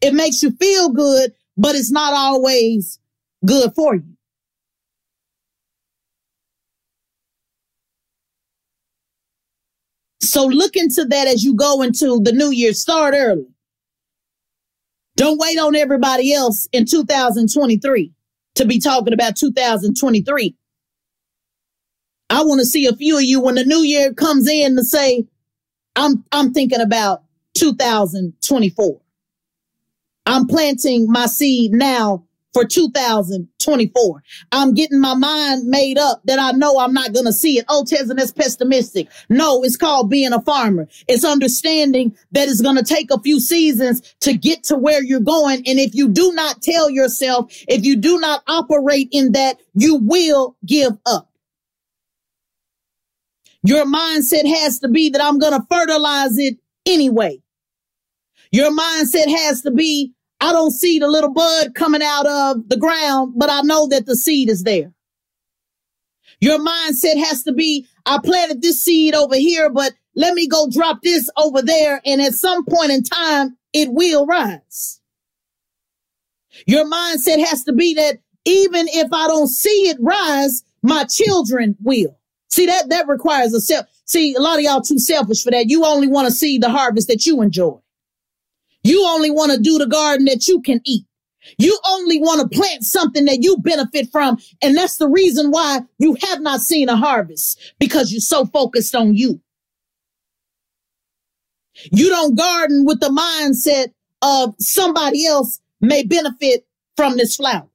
It 0.00 0.14
makes 0.14 0.42
you 0.42 0.52
feel 0.52 0.90
good, 0.90 1.34
but 1.56 1.74
it's 1.74 1.90
not 1.90 2.14
always 2.14 2.98
good 3.44 3.72
for 3.74 3.96
you. 3.96 4.16
So 10.20 10.46
look 10.46 10.76
into 10.76 11.04
that 11.06 11.26
as 11.26 11.42
you 11.42 11.54
go 11.54 11.82
into 11.82 12.20
the 12.22 12.32
new 12.32 12.50
year. 12.50 12.72
Start 12.72 13.14
early. 13.16 13.46
Don't 15.16 15.38
wait 15.38 15.58
on 15.58 15.74
everybody 15.74 16.32
else 16.32 16.68
in 16.72 16.86
2023 16.86 18.12
to 18.54 18.64
be 18.64 18.78
talking 18.78 19.12
about 19.12 19.36
2023. 19.36 20.56
I 22.30 22.44
want 22.44 22.60
to 22.60 22.64
see 22.64 22.86
a 22.86 22.94
few 22.94 23.16
of 23.16 23.24
you 23.24 23.40
when 23.40 23.56
the 23.56 23.64
new 23.64 23.82
year 23.82 24.14
comes 24.14 24.48
in 24.48 24.76
to 24.76 24.84
say, 24.84 25.26
I'm, 25.96 26.24
I'm 26.30 26.52
thinking 26.52 26.80
about 26.80 27.24
2024. 27.54 29.00
I'm 30.26 30.46
planting 30.46 31.10
my 31.10 31.26
seed 31.26 31.72
now 31.72 32.24
for 32.52 32.64
2024. 32.64 34.22
I'm 34.52 34.74
getting 34.74 35.00
my 35.00 35.14
mind 35.14 35.66
made 35.66 35.98
up 35.98 36.20
that 36.24 36.38
I 36.38 36.52
know 36.52 36.78
I'm 36.78 36.92
not 36.92 37.12
going 37.12 37.26
to 37.26 37.32
see 37.32 37.58
it. 37.58 37.64
Oh, 37.68 37.84
Tezlyn, 37.88 38.16
that's 38.16 38.32
pessimistic. 38.32 39.08
No, 39.28 39.62
it's 39.62 39.76
called 39.76 40.10
being 40.10 40.32
a 40.32 40.40
farmer. 40.40 40.88
It's 41.08 41.24
understanding 41.24 42.16
that 42.32 42.48
it's 42.48 42.60
going 42.60 42.76
to 42.76 42.84
take 42.84 43.10
a 43.10 43.20
few 43.20 43.40
seasons 43.40 44.14
to 44.20 44.36
get 44.36 44.64
to 44.64 44.76
where 44.76 45.02
you're 45.02 45.20
going. 45.20 45.62
And 45.66 45.78
if 45.78 45.94
you 45.94 46.08
do 46.08 46.32
not 46.32 46.62
tell 46.62 46.90
yourself, 46.90 47.52
if 47.68 47.84
you 47.84 47.96
do 47.96 48.18
not 48.18 48.42
operate 48.46 49.08
in 49.12 49.32
that, 49.32 49.60
you 49.74 49.96
will 49.96 50.56
give 50.66 50.92
up. 51.06 51.28
Your 53.62 53.84
mindset 53.84 54.46
has 54.46 54.78
to 54.80 54.88
be 54.88 55.10
that 55.10 55.22
I'm 55.22 55.38
going 55.38 55.52
to 55.52 55.66
fertilize 55.70 56.38
it 56.38 56.56
anyway. 56.86 57.42
Your 58.52 58.70
mindset 58.70 59.28
has 59.28 59.62
to 59.62 59.70
be, 59.70 60.12
I 60.40 60.52
don't 60.52 60.72
see 60.72 60.98
the 60.98 61.08
little 61.08 61.32
bud 61.32 61.74
coming 61.74 62.02
out 62.02 62.26
of 62.26 62.68
the 62.68 62.76
ground, 62.76 63.34
but 63.36 63.50
I 63.50 63.60
know 63.62 63.86
that 63.88 64.06
the 64.06 64.16
seed 64.16 64.48
is 64.48 64.64
there. 64.64 64.92
Your 66.40 66.58
mindset 66.58 67.22
has 67.24 67.42
to 67.44 67.52
be, 67.52 67.86
I 68.06 68.18
planted 68.24 68.62
this 68.62 68.82
seed 68.82 69.14
over 69.14 69.36
here, 69.36 69.70
but 69.70 69.92
let 70.16 70.34
me 70.34 70.48
go 70.48 70.68
drop 70.70 71.02
this 71.02 71.28
over 71.36 71.62
there. 71.62 72.00
And 72.04 72.20
at 72.20 72.34
some 72.34 72.64
point 72.64 72.90
in 72.90 73.02
time, 73.02 73.56
it 73.72 73.92
will 73.92 74.26
rise. 74.26 75.00
Your 76.66 76.84
mindset 76.84 77.44
has 77.46 77.62
to 77.64 77.72
be 77.72 77.94
that 77.94 78.18
even 78.44 78.88
if 78.88 79.12
I 79.12 79.28
don't 79.28 79.48
see 79.48 79.88
it 79.88 79.98
rise, 80.00 80.64
my 80.82 81.04
children 81.04 81.76
will. 81.80 82.18
See 82.48 82.66
that, 82.66 82.88
that 82.88 83.06
requires 83.06 83.52
a 83.52 83.60
self. 83.60 83.86
See, 84.06 84.34
a 84.34 84.40
lot 84.40 84.56
of 84.56 84.62
y'all 84.62 84.80
too 84.80 84.98
selfish 84.98 85.44
for 85.44 85.52
that. 85.52 85.68
You 85.68 85.84
only 85.84 86.08
want 86.08 86.26
to 86.26 86.32
see 86.32 86.58
the 86.58 86.70
harvest 86.70 87.06
that 87.08 87.26
you 87.26 87.42
enjoy. 87.42 87.78
You 88.82 89.04
only 89.06 89.30
want 89.30 89.52
to 89.52 89.58
do 89.58 89.78
the 89.78 89.86
garden 89.86 90.26
that 90.26 90.48
you 90.48 90.60
can 90.62 90.80
eat. 90.84 91.04
You 91.58 91.78
only 91.86 92.20
want 92.20 92.40
to 92.40 92.56
plant 92.56 92.84
something 92.84 93.24
that 93.24 93.42
you 93.42 93.56
benefit 93.58 94.10
from. 94.10 94.38
And 94.62 94.76
that's 94.76 94.96
the 94.96 95.08
reason 95.08 95.50
why 95.50 95.80
you 95.98 96.16
have 96.22 96.40
not 96.40 96.60
seen 96.60 96.88
a 96.88 96.96
harvest 96.96 97.74
because 97.78 98.12
you're 98.12 98.20
so 98.20 98.44
focused 98.46 98.94
on 98.94 99.14
you. 99.14 99.40
You 101.92 102.08
don't 102.08 102.36
garden 102.36 102.84
with 102.84 103.00
the 103.00 103.08
mindset 103.08 103.92
of 104.22 104.54
somebody 104.58 105.26
else 105.26 105.60
may 105.80 106.04
benefit 106.04 106.66
from 106.96 107.16
this 107.16 107.36
flower. 107.36 107.68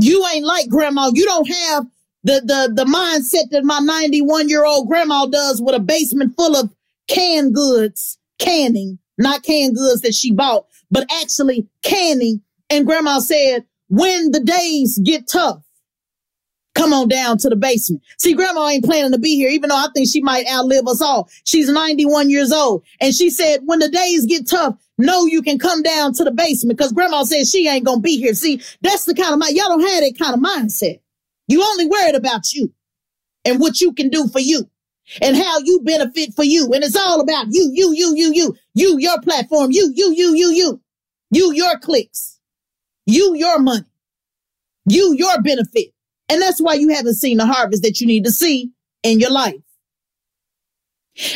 You 0.00 0.26
ain't 0.32 0.46
like 0.46 0.68
grandma. 0.68 1.10
You 1.12 1.26
don't 1.26 1.48
have 1.48 1.86
the, 2.22 2.40
the, 2.40 2.72
the 2.74 2.84
mindset 2.90 3.50
that 3.50 3.64
my 3.64 3.80
91 3.80 4.48
year 4.48 4.64
old 4.64 4.88
grandma 4.88 5.26
does 5.26 5.60
with 5.60 5.74
a 5.74 5.80
basement 5.80 6.34
full 6.36 6.56
of 6.56 6.74
canned 7.06 7.54
goods, 7.54 8.18
canning 8.38 8.98
not 9.18 9.42
canned 9.42 9.76
goods 9.76 10.02
that 10.02 10.14
she 10.14 10.32
bought, 10.32 10.66
but 10.90 11.06
actually 11.22 11.66
canning. 11.82 12.42
And 12.70 12.86
grandma 12.86 13.18
said, 13.20 13.64
when 13.88 14.30
the 14.30 14.40
days 14.40 14.98
get 15.04 15.28
tough, 15.28 15.62
come 16.74 16.92
on 16.92 17.08
down 17.08 17.38
to 17.38 17.48
the 17.48 17.56
basement. 17.56 18.02
See, 18.18 18.34
grandma 18.34 18.68
ain't 18.68 18.84
planning 18.84 19.12
to 19.12 19.18
be 19.18 19.36
here, 19.36 19.50
even 19.50 19.68
though 19.68 19.76
I 19.76 19.88
think 19.94 20.08
she 20.10 20.20
might 20.20 20.46
outlive 20.50 20.86
us 20.88 21.00
all. 21.00 21.28
She's 21.44 21.68
91 21.68 22.30
years 22.30 22.52
old. 22.52 22.84
And 23.00 23.14
she 23.14 23.30
said, 23.30 23.60
when 23.64 23.78
the 23.78 23.88
days 23.88 24.26
get 24.26 24.48
tough, 24.48 24.76
no, 24.98 25.26
you 25.26 25.42
can 25.42 25.58
come 25.58 25.82
down 25.82 26.12
to 26.14 26.24
the 26.24 26.30
basement 26.30 26.76
because 26.78 26.92
grandma 26.92 27.24
said 27.24 27.46
she 27.46 27.68
ain't 27.68 27.84
going 27.84 27.98
to 27.98 28.02
be 28.02 28.18
here. 28.18 28.34
See, 28.34 28.60
that's 28.80 29.04
the 29.04 29.14
kind 29.14 29.32
of 29.32 29.38
mind. 29.38 29.56
Y'all 29.56 29.68
don't 29.68 29.80
have 29.80 30.00
that 30.00 30.18
kind 30.18 30.34
of 30.34 30.40
mindset. 30.40 31.00
You 31.48 31.62
only 31.62 31.86
worried 31.86 32.14
about 32.14 32.52
you 32.52 32.72
and 33.44 33.60
what 33.60 33.80
you 33.80 33.92
can 33.92 34.08
do 34.08 34.28
for 34.28 34.40
you 34.40 34.68
and 35.20 35.36
how 35.36 35.58
you 35.58 35.80
benefit 35.84 36.34
for 36.34 36.44
you. 36.44 36.72
And 36.72 36.82
it's 36.82 36.96
all 36.96 37.20
about 37.20 37.46
you, 37.50 37.70
you, 37.72 37.92
you, 37.94 38.14
you, 38.16 38.32
you, 38.34 38.56
you, 38.74 38.98
your 38.98 39.20
platform, 39.20 39.70
you, 39.70 39.92
you, 39.94 40.12
you, 40.14 40.34
you, 40.34 40.50
you, 40.52 40.80
you, 41.30 41.52
your 41.54 41.78
clicks, 41.78 42.38
you, 43.06 43.34
your 43.34 43.58
money, 43.58 43.84
you, 44.86 45.14
your 45.16 45.42
benefit. 45.42 45.88
And 46.28 46.40
that's 46.40 46.60
why 46.60 46.74
you 46.74 46.88
haven't 46.88 47.14
seen 47.14 47.36
the 47.36 47.46
harvest 47.46 47.82
that 47.82 48.00
you 48.00 48.06
need 48.06 48.24
to 48.24 48.30
see 48.32 48.70
in 49.02 49.20
your 49.20 49.30
life. 49.30 49.54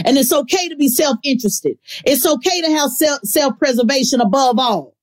And 0.04 0.18
it's 0.18 0.32
okay 0.32 0.68
to 0.68 0.76
be 0.76 0.88
self-interested. 0.88 1.78
It's 2.04 2.26
okay 2.26 2.62
to 2.62 2.68
have 2.68 2.90
self, 2.90 3.20
self-preservation 3.22 4.20
above 4.20 4.58
all. 4.58 4.96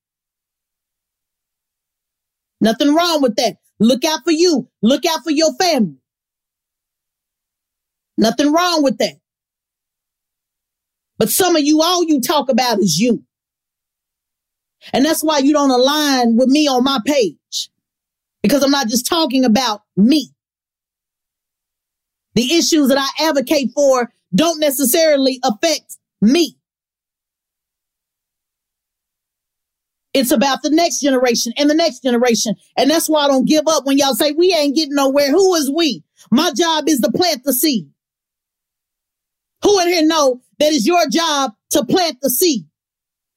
Nothing 2.59 2.93
wrong 2.93 3.21
with 3.21 3.35
that. 3.35 3.57
Look 3.79 4.03
out 4.03 4.21
for 4.23 4.31
you. 4.31 4.67
Look 4.81 5.05
out 5.05 5.23
for 5.23 5.31
your 5.31 5.53
family. 5.55 5.97
Nothing 8.17 8.51
wrong 8.51 8.83
with 8.83 8.97
that. 8.99 9.15
But 11.17 11.29
some 11.29 11.55
of 11.55 11.63
you, 11.63 11.81
all 11.81 12.03
you 12.03 12.21
talk 12.21 12.49
about 12.49 12.79
is 12.79 12.99
you. 12.99 13.23
And 14.93 15.03
that's 15.03 15.23
why 15.23 15.39
you 15.39 15.53
don't 15.53 15.71
align 15.71 16.37
with 16.37 16.49
me 16.49 16.67
on 16.67 16.83
my 16.83 16.99
page 17.05 17.69
because 18.43 18.63
I'm 18.63 18.71
not 18.71 18.87
just 18.87 19.07
talking 19.07 19.43
about 19.43 19.81
me. 19.97 20.29
The 22.35 22.53
issues 22.53 22.89
that 22.89 22.97
I 22.97 23.27
advocate 23.29 23.71
for 23.73 24.11
don't 24.33 24.59
necessarily 24.59 25.39
affect 25.43 25.97
me. 26.21 26.57
It's 30.13 30.31
about 30.31 30.61
the 30.61 30.69
next 30.69 31.01
generation 31.01 31.53
and 31.57 31.69
the 31.69 31.73
next 31.73 32.03
generation. 32.03 32.55
And 32.77 32.89
that's 32.89 33.09
why 33.09 33.25
I 33.25 33.27
don't 33.27 33.47
give 33.47 33.67
up 33.67 33.85
when 33.85 33.97
y'all 33.97 34.15
say 34.15 34.31
we 34.31 34.53
ain't 34.53 34.75
getting 34.75 34.95
nowhere. 34.95 35.29
Who 35.31 35.55
is 35.55 35.71
we? 35.75 36.03
My 36.31 36.51
job 36.55 36.87
is 36.87 37.01
to 37.01 37.11
plant 37.11 37.43
the 37.43 37.53
seed. 37.53 37.89
Who 39.65 39.79
in 39.79 39.87
here 39.87 40.05
know 40.05 40.41
that 40.59 40.73
it's 40.73 40.85
your 40.85 41.09
job 41.09 41.53
to 41.71 41.83
plant 41.83 42.17
the 42.21 42.29
seed? 42.29 42.67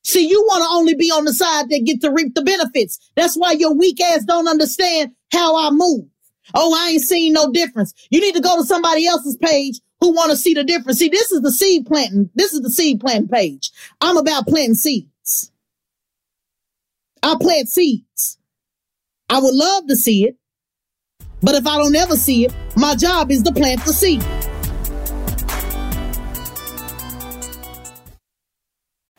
See, 0.04 0.28
you 0.28 0.42
want 0.42 0.62
to 0.62 0.68
only 0.70 0.94
be 0.94 1.10
on 1.10 1.24
the 1.24 1.32
side 1.32 1.70
that 1.70 1.86
get 1.86 2.02
to 2.02 2.10
reap 2.10 2.34
the 2.34 2.42
benefits. 2.42 2.98
That's 3.16 3.34
why 3.34 3.52
your 3.52 3.74
weak 3.74 3.98
ass 3.98 4.24
don't 4.24 4.46
understand 4.46 5.12
how 5.32 5.56
I 5.56 5.70
move. 5.70 6.04
Oh, 6.52 6.76
I 6.78 6.90
ain't 6.90 7.02
seen 7.02 7.32
no 7.32 7.50
difference. 7.50 7.94
You 8.10 8.20
need 8.20 8.34
to 8.34 8.42
go 8.42 8.58
to 8.58 8.66
somebody 8.66 9.06
else's 9.06 9.38
page 9.38 9.80
who 10.00 10.12
want 10.12 10.30
to 10.30 10.36
see 10.36 10.52
the 10.52 10.64
difference. 10.64 10.98
See, 10.98 11.08
this 11.08 11.32
is 11.32 11.40
the 11.40 11.50
seed 11.50 11.86
planting. 11.86 12.28
This 12.34 12.52
is 12.52 12.60
the 12.60 12.70
seed 12.70 13.00
planting 13.00 13.28
page. 13.28 13.70
I'm 14.02 14.18
about 14.18 14.46
planting 14.46 14.74
seeds. 14.74 15.50
I 17.22 17.36
plant 17.40 17.70
seeds. 17.70 18.38
I 19.30 19.40
would 19.40 19.54
love 19.54 19.86
to 19.86 19.96
see 19.96 20.24
it, 20.24 20.36
but 21.42 21.54
if 21.54 21.66
I 21.66 21.78
don't 21.78 21.96
ever 21.96 22.16
see 22.16 22.44
it, 22.44 22.54
my 22.76 22.94
job 22.94 23.30
is 23.30 23.42
to 23.44 23.52
plant 23.52 23.82
the 23.86 23.94
seed. 23.94 24.22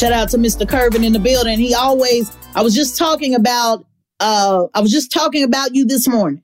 Shout 0.00 0.12
out 0.14 0.30
to 0.30 0.38
Mr. 0.38 0.66
Curvin 0.66 1.04
in 1.04 1.12
the 1.12 1.18
building. 1.18 1.58
He 1.58 1.74
always, 1.74 2.34
I 2.54 2.62
was 2.62 2.74
just 2.74 2.96
talking 2.96 3.34
about, 3.34 3.84
uh, 4.18 4.66
I 4.72 4.80
was 4.80 4.90
just 4.90 5.12
talking 5.12 5.44
about 5.44 5.74
you 5.74 5.84
this 5.84 6.08
morning 6.08 6.42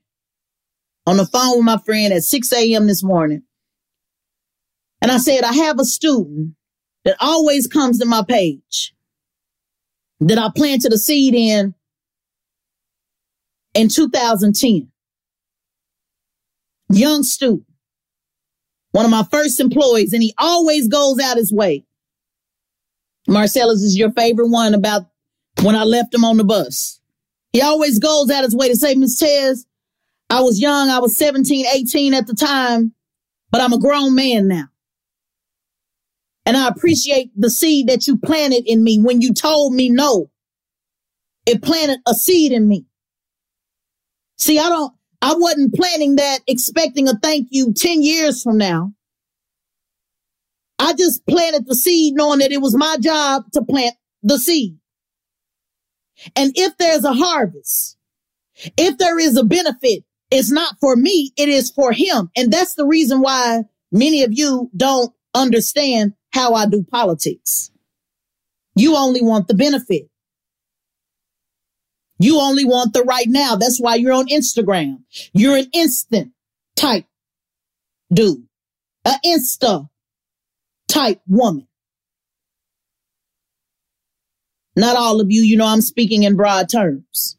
on 1.07 1.17
the 1.17 1.25
phone 1.25 1.57
with 1.57 1.65
my 1.65 1.79
friend 1.79 2.13
at 2.13 2.21
6 2.21 2.53
a.m. 2.53 2.85
this 2.85 3.03
morning. 3.03 3.41
And 5.01 5.09
I 5.09 5.17
said, 5.17 5.43
I 5.43 5.53
have 5.53 5.79
a 5.79 5.85
student 5.85 6.53
that 7.03 7.17
always 7.19 7.65
comes 7.65 7.97
to 7.97 8.05
my 8.05 8.21
page 8.21 8.93
that 10.19 10.37
I 10.37 10.51
planted 10.55 10.93
a 10.93 10.97
seed 10.99 11.33
in 11.33 11.73
in 13.73 13.89
2010. 13.89 14.91
Young 16.89 17.23
student, 17.23 17.65
one 18.91 19.05
of 19.05 19.09
my 19.09 19.25
first 19.31 19.59
employees, 19.59 20.13
and 20.13 20.21
he 20.21 20.35
always 20.37 20.87
goes 20.87 21.19
out 21.19 21.37
his 21.37 21.51
way 21.51 21.86
Marcellus 23.27 23.81
is 23.81 23.97
your 23.97 24.11
favorite 24.11 24.49
one 24.49 24.73
about 24.73 25.03
when 25.61 25.75
I 25.75 25.83
left 25.83 26.13
him 26.13 26.23
on 26.23 26.37
the 26.37 26.43
bus. 26.43 26.99
He 27.51 27.61
always 27.61 27.99
goes 27.99 28.29
out 28.29 28.43
his 28.43 28.55
way 28.55 28.69
to 28.69 28.75
say, 28.75 28.95
Miss 28.95 29.19
Tez, 29.19 29.65
I 30.29 30.41
was 30.41 30.59
young. 30.59 30.89
I 30.89 30.99
was 30.99 31.17
17, 31.17 31.65
18 31.65 32.13
at 32.13 32.27
the 32.27 32.35
time, 32.35 32.93
but 33.51 33.61
I'm 33.61 33.73
a 33.73 33.79
grown 33.79 34.15
man 34.15 34.47
now. 34.47 34.65
And 36.45 36.55
I 36.55 36.67
appreciate 36.69 37.31
the 37.35 37.49
seed 37.49 37.87
that 37.87 38.07
you 38.07 38.17
planted 38.17 38.63
in 38.65 38.83
me 38.83 38.99
when 38.99 39.21
you 39.21 39.33
told 39.33 39.73
me 39.73 39.89
no. 39.89 40.29
It 41.45 41.61
planted 41.61 41.99
a 42.07 42.13
seed 42.13 42.51
in 42.51 42.67
me. 42.67 42.85
See, 44.37 44.59
I 44.59 44.69
don't, 44.69 44.93
I 45.21 45.33
wasn't 45.35 45.73
planning 45.73 46.15
that 46.17 46.39
expecting 46.47 47.07
a 47.09 47.13
thank 47.21 47.47
you 47.51 47.73
10 47.73 48.01
years 48.01 48.43
from 48.43 48.57
now. 48.57 48.93
I 50.79 50.93
just 50.93 51.25
planted 51.25 51.65
the 51.65 51.75
seed 51.75 52.13
knowing 52.15 52.39
that 52.39 52.51
it 52.51 52.61
was 52.61 52.75
my 52.75 52.97
job 52.99 53.43
to 53.53 53.63
plant 53.63 53.95
the 54.23 54.37
seed. 54.37 54.77
And 56.35 56.51
if 56.55 56.77
there's 56.77 57.03
a 57.03 57.13
harvest, 57.13 57.97
if 58.77 58.97
there 58.97 59.19
is 59.19 59.37
a 59.37 59.43
benefit, 59.43 60.03
it's 60.29 60.51
not 60.51 60.75
for 60.79 60.95
me, 60.95 61.31
it 61.37 61.49
is 61.49 61.71
for 61.71 61.91
him. 61.91 62.29
And 62.35 62.51
that's 62.51 62.75
the 62.75 62.85
reason 62.85 63.21
why 63.21 63.63
many 63.91 64.23
of 64.23 64.31
you 64.33 64.69
don't 64.75 65.13
understand 65.33 66.13
how 66.31 66.53
I 66.53 66.65
do 66.67 66.83
politics. 66.83 67.71
You 68.75 68.95
only 68.95 69.21
want 69.21 69.47
the 69.47 69.53
benefit. 69.53 70.09
You 72.19 72.39
only 72.39 72.65
want 72.65 72.93
the 72.93 73.03
right 73.03 73.27
now. 73.27 73.55
That's 73.55 73.79
why 73.79 73.95
you're 73.95 74.13
on 74.13 74.27
Instagram. 74.27 75.03
You're 75.33 75.57
an 75.57 75.69
instant 75.71 76.31
type 76.75 77.05
dude, 78.11 78.43
an 79.05 79.19
insta 79.25 79.87
type 80.87 81.21
woman. 81.27 81.67
Not 84.75 84.95
all 84.95 85.19
of 85.19 85.31
you, 85.31 85.41
you 85.41 85.57
know, 85.57 85.65
I'm 85.65 85.81
speaking 85.81 86.23
in 86.23 86.35
broad 86.35 86.69
terms. 86.69 87.37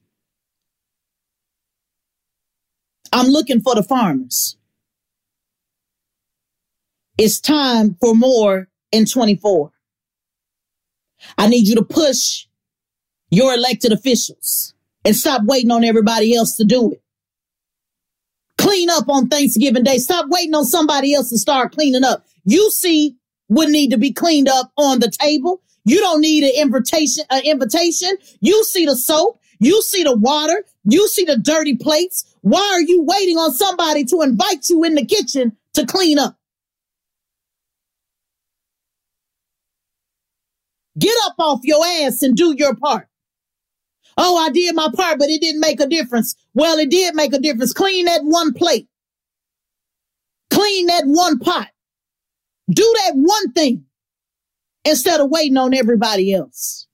I'm 3.13 3.29
looking 3.29 3.61
for 3.61 3.75
the 3.75 3.83
farmers. 3.83 4.57
It's 7.17 7.41
time 7.41 7.97
for 8.01 8.15
more 8.15 8.69
in 8.93 9.07
24. 9.07 9.73
I 11.37 11.49
need 11.49 11.67
you 11.67 11.75
to 11.77 11.85
push 11.85 12.47
your 13.31 13.55
elected 13.55 13.93
officials 13.93 14.75
and 15.05 15.17
stop 15.17 15.43
waiting 15.45 15.71
on 15.71 15.85
everybody 15.85 16.35
else 16.35 16.57
to 16.57 16.65
do 16.65 16.93
it. 16.93 17.03
Clean 18.57 18.91
up 18.91 19.09
on 19.09 19.29
Thanksgiving 19.29 19.85
Day. 19.85 19.99
Stop 19.99 20.27
waiting 20.29 20.55
on 20.55 20.65
somebody 20.65 21.15
else 21.15 21.31
to 21.31 21.39
start 21.39 21.73
cleaning 21.73 22.05
up. 22.05 22.27
You 22.45 22.71
see 22.71 23.17
what 23.49 23.69
need 23.69 23.91
to 23.91 23.99
be 23.99 24.13
cleaned 24.13 24.49
up 24.49 24.73
on 24.77 25.01
the 25.01 25.11
table. 25.11 25.61
You 25.85 26.01
don't 26.01 26.21
need 26.21 26.45
an 26.45 26.53
invitation, 26.55 27.25
an 27.31 27.43
invitation. 27.45 28.17
You 28.41 28.63
see 28.65 28.87
the 28.87 28.97
soap. 28.97 29.41
You 29.59 29.83
see 29.83 30.05
the 30.05 30.17
water. 30.17 30.65
You 30.85 31.09
see 31.09 31.25
the 31.25 31.37
dirty 31.37 31.77
plates. 31.77 32.25
Why 32.43 32.61
are 32.61 32.81
you 32.81 33.03
waiting 33.03 33.37
on 33.37 33.53
somebody 33.53 34.05
to 34.05 34.23
invite 34.23 34.69
you 34.71 34.85
in 34.85 34.95
the 34.95 35.05
kitchen 35.05 35.57
to 35.75 35.87
clean 35.87 36.19
up? 36.19 36.37
Get 40.99 41.15
up 41.27 41.35
off 41.39 41.61
your 41.63 41.85
ass 41.85 42.23
and 42.23 42.37
do 42.37 42.55
your 42.57 42.75
part. 42.75 43.09
Oh, 44.17 44.37
I 44.37 44.51
did 44.51 44.75
my 44.75 44.91
part, 44.95 45.19
but 45.19 45.29
it 45.29 45.41
didn't 45.41 45.61
make 45.61 45.81
a 45.81 45.87
difference. 45.87 46.35
Well, 46.55 46.79
it 46.79 46.91
did 46.91 47.15
make 47.15 47.33
a 47.33 47.39
difference. 47.39 47.73
Clean 47.73 48.05
that 48.07 48.23
one 48.25 48.53
plate. 48.53 48.89
Clean 50.51 50.87
that 50.87 51.05
one 51.07 51.39
pot. 51.39 51.69
Do 52.71 52.95
that 53.05 53.13
one 53.15 53.53
thing 53.53 53.85
instead 54.85 55.21
of 55.21 55.31
waiting 55.31 55.57
on 55.57 55.75
everybody 55.75 56.33
else. 56.33 56.87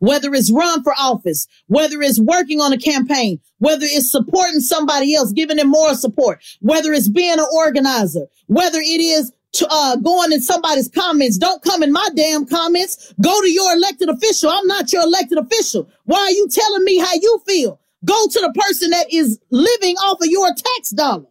Whether 0.00 0.34
it's 0.34 0.52
run 0.52 0.82
for 0.82 0.92
office, 0.98 1.46
whether 1.66 2.02
it's 2.02 2.20
working 2.20 2.60
on 2.60 2.74
a 2.74 2.78
campaign, 2.78 3.40
whether 3.58 3.86
it's 3.88 4.10
supporting 4.10 4.60
somebody 4.60 5.14
else, 5.14 5.32
giving 5.32 5.56
them 5.56 5.68
more 5.68 5.94
support, 5.94 6.44
whether 6.60 6.92
it's 6.92 7.08
being 7.08 7.38
an 7.38 7.46
organizer, 7.54 8.26
whether 8.46 8.80
it 8.80 9.00
is 9.00 9.32
to, 9.52 9.66
uh, 9.70 9.96
going 9.96 10.30
in 10.32 10.42
somebody's 10.42 10.88
comments. 10.88 11.38
Don't 11.38 11.62
come 11.62 11.82
in 11.82 11.90
my 11.90 12.06
damn 12.14 12.44
comments. 12.44 13.14
Go 13.22 13.40
to 13.40 13.50
your 13.50 13.72
elected 13.74 14.10
official. 14.10 14.50
I'm 14.50 14.66
not 14.66 14.92
your 14.92 15.02
elected 15.02 15.38
official. 15.38 15.88
Why 16.04 16.18
are 16.18 16.30
you 16.32 16.48
telling 16.50 16.84
me 16.84 16.98
how 16.98 17.14
you 17.14 17.42
feel? 17.46 17.80
Go 18.04 18.26
to 18.26 18.40
the 18.40 18.52
person 18.60 18.90
that 18.90 19.12
is 19.12 19.40
living 19.50 19.96
off 19.96 20.20
of 20.20 20.26
your 20.26 20.48
tax 20.48 20.90
dollar. 20.90 21.24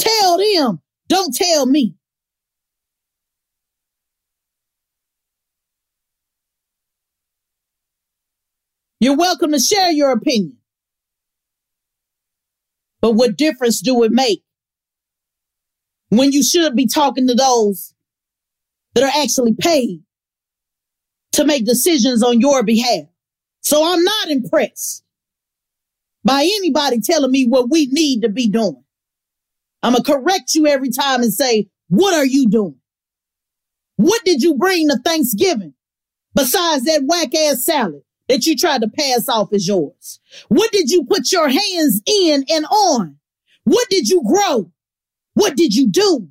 Tell 0.00 0.38
them. 0.38 0.80
Don't 1.08 1.34
tell 1.34 1.66
me. 1.66 1.94
You're 8.98 9.16
welcome 9.16 9.52
to 9.52 9.58
share 9.58 9.90
your 9.90 10.10
opinion. 10.12 10.56
But 13.02 13.12
what 13.12 13.36
difference 13.36 13.80
do 13.80 14.02
it 14.04 14.12
make 14.12 14.42
when 16.10 16.32
you 16.32 16.42
should 16.42 16.76
be 16.76 16.86
talking 16.86 17.26
to 17.28 17.34
those 17.34 17.94
that 18.94 19.04
are 19.04 19.22
actually 19.22 19.54
paid 19.58 20.02
to 21.32 21.44
make 21.44 21.66
decisions 21.66 22.22
on 22.22 22.40
your 22.40 22.62
behalf? 22.62 23.06
So 23.62 23.92
I'm 23.92 24.02
not 24.02 24.28
impressed 24.28 25.04
by 26.24 26.42
anybody 26.42 27.00
telling 27.00 27.30
me 27.30 27.46
what 27.46 27.70
we 27.70 27.86
need 27.86 28.22
to 28.22 28.30
be 28.30 28.48
doing. 28.48 28.82
I'm 29.82 29.92
going 29.92 30.04
to 30.04 30.12
correct 30.12 30.54
you 30.54 30.66
every 30.66 30.90
time 30.90 31.22
and 31.22 31.32
say, 31.32 31.68
what 31.88 32.14
are 32.14 32.26
you 32.26 32.48
doing? 32.48 32.76
What 33.96 34.24
did 34.24 34.42
you 34.42 34.54
bring 34.54 34.88
to 34.88 34.98
Thanksgiving 35.04 35.74
besides 36.34 36.84
that 36.84 37.02
whack 37.04 37.34
ass 37.34 37.64
salad? 37.64 38.02
that 38.30 38.46
you 38.46 38.56
tried 38.56 38.80
to 38.80 38.88
pass 38.88 39.28
off 39.28 39.52
as 39.52 39.66
yours? 39.66 40.20
What 40.48 40.70
did 40.70 40.88
you 40.88 41.04
put 41.04 41.32
your 41.32 41.48
hands 41.48 42.00
in 42.06 42.44
and 42.48 42.64
on? 42.64 43.16
What 43.64 43.88
did 43.90 44.08
you 44.08 44.22
grow? 44.24 44.70
What 45.34 45.56
did 45.56 45.74
you 45.74 45.88
do? 45.88 46.28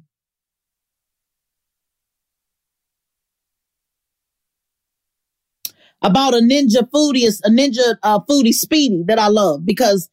About 6.02 6.34
a 6.34 6.38
Ninja 6.38 6.90
Foodi, 6.90 7.28
a 7.44 7.50
ninja 7.50 7.98
uh, 8.02 8.20
foodie 8.22 8.54
speedy 8.54 9.04
that 9.08 9.20
I 9.20 9.28
love 9.28 9.66
because, 9.66 10.10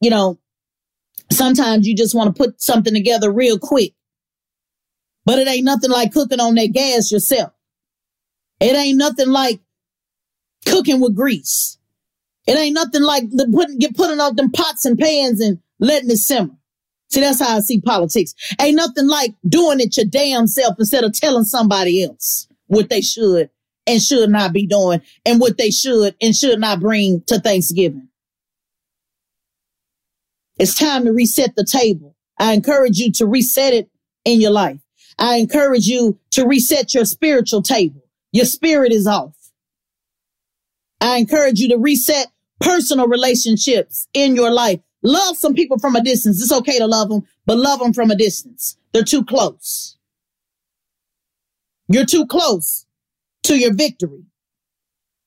you 0.00 0.10
know, 0.10 0.40
sometimes 1.30 1.86
you 1.86 1.96
just 1.96 2.14
want 2.14 2.34
to 2.34 2.42
put 2.42 2.60
something 2.60 2.94
together 2.94 3.30
real 3.30 3.58
quick. 3.58 3.92
But 5.24 5.38
it 5.38 5.48
ain't 5.48 5.64
nothing 5.64 5.90
like 5.90 6.12
cooking 6.12 6.40
on 6.40 6.54
that 6.54 6.72
gas 6.72 7.10
yourself. 7.10 7.52
It 8.60 8.74
ain't 8.74 8.98
nothing 8.98 9.28
like 9.28 9.60
cooking 10.66 11.00
with 11.00 11.16
grease. 11.16 11.78
It 12.46 12.56
ain't 12.56 12.74
nothing 12.74 13.02
like 13.02 13.28
the 13.30 13.48
putting 13.52 13.78
get 13.78 13.96
putting 13.96 14.20
out 14.20 14.36
them 14.36 14.52
pots 14.52 14.84
and 14.84 14.98
pans 14.98 15.40
and 15.40 15.58
letting 15.80 16.10
it 16.10 16.18
simmer. 16.18 16.56
See, 17.10 17.20
that's 17.20 17.40
how 17.40 17.56
I 17.56 17.60
see 17.60 17.80
politics. 17.80 18.34
Ain't 18.60 18.76
nothing 18.76 19.08
like 19.08 19.34
doing 19.48 19.80
it 19.80 19.96
your 19.96 20.06
damn 20.06 20.46
self 20.46 20.76
instead 20.78 21.04
of 21.04 21.12
telling 21.12 21.44
somebody 21.44 22.02
else 22.02 22.48
what 22.66 22.88
they 22.88 23.00
should 23.00 23.50
and 23.86 24.02
should 24.02 24.30
not 24.30 24.52
be 24.52 24.66
doing 24.66 25.00
and 25.24 25.40
what 25.40 25.58
they 25.58 25.70
should 25.70 26.14
and 26.20 26.34
should 26.34 26.58
not 26.58 26.80
bring 26.80 27.22
to 27.26 27.38
Thanksgiving. 27.38 28.08
It's 30.58 30.74
time 30.74 31.04
to 31.04 31.12
reset 31.12 31.54
the 31.54 31.64
table. 31.64 32.16
I 32.38 32.52
encourage 32.52 32.98
you 32.98 33.12
to 33.12 33.26
reset 33.26 33.72
it 33.72 33.90
in 34.24 34.40
your 34.40 34.50
life. 34.50 34.80
I 35.18 35.36
encourage 35.36 35.86
you 35.86 36.18
to 36.32 36.46
reset 36.46 36.94
your 36.94 37.04
spiritual 37.04 37.62
table. 37.62 38.02
Your 38.32 38.44
spirit 38.44 38.92
is 38.92 39.06
off. 39.06 39.34
I 41.00 41.18
encourage 41.18 41.60
you 41.60 41.68
to 41.70 41.78
reset 41.78 42.28
personal 42.60 43.06
relationships 43.06 44.08
in 44.14 44.34
your 44.34 44.50
life. 44.50 44.80
Love 45.02 45.36
some 45.36 45.54
people 45.54 45.78
from 45.78 45.94
a 45.94 46.02
distance. 46.02 46.42
It's 46.42 46.52
okay 46.52 46.78
to 46.78 46.86
love 46.86 47.08
them, 47.08 47.22
but 47.44 47.58
love 47.58 47.80
them 47.80 47.92
from 47.92 48.10
a 48.10 48.16
distance. 48.16 48.76
They're 48.92 49.04
too 49.04 49.24
close. 49.24 49.96
You're 51.88 52.06
too 52.06 52.26
close 52.26 52.86
to 53.44 53.56
your 53.56 53.74
victory. 53.74 54.24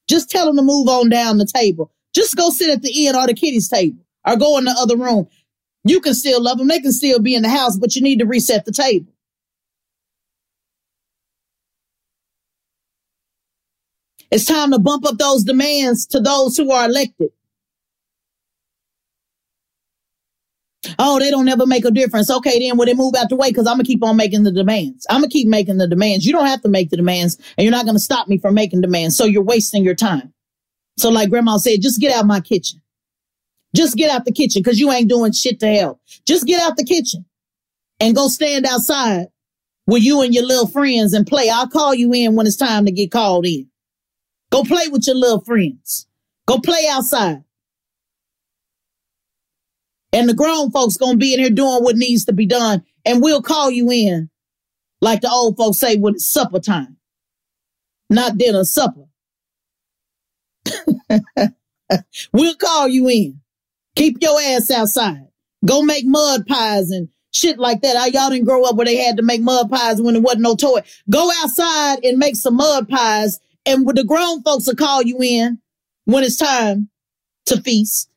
Just 0.08 0.30
tell 0.30 0.48
them 0.48 0.58
to 0.58 0.64
move 0.64 0.88
on 0.88 1.10
down 1.10 1.38
the 1.38 1.46
table. 1.46 1.92
Just 2.14 2.36
go 2.36 2.50
sit 2.50 2.70
at 2.70 2.82
the 2.82 3.08
end 3.08 3.16
or 3.16 3.28
the 3.28 3.34
kiddies 3.34 3.70
table 3.70 4.04
or 4.28 4.38
go 4.38 4.58
in 4.58 4.66
the 4.66 4.76
other 4.78 4.98
room. 4.98 5.28
You 5.84 6.02
can 6.02 6.14
still 6.14 6.42
love 6.42 6.58
them. 6.58 6.68
They 6.68 6.80
can 6.80 6.92
still 6.92 7.20
be 7.20 7.36
in 7.36 7.44
the 7.44 7.50
house, 7.50 7.78
but 7.78 7.96
you 7.96 8.02
need 8.02 8.20
to 8.20 8.26
reset 8.26 8.66
the 8.66 8.72
table. 8.72 9.12
It's 14.32 14.46
time 14.46 14.72
to 14.72 14.80
bump 14.80 15.06
up 15.08 15.18
those 15.18 15.44
demands 15.44 16.06
to 16.08 16.20
those 16.20 16.58
who 16.58 16.72
are 16.72 16.86
elected. 16.86 17.30
Oh, 20.98 21.20
they 21.20 21.30
don't 21.30 21.50
ever 21.50 21.66
make 21.66 21.86
a 21.86 21.92
difference. 21.92 22.30
Okay, 22.32 22.60
then 22.60 22.78
when 22.78 22.88
they 22.88 22.94
move 22.94 23.16
out 23.16 23.30
the 23.30 23.36
way, 23.36 23.50
because 23.50 23.68
I'm 23.68 23.76
gonna 23.76 23.84
keep 23.84 24.04
on 24.04 24.16
making 24.18 24.44
the 24.44 24.52
demands. 24.52 25.06
I'm 25.10 25.22
gonna 25.22 25.30
keep 25.30 25.48
making 25.48 25.78
the 25.78 25.88
demands. 25.88 26.26
You 26.26 26.34
don't 26.34 26.46
have 26.46 26.62
to 26.62 26.70
make 26.70 26.90
the 26.90 26.98
demands, 26.98 27.38
and 27.58 27.66
you're 27.66 27.72
not 27.72 27.86
gonna 27.86 28.00
stop 28.00 28.28
me 28.28 28.38
from 28.38 28.54
making 28.54 28.82
demands. 28.82 29.18
So 29.18 29.26
you're 29.26 29.44
wasting 29.44 29.84
your 29.84 29.96
time. 29.96 30.34
So, 30.98 31.10
like 31.10 31.30
Grandma 31.30 31.58
said, 31.58 31.82
just 31.82 32.00
get 32.00 32.16
out 32.16 32.26
my 32.26 32.40
kitchen. 32.40 32.82
Just 33.76 33.96
get 33.96 34.10
out 34.10 34.26
the 34.26 34.32
kitchen 34.32 34.62
because 34.64 34.80
you 34.80 34.92
ain't 34.92 35.10
doing 35.10 35.32
shit 35.32 35.60
to 35.60 35.68
help. 35.68 36.02
Just 36.26 36.46
get 36.46 36.62
out 36.62 36.76
the 36.78 36.84
kitchen 36.84 37.26
and 38.00 38.16
go 38.16 38.28
stand 38.28 38.66
outside 38.66 39.28
with 39.86 40.04
you 40.04 40.22
and 40.22 40.34
your 40.34 40.46
little 40.46 40.68
friends 40.68 41.14
and 41.14 41.28
play. 41.28 41.50
I'll 41.50 41.68
call 41.68 41.94
you 41.94 42.14
in 42.14 42.36
when 42.36 42.48
it's 42.48 42.56
time 42.56 42.86
to 42.86 42.92
get 42.92 43.12
called 43.12 43.46
in. 43.46 43.70
Go 44.52 44.64
play 44.64 44.88
with 44.88 45.06
your 45.06 45.16
little 45.16 45.42
friends. 45.42 46.08
Go 46.48 46.60
play 46.60 46.88
outside. 46.90 47.44
And 50.12 50.28
the 50.28 50.34
grown 50.34 50.72
folks 50.72 50.98
gonna 50.98 51.18
be 51.18 51.34
in 51.34 51.40
here 51.40 51.52
doing 51.52 51.84
what 51.84 51.96
needs 51.96 52.26
to 52.26 52.34
be 52.34 52.48
done. 52.48 52.84
And 53.06 53.22
we'll 53.22 53.44
call 53.44 53.70
you 53.70 53.92
in, 53.92 54.30
like 55.02 55.22
the 55.22 55.30
old 55.30 55.58
folks 55.58 55.78
say 55.78 55.98
when 55.98 56.16
it's 56.16 56.26
supper 56.26 56.60
time. 56.60 56.98
not 58.10 58.38
dinner, 58.38 58.64
supper. 58.64 59.06
we'll 62.34 62.56
call 62.56 62.88
you 62.88 63.08
in. 63.10 63.42
Keep 63.96 64.18
your 64.22 64.40
ass 64.40 64.72
outside. 64.72 65.28
Go 65.66 65.82
make 65.82 66.06
mud 66.06 66.48
pies 66.48 66.90
and 66.90 67.10
shit 67.34 67.60
like 67.60 67.82
that. 67.82 67.96
I, 67.96 68.08
y'all 68.08 68.30
didn't 68.30 68.46
grow 68.46 68.64
up 68.64 68.76
where 68.76 68.86
they 68.86 68.98
had 68.98 69.18
to 69.18 69.24
make 69.24 69.42
mud 69.42 69.70
pies 69.70 70.02
when 70.02 70.14
there 70.14 70.24
wasn't 70.24 70.44
no 70.44 70.56
toy. 70.56 70.82
Go 71.10 71.30
outside 71.42 72.04
and 72.04 72.18
make 72.18 72.36
some 72.36 72.56
mud 72.56 72.88
pies, 72.88 73.40
and 73.66 73.88
the 73.88 74.04
grown 74.04 74.42
folks 74.44 74.68
will 74.68 74.76
call 74.76 75.02
you 75.04 75.18
in 75.22 75.60
when 76.06 76.24
it's 76.24 76.38
time 76.38 76.90
to 77.48 77.62
feast. 77.62 78.10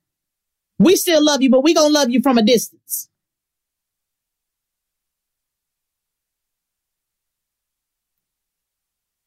We 0.79 0.97
still 0.97 1.25
love 1.25 1.43
you, 1.43 1.51
but 1.51 1.63
we 1.65 1.75
gonna 1.75 1.93
love 1.93 2.11
you 2.11 2.21
from 2.23 2.39
a 2.39 2.43
distance. 2.43 3.09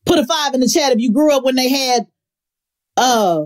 Put 0.06 0.20
a 0.20 0.26
five 0.26 0.54
in 0.54 0.60
the 0.60 0.68
chat 0.70 0.92
if 0.92 1.00
you 1.00 1.12
grew 1.12 1.36
up 1.36 1.44
when 1.44 1.56
they 1.56 1.70
had 1.70 2.08
uh 2.98 3.46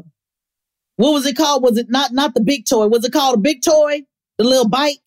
what 0.99 1.13
was 1.13 1.25
it 1.25 1.37
called? 1.37 1.63
Was 1.63 1.77
it 1.77 1.89
not 1.89 2.11
not 2.11 2.33
the 2.33 2.41
big 2.41 2.65
toy? 2.65 2.87
Was 2.87 3.05
it 3.05 3.13
called 3.13 3.37
a 3.37 3.39
big 3.39 3.61
toy? 3.63 4.01
The 4.37 4.43
little 4.43 4.67
bike? 4.67 4.97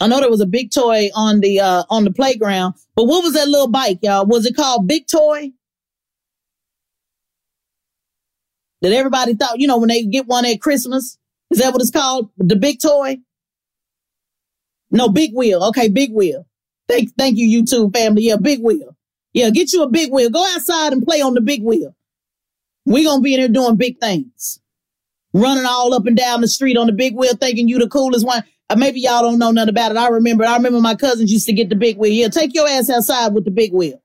I 0.00 0.08
know 0.08 0.18
there 0.18 0.28
was 0.28 0.40
a 0.40 0.46
big 0.46 0.72
toy 0.72 1.10
on 1.14 1.38
the 1.38 1.60
uh 1.60 1.84
on 1.88 2.02
the 2.02 2.10
playground, 2.10 2.74
but 2.96 3.04
what 3.04 3.22
was 3.22 3.34
that 3.34 3.46
little 3.46 3.68
bike, 3.68 4.00
y'all? 4.02 4.26
Was 4.26 4.44
it 4.44 4.56
called 4.56 4.88
Big 4.88 5.06
Toy? 5.06 5.52
That 8.80 8.92
everybody 8.92 9.36
thought, 9.36 9.60
you 9.60 9.68
know, 9.68 9.78
when 9.78 9.88
they 9.88 10.02
get 10.04 10.26
one 10.26 10.44
at 10.44 10.60
Christmas, 10.60 11.16
is 11.52 11.60
that 11.60 11.72
what 11.72 11.80
it's 11.80 11.92
called? 11.92 12.30
The 12.38 12.56
big 12.56 12.80
toy? 12.80 13.18
No, 14.90 15.08
big 15.10 15.32
wheel. 15.32 15.62
Okay, 15.66 15.88
big 15.88 16.12
wheel. 16.12 16.44
Thank, 16.88 17.10
thank 17.16 17.38
you, 17.38 17.62
YouTube 17.62 17.94
family. 17.94 18.24
Yeah, 18.24 18.36
big 18.36 18.60
wheel. 18.60 18.91
Yeah, 19.32 19.50
get 19.50 19.72
you 19.72 19.82
a 19.82 19.88
big 19.88 20.12
wheel. 20.12 20.30
Go 20.30 20.44
outside 20.54 20.92
and 20.92 21.02
play 21.02 21.20
on 21.20 21.34
the 21.34 21.40
big 21.40 21.62
wheel. 21.62 21.94
we 22.84 23.04
gonna 23.04 23.22
be 23.22 23.34
in 23.34 23.40
here 23.40 23.48
doing 23.48 23.76
big 23.76 23.98
things. 23.98 24.60
Running 25.32 25.64
all 25.64 25.94
up 25.94 26.06
and 26.06 26.16
down 26.16 26.42
the 26.42 26.48
street 26.48 26.76
on 26.76 26.86
the 26.86 26.92
big 26.92 27.16
wheel, 27.16 27.34
thinking 27.34 27.68
you 27.68 27.78
the 27.78 27.88
coolest 27.88 28.26
one. 28.26 28.44
Uh, 28.68 28.76
maybe 28.76 29.00
y'all 29.00 29.22
don't 29.22 29.38
know 29.38 29.50
nothing 29.50 29.70
about 29.70 29.92
it. 29.92 29.96
I 29.96 30.08
remember, 30.08 30.44
I 30.44 30.56
remember 30.56 30.80
my 30.80 30.94
cousins 30.94 31.32
used 31.32 31.46
to 31.46 31.52
get 31.52 31.68
the 31.68 31.76
big 31.76 31.96
wheel. 31.96 32.12
Yeah, 32.12 32.28
take 32.28 32.54
your 32.54 32.68
ass 32.68 32.90
outside 32.90 33.32
with 33.32 33.44
the 33.44 33.50
big 33.50 33.72
wheel 33.72 34.02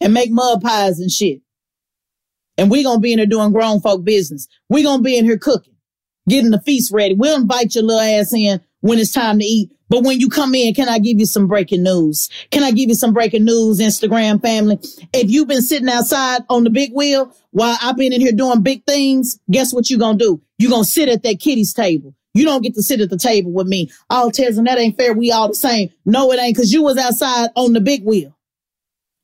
and 0.00 0.14
make 0.14 0.30
mud 0.30 0.62
pies 0.62 0.98
and 0.98 1.10
shit. 1.10 1.42
And 2.56 2.70
we 2.70 2.82
gonna 2.82 3.00
be 3.00 3.12
in 3.12 3.18
here 3.18 3.26
doing 3.26 3.52
grown 3.52 3.80
folk 3.80 4.04
business. 4.04 4.48
we 4.68 4.82
gonna 4.82 5.02
be 5.02 5.18
in 5.18 5.24
here 5.24 5.38
cooking, 5.38 5.74
getting 6.28 6.50
the 6.50 6.60
feast 6.60 6.92
ready. 6.92 7.14
We'll 7.14 7.40
invite 7.40 7.74
your 7.74 7.84
little 7.84 8.00
ass 8.00 8.32
in 8.32 8.60
when 8.80 8.98
it's 8.98 9.12
time 9.12 9.38
to 9.38 9.44
eat. 9.44 9.70
But 9.90 10.04
when 10.04 10.20
you 10.20 10.28
come 10.28 10.54
in, 10.54 10.72
can 10.72 10.88
I 10.88 11.00
give 11.00 11.18
you 11.18 11.26
some 11.26 11.48
breaking 11.48 11.82
news? 11.82 12.30
Can 12.52 12.62
I 12.62 12.70
give 12.70 12.88
you 12.88 12.94
some 12.94 13.12
breaking 13.12 13.44
news, 13.44 13.80
Instagram 13.80 14.40
family? 14.40 14.78
If 15.12 15.30
you've 15.30 15.48
been 15.48 15.62
sitting 15.62 15.88
outside 15.88 16.42
on 16.48 16.62
the 16.62 16.70
big 16.70 16.92
wheel 16.94 17.36
while 17.50 17.76
I've 17.82 17.96
been 17.96 18.12
in 18.12 18.20
here 18.20 18.32
doing 18.32 18.62
big 18.62 18.84
things, 18.86 19.38
guess 19.50 19.74
what 19.74 19.90
you're 19.90 19.98
gonna 19.98 20.16
do? 20.16 20.40
You're 20.58 20.70
gonna 20.70 20.84
sit 20.84 21.08
at 21.08 21.24
that 21.24 21.40
kitty's 21.40 21.74
table. 21.74 22.14
You 22.34 22.44
don't 22.44 22.62
get 22.62 22.74
to 22.74 22.82
sit 22.82 23.00
at 23.00 23.10
the 23.10 23.18
table 23.18 23.50
with 23.50 23.66
me. 23.66 23.90
All 24.08 24.30
tells 24.30 24.56
and 24.56 24.68
that 24.68 24.78
ain't 24.78 24.96
fair. 24.96 25.12
We 25.12 25.32
all 25.32 25.48
the 25.48 25.54
same. 25.54 25.90
No, 26.06 26.30
it 26.30 26.38
ain't 26.38 26.54
because 26.54 26.72
you 26.72 26.82
was 26.82 26.96
outside 26.96 27.50
on 27.56 27.72
the 27.72 27.80
big 27.80 28.04
wheel. 28.04 28.36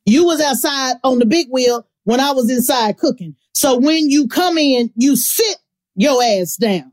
You 0.05 0.25
was 0.25 0.41
outside 0.41 0.95
on 1.03 1.19
the 1.19 1.25
big 1.25 1.47
wheel 1.49 1.87
when 2.03 2.19
I 2.19 2.31
was 2.31 2.49
inside 2.51 2.97
cooking. 2.97 3.35
So 3.53 3.77
when 3.77 4.09
you 4.09 4.27
come 4.27 4.57
in, 4.57 4.91
you 4.95 5.15
sit 5.15 5.57
your 5.95 6.21
ass 6.21 6.57
down. 6.57 6.91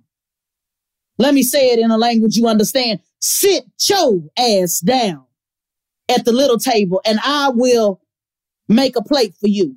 Let 1.19 1.35
me 1.35 1.43
say 1.43 1.71
it 1.71 1.79
in 1.79 1.91
a 1.91 1.99
language 1.99 2.37
you 2.37 2.49
understand. 2.49 3.01
Sit 3.25 3.65
your 3.89 4.21
ass 4.37 4.81
down 4.81 5.25
at 6.11 6.27
the 6.27 6.33
little 6.33 6.59
table 6.59 7.01
and 7.07 7.19
I 7.25 7.49
will 7.49 8.03
make 8.69 8.97
a 8.97 9.03
plate 9.03 9.35
for 9.41 9.47
you. 9.47 9.77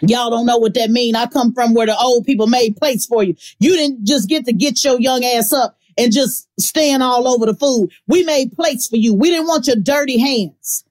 Y'all 0.00 0.30
don't 0.30 0.46
know 0.46 0.56
what 0.56 0.74
that 0.74 0.90
mean. 0.90 1.16
I 1.16 1.26
come 1.26 1.52
from 1.52 1.74
where 1.74 1.86
the 1.86 1.98
old 1.98 2.24
people 2.24 2.46
made 2.46 2.76
plates 2.76 3.04
for 3.04 3.24
you. 3.24 3.34
You 3.58 3.74
didn't 3.74 4.06
just 4.06 4.28
get 4.28 4.44
to 4.44 4.52
get 4.52 4.84
your 4.84 5.00
young 5.00 5.24
ass 5.24 5.52
up 5.52 5.76
and 5.98 6.12
just 6.12 6.48
stand 6.60 7.02
all 7.02 7.26
over 7.26 7.46
the 7.46 7.54
food. 7.54 7.90
We 8.06 8.22
made 8.22 8.52
plates 8.52 8.86
for 8.86 8.94
you. 8.94 9.12
We 9.12 9.30
didn't 9.30 9.48
want 9.48 9.66
your 9.66 9.74
dirty 9.74 10.20
hands 10.20 10.84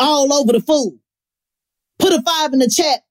all 0.00 0.32
over 0.32 0.52
the 0.52 0.60
food. 0.60 0.98
Put 2.00 2.12
a 2.12 2.20
five 2.20 2.52
in 2.52 2.58
the 2.58 2.68
chat 2.68 3.03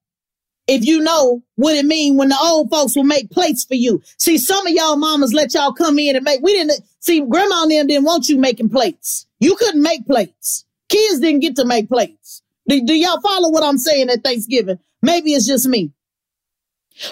if 0.66 0.84
you 0.84 1.00
know 1.00 1.42
what 1.56 1.76
it 1.76 1.84
mean 1.84 2.16
when 2.16 2.28
the 2.30 2.38
old 2.40 2.70
folks 2.70 2.96
will 2.96 3.04
make 3.04 3.30
plates 3.30 3.64
for 3.64 3.74
you. 3.74 4.02
See, 4.18 4.38
some 4.38 4.66
of 4.66 4.72
y'all 4.72 4.96
mamas 4.96 5.34
let 5.34 5.54
y'all 5.54 5.72
come 5.72 5.98
in 5.98 6.16
and 6.16 6.24
make, 6.24 6.40
we 6.42 6.52
didn't, 6.54 6.80
see, 7.00 7.20
grandma 7.20 7.62
and 7.62 7.70
them 7.70 7.86
didn't 7.86 8.04
want 8.04 8.28
you 8.28 8.38
making 8.38 8.70
plates. 8.70 9.26
You 9.40 9.56
couldn't 9.56 9.82
make 9.82 10.06
plates. 10.06 10.64
Kids 10.88 11.20
didn't 11.20 11.40
get 11.40 11.56
to 11.56 11.64
make 11.64 11.88
plates. 11.88 12.42
Do, 12.68 12.82
do 12.84 12.94
y'all 12.94 13.20
follow 13.20 13.50
what 13.50 13.62
I'm 13.62 13.78
saying 13.78 14.08
at 14.08 14.24
Thanksgiving? 14.24 14.78
Maybe 15.02 15.34
it's 15.34 15.46
just 15.46 15.68
me. 15.68 15.92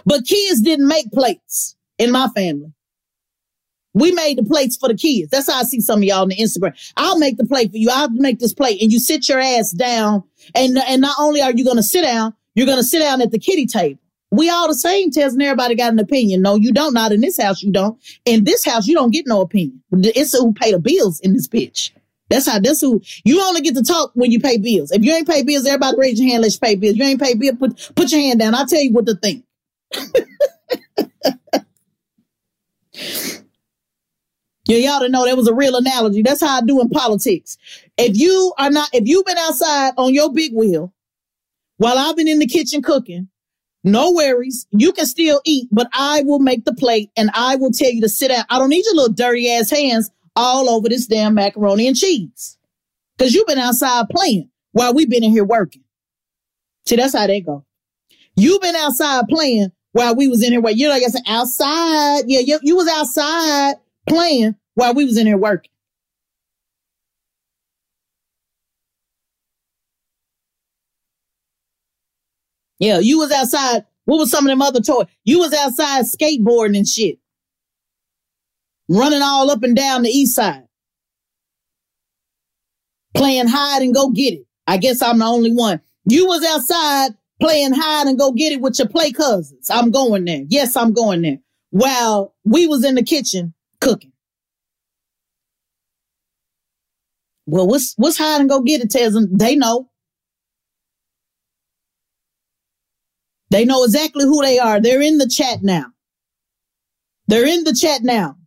But 0.07 0.27
kids 0.27 0.61
didn't 0.61 0.89
make 0.89 1.11
plates 1.13 1.77
in 1.99 2.11
my 2.11 2.29
family. 2.29 2.73
We 3.95 4.13
made 4.13 4.39
the 4.39 4.45
plates 4.45 4.79
for 4.79 4.89
the 4.89 4.95
kids. 4.95 5.31
That's 5.31 5.51
how 5.53 5.61
I 5.61 5.65
see 5.65 5.81
some 5.81 5.99
of 5.99 6.05
y'all 6.05 6.23
on 6.23 6.29
the 6.29 6.37
Instagram. 6.37 6.73
I'll 6.97 7.19
make 7.19 7.37
the 7.37 7.45
plate 7.45 7.73
for 7.73 7.77
you. 7.77 7.91
I'll 7.93 8.09
make 8.09 8.39
this 8.39 8.55
plate 8.55 8.81
and 8.81 8.91
you 8.91 8.99
sit 8.99 9.29
your 9.29 9.39
ass 9.39 9.73
down. 9.73 10.25
And, 10.55 10.79
and 10.79 11.03
not 11.03 11.17
only 11.19 11.43
are 11.43 11.53
you 11.53 11.65
going 11.65 11.77
to 11.77 11.83
sit 11.83 12.03
down, 12.03 12.35
you're 12.55 12.67
going 12.67 12.79
to 12.79 12.85
sit 12.85 13.01
down 13.01 13.21
at 13.21 13.31
the 13.31 13.39
kitty 13.39 13.67
table. 13.67 14.01
We 14.31 14.49
all 14.49 14.69
the 14.69 14.75
same, 14.75 15.11
Tess, 15.11 15.35
and 15.35 15.43
everybody 15.43 15.75
got 15.75 15.93
an 15.93 15.99
opinion. 15.99 16.41
No, 16.41 16.57
you 16.57 16.73
don't. 16.73 16.95
Not 16.95 17.13
in 17.13 17.21
this 17.21 17.41
house, 17.41 17.63
you 17.63 17.71
don't. 17.71 18.03
In 18.25 18.45
this 18.45 18.65
house, 18.65 18.87
you 18.87 18.95
don't 18.95 19.13
get 19.13 19.27
no 19.27 19.43
opinion. 19.43 19.83
It's 19.93 20.37
who 20.37 20.55
pay 20.55 20.73
the 20.73 20.79
bills 20.79 21.21
in 21.21 21.35
this 21.35 21.49
bitch. 21.49 21.91
That's 22.31 22.49
how, 22.49 22.59
that's 22.59 22.81
who, 22.81 23.03
you 23.25 23.43
only 23.43 23.61
get 23.61 23.77
to 23.77 23.83
talk 23.83 24.13
when 24.15 24.31
you 24.31 24.41
pay 24.41 24.57
bills. 24.57 24.91
If 24.91 25.05
you 25.05 25.13
ain't 25.13 25.29
pay 25.29 25.43
bills, 25.43 25.67
everybody 25.67 25.99
raise 25.99 26.19
your 26.19 26.31
hand, 26.31 26.43
let's 26.43 26.57
pay 26.57 26.77
bills. 26.77 26.97
You 26.97 27.05
ain't 27.05 27.21
pay 27.21 27.35
bills, 27.35 27.59
put, 27.59 27.93
put 27.95 28.11
your 28.11 28.23
hand 28.23 28.41
down. 28.41 28.55
I'll 28.55 28.67
tell 28.67 28.81
you 28.81 28.93
what 28.93 29.05
to 29.07 29.17
think. 29.17 29.45
Yeah, 34.67 34.77
y'all 34.77 35.01
to 35.01 35.09
know 35.09 35.27
that 35.27 35.37
was 35.37 35.49
a 35.49 35.55
real 35.55 35.77
analogy. 35.77 36.23
That's 36.23 36.41
how 36.41 36.59
I 36.59 36.61
do 36.61 36.81
in 36.81 36.89
politics. 36.89 37.59
If 37.99 38.17
you 38.17 38.55
are 38.59 38.71
not, 38.71 38.89
if 38.93 39.09
you've 39.09 39.27
been 39.27 39.39
outside 39.39 39.95
on 39.99 40.15
your 40.15 40.33
big 40.33 40.55
wheel 40.55 40.92
while 41.79 41.99
I've 41.99 42.17
been 42.17 42.29
in 42.29 42.39
the 42.39 42.47
kitchen 42.47 42.83
cooking, 42.83 43.29
no 43.85 44.13
worries. 44.13 44.67
You 44.71 44.93
can 44.93 45.07
still 45.07 45.41
eat, 45.45 45.69
but 45.73 45.89
I 45.93 46.23
will 46.23 46.39
make 46.39 46.65
the 46.65 46.75
plate 46.75 47.11
and 47.17 47.31
I 47.35 47.57
will 47.57 47.73
tell 47.73 47.91
you 47.91 48.01
to 48.03 48.09
sit 48.09 48.29
down. 48.29 48.45
I 48.49 48.59
don't 48.59 48.71
need 48.71 48.85
your 48.85 48.95
little 48.95 49.13
dirty 49.13 49.51
ass 49.51 49.71
hands 49.71 50.11
all 50.37 50.71
over 50.71 50.89
this 50.89 51.07
damn 51.07 51.35
macaroni 51.35 51.89
and 51.89 51.97
cheese. 51.97 52.59
Cause 53.19 53.35
you've 53.35 53.47
been 53.47 53.59
outside 53.59 54.07
playing 54.11 54.49
while 54.73 54.95
we've 54.95 55.11
been 55.11 55.25
in 55.25 55.33
here 55.33 55.45
working. 55.45 55.83
See, 56.87 56.97
that's 56.97 57.17
how 57.17 57.27
they 57.27 57.41
go. 57.41 57.65
You've 58.37 58.63
been 58.63 58.77
outside 58.77 59.25
playing 59.29 59.73
while 59.93 60.15
we 60.15 60.29
was 60.29 60.43
in 60.43 60.53
here. 60.53 60.63
You 60.71 60.89
know, 60.89 60.95
like 60.95 61.03
I 61.03 61.09
said, 61.09 61.23
outside. 61.27 62.23
Yeah, 62.27 62.41
you, 62.41 62.59
you 62.63 62.77
was 62.77 62.89
outside 62.89 63.75
playing 64.09 64.55
while 64.75 64.95
we 64.95 65.05
was 65.05 65.19
in 65.19 65.27
here 65.27 65.37
working. 65.37 65.72
Yeah, 72.83 72.99
you 72.99 73.21
was 73.21 73.31
outside. 73.31 73.85
What 74.07 74.17
was 74.17 74.33
some 74.33 74.45
of 74.45 74.51
them 74.51 74.61
other 74.61 74.81
toys? 74.81 75.07
You 75.23 75.39
was 75.39 75.55
outside 75.55 76.05
skateboarding 76.05 76.77
and 76.77 76.87
shit. 76.87 77.21
Running 78.89 79.23
all 79.23 79.53
up 79.53 79.63
and 79.63 79.77
down 79.77 80.03
the 80.03 80.09
east 80.09 80.35
side. 80.35 80.65
Playing 83.15 83.47
hide 83.47 83.83
and 83.83 83.95
go 83.95 84.11
get 84.11 84.35
it. 84.35 84.47
I 84.67 84.79
guess 84.79 85.01
I'm 85.01 85.21
the 85.21 85.27
only 85.27 85.53
one. 85.53 85.81
You 86.07 86.27
was 86.27 86.45
outside 86.45 87.13
playing 87.41 87.73
hide 87.73 88.09
and 88.09 88.19
go 88.19 88.33
get 88.33 88.53
it 88.53 88.61
with 88.61 88.77
your 88.81 88.89
play 88.89 89.13
cousins. 89.13 89.71
I'm 89.71 89.93
going 89.93 90.25
there. 90.25 90.43
Yes, 90.49 90.77
I'm 90.77 90.93
going 90.93 91.23
there. 91.23 91.39
While 91.71 92.35
we 92.45 92.67
was 92.67 92.85
in 92.85 92.97
the 92.97 93.05
kitchen 93.05 93.55
cooking. 93.81 94.13
Well, 97.47 97.69
what's 97.69 97.95
what's 97.97 98.19
hide 98.19 98.41
and 98.41 98.51
go 98.51 98.61
get 98.61 98.81
it, 98.81 98.91
Tells 98.91 99.15
they 99.31 99.55
know. 99.55 99.92
They 103.53 103.67
know 103.67 103.85
exactly 103.85 104.25
who 104.25 104.41
they 104.41 104.59
are. 104.59 104.81
They're 104.81 105.03
in 105.03 105.19
the 105.19 105.29
chat 105.29 105.63
now. 105.63 105.93
They're 107.29 107.47
in 107.47 107.65
the 107.65 107.75
chat 107.75 108.03
now. 108.03 108.39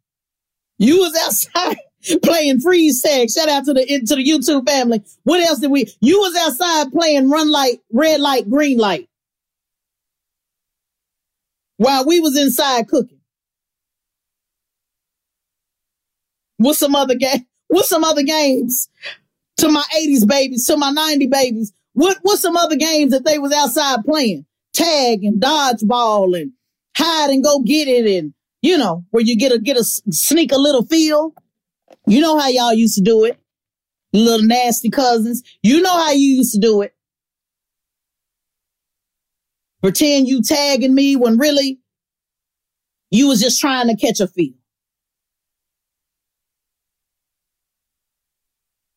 You 0.80 0.98
was 0.98 1.16
outside 1.16 1.78
playing 2.24 2.60
freeze 2.60 3.04
tag. 3.04 3.30
Shout 3.30 3.48
out 3.48 3.66
to 3.66 3.74
the 3.74 3.86
to 3.86 4.16
the 4.16 4.26
YouTube 4.26 4.68
family. 4.68 5.04
What 5.24 5.42
else 5.42 5.60
did 5.60 5.70
we? 5.70 5.94
You 6.02 6.20
was 6.20 6.36
outside 6.36 6.92
playing 6.92 7.30
run 7.30 7.52
light, 7.52 7.82
red 7.94 8.20
light, 8.20 8.50
green 8.50 8.80
light, 8.80 9.08
while 11.78 12.04
we 12.04 12.20
was 12.20 12.36
inside 12.36 12.88
cooking. 12.88 13.20
What's 16.58 16.80
some 16.80 16.96
other 16.96 17.16
game? 17.16 17.46
What's 17.68 17.90
some 17.90 18.04
other 18.04 18.24
games 18.24 18.90
to 19.58 19.70
my 19.70 19.84
80s 19.96 20.28
babies, 20.28 20.66
to 20.66 20.78
my 20.78 20.90
90 20.90 21.28
babies? 21.28 21.74
What 21.94 22.18
what's 22.24 22.42
some 22.42 22.58
other 22.58 22.76
games 22.76 23.12
that 23.12 23.24
they 23.24 23.38
was 23.38 23.54
outside 23.54 24.04
playing? 24.04 24.48
Tag 24.76 25.24
and 25.24 25.42
dodgeball 25.42 26.40
and 26.40 26.52
hide 26.96 27.32
and 27.32 27.44
go 27.44 27.62
get 27.62 27.88
it 27.88 28.06
and 28.06 28.36
you 28.66 28.80
know, 28.80 29.06
where 29.12 29.24
you 29.24 29.38
get 29.38 29.52
a 29.52 29.60
get 29.60 29.78
a 29.78 29.84
sneak 29.84 30.52
a 30.52 30.58
little 30.58 30.84
feel. 30.84 31.36
You 32.08 32.20
know 32.20 32.40
how 32.40 32.48
y'all 32.48 32.74
used 32.74 32.96
to 32.96 33.04
do 33.04 33.24
it. 33.24 33.40
Little 34.12 34.48
nasty 34.48 34.90
cousins. 34.90 35.44
You 35.62 35.82
know 35.82 35.96
how 35.96 36.12
you 36.14 36.38
used 36.38 36.54
to 36.56 36.60
do 36.60 36.82
it. 36.82 36.96
Pretend 39.84 40.28
you 40.28 40.42
tagging 40.42 40.96
me 40.96 41.16
when 41.16 41.38
really 41.38 41.80
you 43.12 43.28
was 43.28 43.40
just 43.40 43.62
trying 43.62 43.88
to 43.88 43.96
catch 43.96 44.20
a 44.20 44.28
feel. 44.28 44.54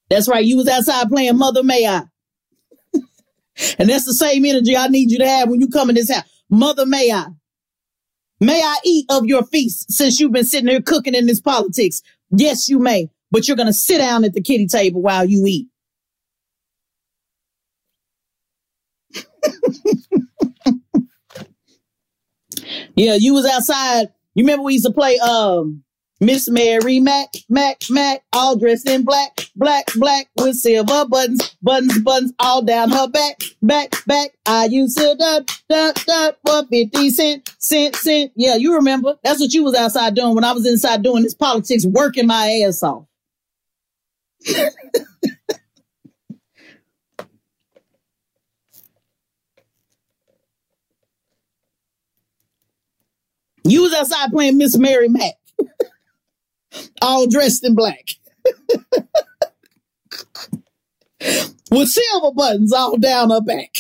That's 0.09 0.29
right. 0.29 0.47
You 0.47 0.57
was 0.57 0.69
outside 0.69 1.11
playing 1.11 1.37
Mother 1.37 1.63
May 1.63 1.87
I. 1.87 2.05
and 3.79 3.89
that's 3.89 4.05
the 4.05 4.15
same 4.15 4.45
energy 4.45 4.77
I 4.77 4.89
need 4.89 5.11
you 5.11 5.19
to 5.19 5.29
have 5.29 5.49
when 5.49 5.61
you 5.61 5.69
come 5.69 5.89
in 5.89 5.95
this 5.97 6.13
house. 6.13 6.25
Mother 6.51 6.87
May 6.87 7.11
I. 7.13 7.27
May 8.41 8.61
I 8.63 8.77
eat 8.85 9.07
of 9.11 9.27
your 9.27 9.45
feast 9.45 9.91
since 9.91 10.21
you've 10.21 10.33
been 10.33 10.45
sitting 10.45 10.69
here 10.69 10.81
cooking 10.81 11.15
in 11.15 11.27
this 11.27 11.41
politics? 11.41 12.03
Yes, 12.31 12.69
you 12.69 12.79
may, 12.79 13.11
but 13.31 13.49
you're 13.49 13.57
going 13.57 13.67
to 13.67 13.73
sit 13.73 13.99
down 13.99 14.25
at 14.25 14.33
the 14.33 14.41
kitty 14.41 14.67
table 14.67 15.03
while 15.03 15.25
you 15.25 15.45
eat. 15.45 15.67
yeah, 22.95 23.15
you 23.15 23.35
was 23.35 23.47
outside. 23.47 24.09
You 24.35 24.45
remember 24.45 24.63
we 24.63 24.75
used 24.75 24.87
to 24.87 24.93
play 24.93 25.19
um 25.19 25.83
Miss 26.21 26.49
Mary 26.49 26.99
Mac, 26.99 27.29
Mac, 27.49 27.83
Mac, 27.91 28.25
all 28.33 28.57
dressed 28.57 28.89
in 28.89 29.05
black, 29.05 29.39
black, 29.55 29.87
black 29.95 30.29
with 30.37 30.57
silver 30.57 31.05
buttons, 31.05 31.57
buttons, 31.63 31.97
buttons 32.01 32.33
all 32.41 32.61
down 32.61 32.91
her 32.91 33.07
back, 33.07 33.41
back, 33.63 33.95
back. 34.05 34.33
I 34.45 34.65
used 34.65 34.99
to 34.99 35.15
dot, 35.17 35.49
dot, 35.69 36.05
dot 36.07 36.39
for 36.45 36.67
50 36.67 37.11
cent, 37.11 37.55
cent, 37.59 37.95
cent. 37.95 38.33
Yeah, 38.35 38.57
you 38.57 38.75
remember. 38.75 39.17
That's 39.23 39.39
what 39.39 39.55
you 39.55 39.63
was 39.63 39.77
outside 39.77 40.17
doing 40.17 40.35
when 40.35 40.43
I 40.43 40.51
was 40.51 40.67
inside 40.67 41.05
doing 41.05 41.23
this 41.23 41.35
politics, 41.35 41.87
working 41.87 42.27
my 42.27 42.65
ass 42.67 42.83
off. 42.83 43.05
you 53.63 53.83
was 53.83 53.95
outside 53.95 54.31
playing 54.31 54.59
Miss 54.59 54.77
Mary 54.77 55.09
Mac 55.09 55.35
all 57.03 57.27
dressed 57.27 57.65
in 57.65 57.75
black. 57.75 58.11
With 61.71 61.89
silver 61.89 62.33
buttons 62.33 62.73
all 62.73 62.97
down 62.97 63.31
her 63.31 63.41
back. 63.41 63.77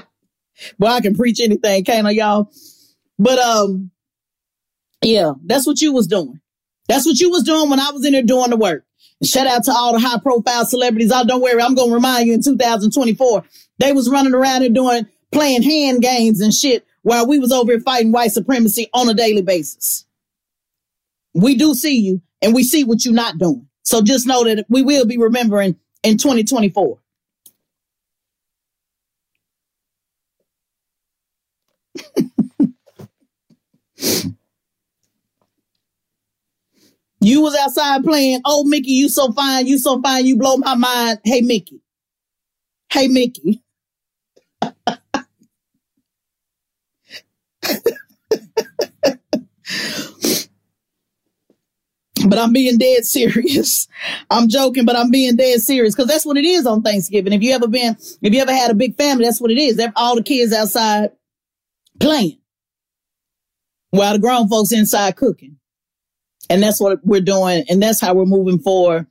Well, 0.78 0.94
I 0.94 1.00
can 1.00 1.14
preach 1.14 1.40
anything, 1.40 1.84
can't 1.84 2.06
I, 2.06 2.12
y'all? 2.12 2.50
But 3.18 3.38
um, 3.38 3.90
yeah, 5.02 5.32
that's 5.44 5.66
what 5.66 5.80
you 5.80 5.92
was 5.92 6.06
doing. 6.06 6.40
That's 6.88 7.06
what 7.06 7.20
you 7.20 7.30
was 7.30 7.42
doing 7.42 7.68
when 7.68 7.80
I 7.80 7.90
was 7.90 8.04
in 8.04 8.12
there 8.12 8.22
doing 8.22 8.50
the 8.50 8.56
work. 8.56 8.84
And 9.20 9.28
shout 9.28 9.46
out 9.46 9.64
to 9.64 9.72
all 9.72 9.92
the 9.92 10.00
high 10.00 10.18
profile 10.18 10.64
celebrities. 10.64 11.10
Oh, 11.12 11.24
don't 11.26 11.42
worry, 11.42 11.60
I'm 11.60 11.74
gonna 11.74 11.92
remind 11.92 12.26
you 12.26 12.34
in 12.34 12.42
2024, 12.42 13.44
they 13.78 13.92
was 13.92 14.08
running 14.08 14.34
around 14.34 14.62
and 14.62 14.74
doing 14.74 15.06
playing 15.32 15.62
hand 15.62 16.02
games 16.02 16.40
and 16.40 16.54
shit 16.54 16.86
while 17.02 17.26
we 17.26 17.38
was 17.38 17.52
over 17.52 17.72
here 17.72 17.80
fighting 17.80 18.12
white 18.12 18.32
supremacy 18.32 18.88
on 18.94 19.08
a 19.08 19.14
daily 19.14 19.42
basis 19.42 20.05
we 21.42 21.56
do 21.56 21.74
see 21.74 21.96
you 22.00 22.22
and 22.42 22.54
we 22.54 22.64
see 22.64 22.84
what 22.84 23.04
you're 23.04 23.14
not 23.14 23.38
doing. 23.38 23.68
So 23.84 24.02
just 24.02 24.26
know 24.26 24.44
that 24.44 24.66
we 24.70 24.82
will 24.82 25.06
be 25.06 25.18
remembering 25.18 25.76
in 26.04 26.18
2024. 26.18 26.98
you 37.20 37.42
was 37.42 37.56
outside 37.56 38.04
playing, 38.04 38.42
oh 38.44 38.64
Mickey, 38.64 38.92
you 38.92 39.08
so 39.08 39.32
fine, 39.32 39.66
you 39.66 39.78
so 39.78 40.00
fine, 40.02 40.26
you 40.26 40.36
blow 40.38 40.56
my 40.58 40.74
mind. 40.76 41.20
Hey 41.24 41.42
Mickey. 41.42 41.80
Hey 42.92 43.08
Mickey. 43.08 43.62
but 52.28 52.38
I'm 52.38 52.52
being 52.52 52.78
dead 52.78 53.04
serious. 53.04 53.88
I'm 54.30 54.48
joking, 54.48 54.84
but 54.84 54.96
I'm 54.96 55.10
being 55.10 55.36
dead 55.36 55.60
serious 55.60 55.94
because 55.94 56.08
that's 56.08 56.26
what 56.26 56.36
it 56.36 56.44
is 56.44 56.66
on 56.66 56.82
Thanksgiving. 56.82 57.32
If 57.32 57.42
you 57.42 57.52
ever 57.52 57.68
been, 57.68 57.96
if 58.22 58.34
you 58.34 58.40
ever 58.40 58.52
had 58.52 58.70
a 58.70 58.74
big 58.74 58.96
family, 58.96 59.24
that's 59.24 59.40
what 59.40 59.50
it 59.50 59.58
is. 59.58 59.80
All 59.96 60.16
the 60.16 60.22
kids 60.22 60.52
outside 60.52 61.10
playing 61.98 62.38
while 63.90 64.12
the 64.12 64.18
grown 64.18 64.48
folks 64.48 64.72
inside 64.72 65.16
cooking. 65.16 65.56
And 66.48 66.62
that's 66.62 66.80
what 66.80 67.04
we're 67.04 67.20
doing. 67.20 67.64
And 67.68 67.82
that's 67.82 68.00
how 68.00 68.14
we're 68.14 68.24
moving 68.24 68.58
forward 68.58 69.06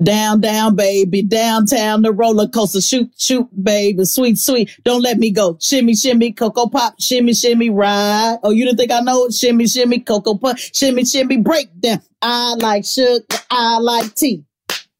Down, 0.00 0.40
down, 0.40 0.76
baby, 0.76 1.22
downtown, 1.22 2.02
the 2.02 2.12
roller 2.12 2.46
coaster, 2.46 2.80
shoot, 2.80 3.10
shoot, 3.18 3.48
baby, 3.64 4.04
sweet, 4.04 4.38
sweet. 4.38 4.70
Don't 4.84 5.02
let 5.02 5.18
me 5.18 5.32
go. 5.32 5.58
Shimmy, 5.60 5.96
shimmy, 5.96 6.32
cocoa 6.32 6.68
pop, 6.68 7.00
shimmy, 7.00 7.34
shimmy, 7.34 7.68
ride. 7.68 8.36
Oh, 8.44 8.50
you 8.50 8.64
didn't 8.64 8.78
think 8.78 8.92
I 8.92 9.00
know? 9.00 9.28
Shimmy, 9.28 9.66
shimmy, 9.66 9.98
cocoa 9.98 10.36
pop, 10.36 10.56
shimmy, 10.56 11.04
shimmy, 11.04 11.38
break 11.38 11.68
down. 11.80 12.00
I 12.22 12.54
like 12.54 12.84
sugar, 12.84 13.24
I 13.50 13.78
like 13.78 14.14
tea. 14.14 14.44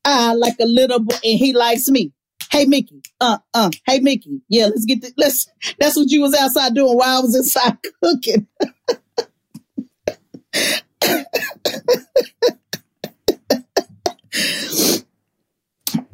I 0.04 0.34
like 0.34 0.56
a 0.60 0.66
little 0.66 0.98
boy 0.98 1.14
and 1.22 1.38
he 1.38 1.52
likes 1.52 1.88
me. 1.88 2.12
Hey, 2.50 2.64
Mickey, 2.64 3.00
uh, 3.20 3.38
uh, 3.54 3.70
hey, 3.86 4.00
Mickey. 4.00 4.40
Yeah, 4.48 4.66
let's 4.66 4.84
get 4.84 5.02
the, 5.02 5.12
let's, 5.16 5.46
that's 5.78 5.96
what 5.96 6.10
you 6.10 6.22
was 6.22 6.34
outside 6.34 6.74
doing 6.74 6.96
while 6.96 7.18
I 7.18 7.20
was 7.20 7.36
inside 7.36 7.76
cooking. 8.02 8.48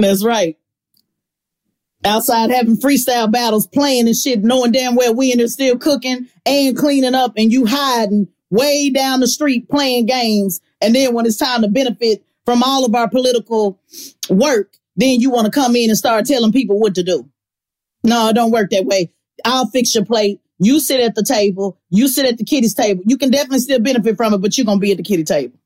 That's 0.05 0.25
right. 0.25 0.59
Outside 2.05 2.51
having 2.51 2.77
freestyle 2.77 3.33
battles, 3.33 3.67
playing 3.67 4.07
and 4.07 4.17
shit, 4.17 4.45
knowing 4.45 4.73
damn 4.73 4.95
well 4.95 5.15
we 5.15 5.33
in 5.33 5.39
there 5.39 5.49
still 5.49 5.79
cooking 5.79 6.29
and 6.45 6.77
cleaning 6.77 7.15
up, 7.15 7.33
and 7.39 7.51
you 7.51 7.65
hiding 7.65 8.29
way 8.51 8.91
down 8.91 9.21
the 9.21 9.27
street 9.27 9.69
playing 9.71 10.05
games. 10.05 10.61
And 10.83 10.95
then 10.95 11.15
when 11.15 11.25
it's 11.25 11.39
time 11.39 11.63
to 11.63 11.69
benefit 11.69 12.23
from 12.45 12.63
all 12.63 12.85
of 12.85 12.95
our 12.95 13.09
political 13.09 13.81
work, 14.29 14.77
then 14.97 15.21
you 15.21 15.31
want 15.31 15.47
to 15.47 15.51
come 15.51 15.75
in 15.75 15.89
and 15.89 15.97
start 15.97 16.27
telling 16.27 16.53
people 16.53 16.79
what 16.79 16.95
to 16.97 17.03
do. 17.03 17.27
No, 18.03 18.29
it 18.29 18.35
don't 18.35 18.51
work 18.51 18.71
that 18.71 18.85
way. 18.85 19.11
I'll 19.47 19.67
fix 19.69 19.95
your 19.95 20.05
plate. 20.05 20.41
You 20.59 20.81
sit 20.81 21.01
at 21.01 21.15
the 21.15 21.23
table. 21.23 21.79
You 21.89 22.07
sit 22.09 22.27
at 22.27 22.37
the 22.37 22.45
kiddies 22.45 22.75
table. 22.75 23.03
You 23.07 23.17
can 23.17 23.31
definitely 23.31 23.61
still 23.61 23.81
benefit 23.81 24.19
from 24.19 24.35
it, 24.35 24.39
but 24.39 24.59
you're 24.59 24.67
going 24.67 24.79
to 24.79 24.83
be 24.83 24.93
at 24.93 24.99
the 24.99 25.03
kiddie 25.03 25.25
table. 25.25 25.59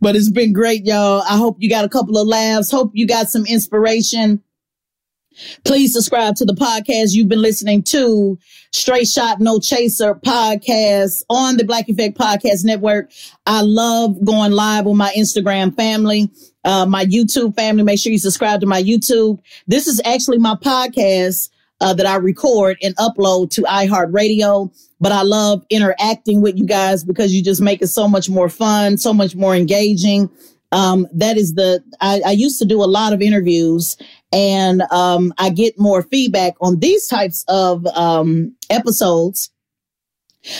But 0.00 0.16
it's 0.16 0.30
been 0.30 0.52
great, 0.52 0.84
y'all. 0.84 1.22
I 1.22 1.36
hope 1.36 1.56
you 1.58 1.70
got 1.70 1.84
a 1.84 1.88
couple 1.88 2.18
of 2.18 2.26
laughs. 2.26 2.70
Hope 2.70 2.90
you 2.94 3.06
got 3.06 3.28
some 3.28 3.46
inspiration. 3.46 4.42
Please 5.64 5.92
subscribe 5.92 6.34
to 6.36 6.44
the 6.44 6.54
podcast 6.54 7.12
you've 7.12 7.28
been 7.28 7.42
listening 7.42 7.82
to, 7.82 8.38
Straight 8.72 9.06
Shot 9.06 9.40
No 9.40 9.58
Chaser 9.58 10.14
podcast 10.14 11.24
on 11.28 11.56
the 11.56 11.64
Black 11.64 11.88
Effect 11.88 12.16
Podcast 12.16 12.64
Network. 12.64 13.10
I 13.44 13.60
love 13.60 14.24
going 14.24 14.52
live 14.52 14.86
with 14.86 14.96
my 14.96 15.12
Instagram 15.16 15.74
family, 15.76 16.30
uh, 16.64 16.86
my 16.86 17.04
YouTube 17.04 17.54
family. 17.54 17.82
Make 17.82 17.98
sure 17.98 18.12
you 18.12 18.18
subscribe 18.18 18.60
to 18.60 18.66
my 18.66 18.82
YouTube. 18.82 19.40
This 19.66 19.86
is 19.86 20.00
actually 20.04 20.38
my 20.38 20.54
podcast 20.54 21.50
uh, 21.80 21.94
that 21.94 22.06
I 22.06 22.16
record 22.16 22.78
and 22.82 22.96
upload 22.96 23.50
to 23.50 23.62
iHeartRadio. 23.62 24.72
But 25.00 25.12
I 25.12 25.22
love 25.22 25.64
interacting 25.70 26.40
with 26.40 26.56
you 26.56 26.66
guys 26.66 27.04
because 27.04 27.34
you 27.34 27.42
just 27.42 27.60
make 27.60 27.82
it 27.82 27.88
so 27.88 28.08
much 28.08 28.28
more 28.28 28.48
fun, 28.48 28.96
so 28.96 29.12
much 29.12 29.34
more 29.34 29.54
engaging. 29.54 30.30
Um, 30.72 31.06
that 31.12 31.36
is 31.36 31.54
the, 31.54 31.82
I, 32.00 32.20
I, 32.26 32.30
used 32.32 32.58
to 32.58 32.64
do 32.64 32.82
a 32.82 32.86
lot 32.86 33.12
of 33.12 33.22
interviews 33.22 33.96
and 34.32 34.82
um, 34.90 35.32
I 35.38 35.50
get 35.50 35.78
more 35.78 36.02
feedback 36.02 36.54
on 36.60 36.80
these 36.80 37.06
types 37.06 37.44
of 37.46 37.86
um, 37.86 38.54
episodes. 38.68 39.50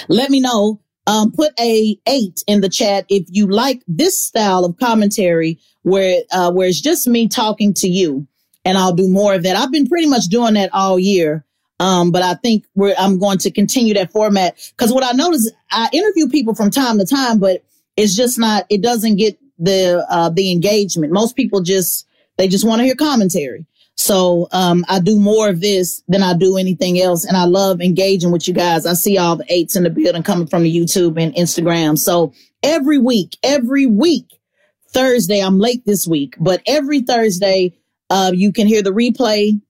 Let 0.08 0.30
me 0.30 0.40
know. 0.40 0.80
Um, 1.08 1.32
put 1.32 1.52
a 1.60 1.98
eight 2.08 2.42
in 2.46 2.60
the 2.60 2.68
chat 2.68 3.04
if 3.08 3.26
you 3.28 3.46
like 3.46 3.82
this 3.86 4.18
style 4.18 4.64
of 4.64 4.76
commentary 4.78 5.58
where, 5.82 6.22
uh, 6.32 6.52
where 6.52 6.68
it's 6.68 6.80
just 6.80 7.06
me 7.06 7.28
talking 7.28 7.74
to 7.74 7.88
you 7.88 8.26
and 8.66 8.76
I'll 8.76 8.92
do 8.92 9.08
more 9.08 9.32
of 9.32 9.44
that. 9.44 9.56
I've 9.56 9.70
been 9.70 9.86
pretty 9.86 10.08
much 10.08 10.24
doing 10.24 10.54
that 10.54 10.70
all 10.74 10.98
year. 10.98 11.44
Um, 11.78 12.10
but 12.10 12.22
I 12.22 12.34
think 12.34 12.64
we're, 12.74 12.94
I'm 12.98 13.18
going 13.18 13.38
to 13.38 13.50
continue 13.50 13.94
that 13.94 14.10
format 14.10 14.56
because 14.76 14.92
what 14.92 15.04
I 15.04 15.12
notice, 15.12 15.50
I 15.70 15.88
interview 15.92 16.28
people 16.28 16.54
from 16.54 16.70
time 16.70 16.98
to 16.98 17.06
time, 17.06 17.38
but 17.38 17.64
it's 17.96 18.16
just 18.16 18.38
not, 18.38 18.64
it 18.68 18.82
doesn't 18.82 19.16
get 19.16 19.38
the, 19.58 20.04
uh, 20.10 20.30
the 20.30 20.50
engagement. 20.50 21.12
Most 21.12 21.36
people 21.36 21.60
just, 21.60 22.06
they 22.38 22.48
just 22.48 22.66
want 22.66 22.80
to 22.80 22.84
hear 22.84 22.96
commentary. 22.96 23.66
So, 23.98 24.48
um, 24.52 24.84
I 24.88 25.00
do 25.00 25.18
more 25.18 25.48
of 25.48 25.60
this 25.60 26.02
than 26.08 26.22
I 26.22 26.34
do 26.34 26.56
anything 26.56 27.00
else. 27.00 27.24
And 27.24 27.36
I 27.36 27.44
love 27.44 27.80
engaging 27.80 28.32
with 28.32 28.48
you 28.48 28.54
guys. 28.54 28.84
I 28.84 28.94
see 28.94 29.16
all 29.16 29.36
the 29.36 29.46
eights 29.48 29.76
in 29.76 29.84
the 29.84 29.90
building 29.90 30.22
coming 30.22 30.48
from 30.48 30.64
the 30.64 30.74
YouTube 30.74 31.22
and 31.22 31.34
Instagram. 31.34 31.98
So 31.98 32.32
every 32.62 32.98
week, 32.98 33.36
every 33.42 33.86
week, 33.86 34.40
Thursday, 34.88 35.40
I'm 35.40 35.58
late 35.58 35.84
this 35.84 36.06
week, 36.06 36.36
but 36.40 36.62
every 36.66 37.02
Thursday, 37.02 37.74
Uh, 38.10 38.32
you 38.34 38.52
can 38.52 38.66
hear 38.66 38.82
the 38.82 38.90
replay. 38.90 39.60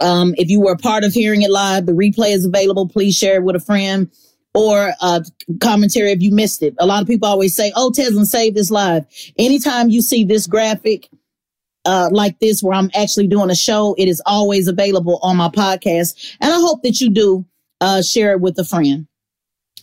Um, 0.00 0.34
if 0.38 0.48
you 0.48 0.60
were 0.60 0.76
part 0.76 1.04
of 1.04 1.12
hearing 1.12 1.42
it 1.42 1.50
live, 1.50 1.86
the 1.86 1.92
replay 1.92 2.32
is 2.32 2.46
available. 2.46 2.88
Please 2.88 3.16
share 3.16 3.36
it 3.36 3.44
with 3.44 3.56
a 3.56 3.60
friend 3.60 4.10
or 4.54 4.92
uh, 5.00 5.20
commentary 5.60 6.12
if 6.12 6.22
you 6.22 6.30
missed 6.30 6.62
it. 6.62 6.74
A 6.78 6.86
lot 6.86 7.02
of 7.02 7.08
people 7.08 7.28
always 7.28 7.54
say, 7.54 7.72
"Oh, 7.76 7.92
Tezlyn, 7.94 8.26
save 8.26 8.54
this 8.54 8.70
live." 8.70 9.06
Anytime 9.38 9.90
you 9.90 10.02
see 10.02 10.24
this 10.24 10.46
graphic 10.46 11.08
uh, 11.84 12.08
like 12.12 12.38
this, 12.38 12.62
where 12.62 12.74
I'm 12.74 12.90
actually 12.94 13.26
doing 13.26 13.50
a 13.50 13.54
show, 13.54 13.94
it 13.98 14.08
is 14.08 14.22
always 14.24 14.68
available 14.68 15.18
on 15.22 15.36
my 15.36 15.48
podcast, 15.48 16.36
and 16.40 16.52
I 16.52 16.56
hope 16.56 16.82
that 16.82 17.00
you 17.00 17.10
do 17.10 17.46
uh, 17.80 18.02
share 18.02 18.32
it 18.32 18.40
with 18.40 18.58
a 18.58 18.64
friend. 18.64 19.06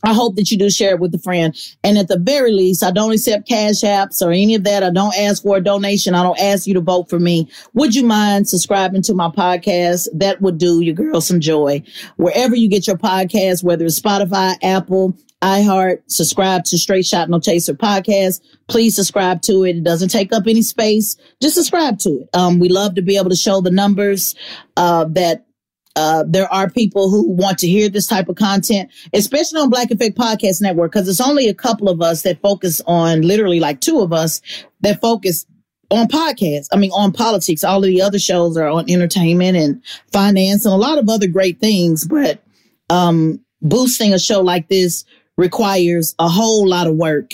I 0.04 0.14
hope 0.14 0.36
that 0.36 0.52
you 0.52 0.58
do 0.58 0.70
share 0.70 0.92
it 0.92 1.00
with 1.00 1.14
a 1.14 1.20
friend. 1.20 1.56
And 1.84 1.98
at 1.98 2.08
the 2.08 2.18
very 2.18 2.52
least, 2.52 2.84
I 2.84 2.92
don't 2.92 3.12
accept 3.12 3.48
cash 3.48 3.82
apps 3.82 4.26
or 4.26 4.32
any 4.32 4.56
of 4.56 4.64
that. 4.64 4.84
I 4.84 4.90
don't 4.92 5.16
ask 5.18 5.44
for 5.44 5.58
a 5.58 5.64
donation. 5.64 6.16
I 6.16 6.24
don't 6.24 6.40
ask 6.40 6.68
you 6.68 6.74
to 6.76 6.82
vote 6.82 7.10
for 7.10 7.20
me. 7.20 7.50
Would 7.74 7.96
you 7.96 8.06
mind 8.06 8.48
subscribing 8.48 9.02
to 9.04 9.14
my 9.14 9.30
podcast? 9.30 10.08
That 10.14 10.42
would 10.42 10.58
do 10.58 10.82
your 10.82 10.96
girl 10.96 11.22
some 11.22 11.40
joy. 11.40 11.84
Wherever 12.18 12.56
you 12.56 12.70
get 12.70 12.88
your 12.88 12.98
podcast, 12.98 13.64
whether 13.64 13.86
it's 13.86 14.00
Spotify, 14.00 14.56
Apple, 14.64 15.16
iHeart, 15.42 16.02
subscribe 16.08 16.66
to 16.66 16.78
Straight 16.78 17.06
Shot 17.06 17.30
No 17.30 17.40
Chaser 17.40 17.74
podcast. 17.74 18.42
Please 18.68 18.96
subscribe 18.96 19.42
to 19.44 19.64
it. 19.64 19.78
It 19.78 19.84
doesn't 19.84 20.10
take 20.10 20.34
up 20.34 20.44
any 20.48 20.62
space. 20.62 21.16
Just 21.42 21.56
subscribe 21.56 21.98
to 22.00 22.10
it. 22.22 22.30
Um, 22.34 22.60
we 22.60 22.68
love 22.68 22.96
to 22.96 23.02
be 23.02 23.16
able 23.16 23.30
to 23.30 23.38
show 23.38 23.62
the 23.62 23.72
numbers, 23.72 24.36
uh, 24.76 25.06
that 25.06 25.46
uh, 25.95 26.24
there 26.28 26.52
are 26.53 26.70
people 26.70 27.10
who 27.10 27.30
want 27.32 27.57
to 27.60 27.68
hear 27.68 27.90
this 27.90 28.07
type 28.07 28.30
of 28.30 28.36
content, 28.36 28.90
especially 29.14 29.60
on 29.60 29.70
Black 29.70 29.91
Effect 29.91 30.18
Podcast 30.18 30.61
Network, 30.61 30.91
because 30.91 31.07
it's 31.07 31.22
only 31.22 31.48
a 31.48 31.53
couple 31.53 31.90
of 31.90 32.02
us 32.02 32.22
that 32.22 32.41
focus 32.41 32.82
on 32.86 33.22
literally 33.22 33.60
like 33.60 33.82
two 33.82 33.99
of 33.99 34.14
us 34.14 34.41
that 34.82 35.02
focus 35.02 35.45
on 35.91 36.07
podcasts. 36.07 36.68
I 36.72 36.78
mean, 36.78 36.91
on 36.91 37.11
politics. 37.11 37.64
All 37.64 37.84
of 37.84 37.90
the 37.90 38.02
other 38.02 38.20
shows 38.20 38.56
are 38.57 38.68
on 38.68 38.90
entertainment 38.90 39.57
and 39.57 39.84
finance 40.11 40.66
and 40.66 40.74
a 40.74 40.78
lot 40.78 40.98
of 40.98 41.10
other 41.10 41.28
great 41.28 41.60
things. 41.60 42.07
But 42.07 42.44
um, 42.90 43.44
boosting 43.61 44.14
a 44.14 44.20
show 44.20 44.41
like 44.41 44.70
this 44.70 45.06
requires 45.38 46.16
a 46.20 46.28
whole 46.28 46.68
lot 46.68 46.88
of 46.88 46.95
work. 46.95 47.34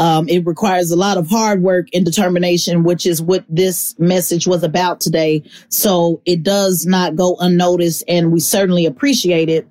Um, 0.00 0.30
it 0.30 0.46
requires 0.46 0.90
a 0.90 0.96
lot 0.96 1.18
of 1.18 1.28
hard 1.28 1.62
work 1.62 1.88
and 1.92 2.06
determination, 2.06 2.84
which 2.84 3.04
is 3.04 3.20
what 3.20 3.44
this 3.50 3.94
message 3.98 4.46
was 4.46 4.62
about 4.62 4.98
today. 4.98 5.42
So 5.68 6.22
it 6.24 6.42
does 6.42 6.86
not 6.86 7.16
go 7.16 7.36
unnoticed, 7.38 8.04
and 8.08 8.32
we 8.32 8.40
certainly 8.40 8.86
appreciate 8.86 9.50
it. 9.50 9.68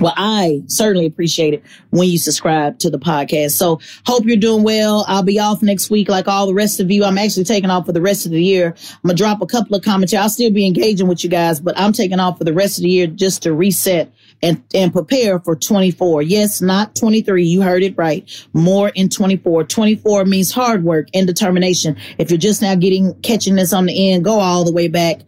Well, 0.00 0.14
I 0.16 0.62
certainly 0.66 1.06
appreciate 1.06 1.54
it 1.54 1.62
when 1.90 2.08
you 2.08 2.18
subscribe 2.18 2.80
to 2.80 2.90
the 2.90 2.98
podcast. 2.98 3.52
So 3.52 3.78
hope 4.04 4.24
you're 4.24 4.36
doing 4.36 4.64
well. 4.64 5.04
I'll 5.06 5.22
be 5.22 5.38
off 5.38 5.62
next 5.62 5.90
week 5.90 6.08
like 6.08 6.26
all 6.26 6.48
the 6.48 6.52
rest 6.52 6.80
of 6.80 6.90
you. 6.90 7.04
I'm 7.04 7.16
actually 7.16 7.44
taking 7.44 7.70
off 7.70 7.86
for 7.86 7.92
the 7.92 8.02
rest 8.02 8.26
of 8.26 8.32
the 8.32 8.42
year. 8.42 8.74
I'm 8.76 8.98
gonna 9.04 9.14
drop 9.14 9.42
a 9.42 9.46
couple 9.46 9.76
of 9.76 9.84
commentary. 9.84 10.20
I'll 10.20 10.28
still 10.28 10.50
be 10.50 10.66
engaging 10.66 11.06
with 11.06 11.22
you 11.22 11.30
guys, 11.30 11.60
but 11.60 11.78
I'm 11.78 11.92
taking 11.92 12.18
off 12.18 12.36
for 12.36 12.44
the 12.44 12.52
rest 12.52 12.78
of 12.78 12.82
the 12.82 12.90
year 12.90 13.06
just 13.06 13.44
to 13.44 13.52
reset 13.52 14.12
and, 14.42 14.62
and 14.74 14.92
prepare 14.92 15.38
for 15.40 15.56
24. 15.56 16.22
Yes, 16.22 16.60
not 16.60 16.94
23. 16.94 17.44
You 17.44 17.62
heard 17.62 17.82
it 17.82 17.96
right. 17.96 18.28
More 18.52 18.90
in 18.90 19.08
24. 19.08 19.64
24 19.64 20.24
means 20.24 20.52
hard 20.52 20.84
work 20.84 21.08
and 21.14 21.26
determination. 21.26 21.96
If 22.18 22.30
you're 22.30 22.38
just 22.38 22.62
now 22.62 22.74
getting, 22.74 23.14
catching 23.22 23.56
this 23.56 23.72
on 23.72 23.86
the 23.86 24.10
end, 24.10 24.24
go 24.24 24.38
all 24.38 24.64
the 24.64 24.72
way 24.72 24.88
back. 24.88 25.20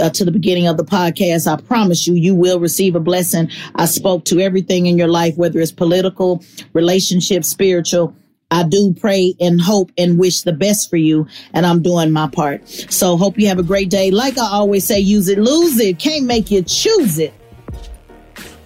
Uh, 0.00 0.10
to 0.10 0.24
the 0.24 0.32
beginning 0.32 0.66
of 0.66 0.76
the 0.76 0.84
podcast, 0.84 1.46
I 1.46 1.54
promise 1.62 2.04
you, 2.04 2.14
you 2.14 2.34
will 2.34 2.58
receive 2.58 2.96
a 2.96 3.00
blessing. 3.00 3.48
I 3.76 3.84
spoke 3.84 4.24
to 4.24 4.40
everything 4.40 4.86
in 4.86 4.98
your 4.98 5.06
life, 5.06 5.36
whether 5.36 5.60
it's 5.60 5.70
political, 5.70 6.42
relationship, 6.72 7.44
spiritual. 7.44 8.12
I 8.50 8.64
do 8.64 8.92
pray 8.92 9.36
and 9.40 9.60
hope 9.60 9.92
and 9.96 10.18
wish 10.18 10.42
the 10.42 10.52
best 10.52 10.90
for 10.90 10.96
you, 10.96 11.28
and 11.52 11.64
I'm 11.64 11.80
doing 11.80 12.10
my 12.10 12.26
part. 12.26 12.68
So, 12.68 13.16
hope 13.16 13.38
you 13.38 13.46
have 13.46 13.60
a 13.60 13.62
great 13.62 13.88
day. 13.88 14.10
Like 14.10 14.36
I 14.36 14.46
always 14.46 14.84
say, 14.84 14.98
use 14.98 15.28
it, 15.28 15.38
lose 15.38 15.78
it. 15.78 16.00
Can't 16.00 16.26
make 16.26 16.50
you 16.50 16.62
choose 16.62 17.20
it. 17.20 17.32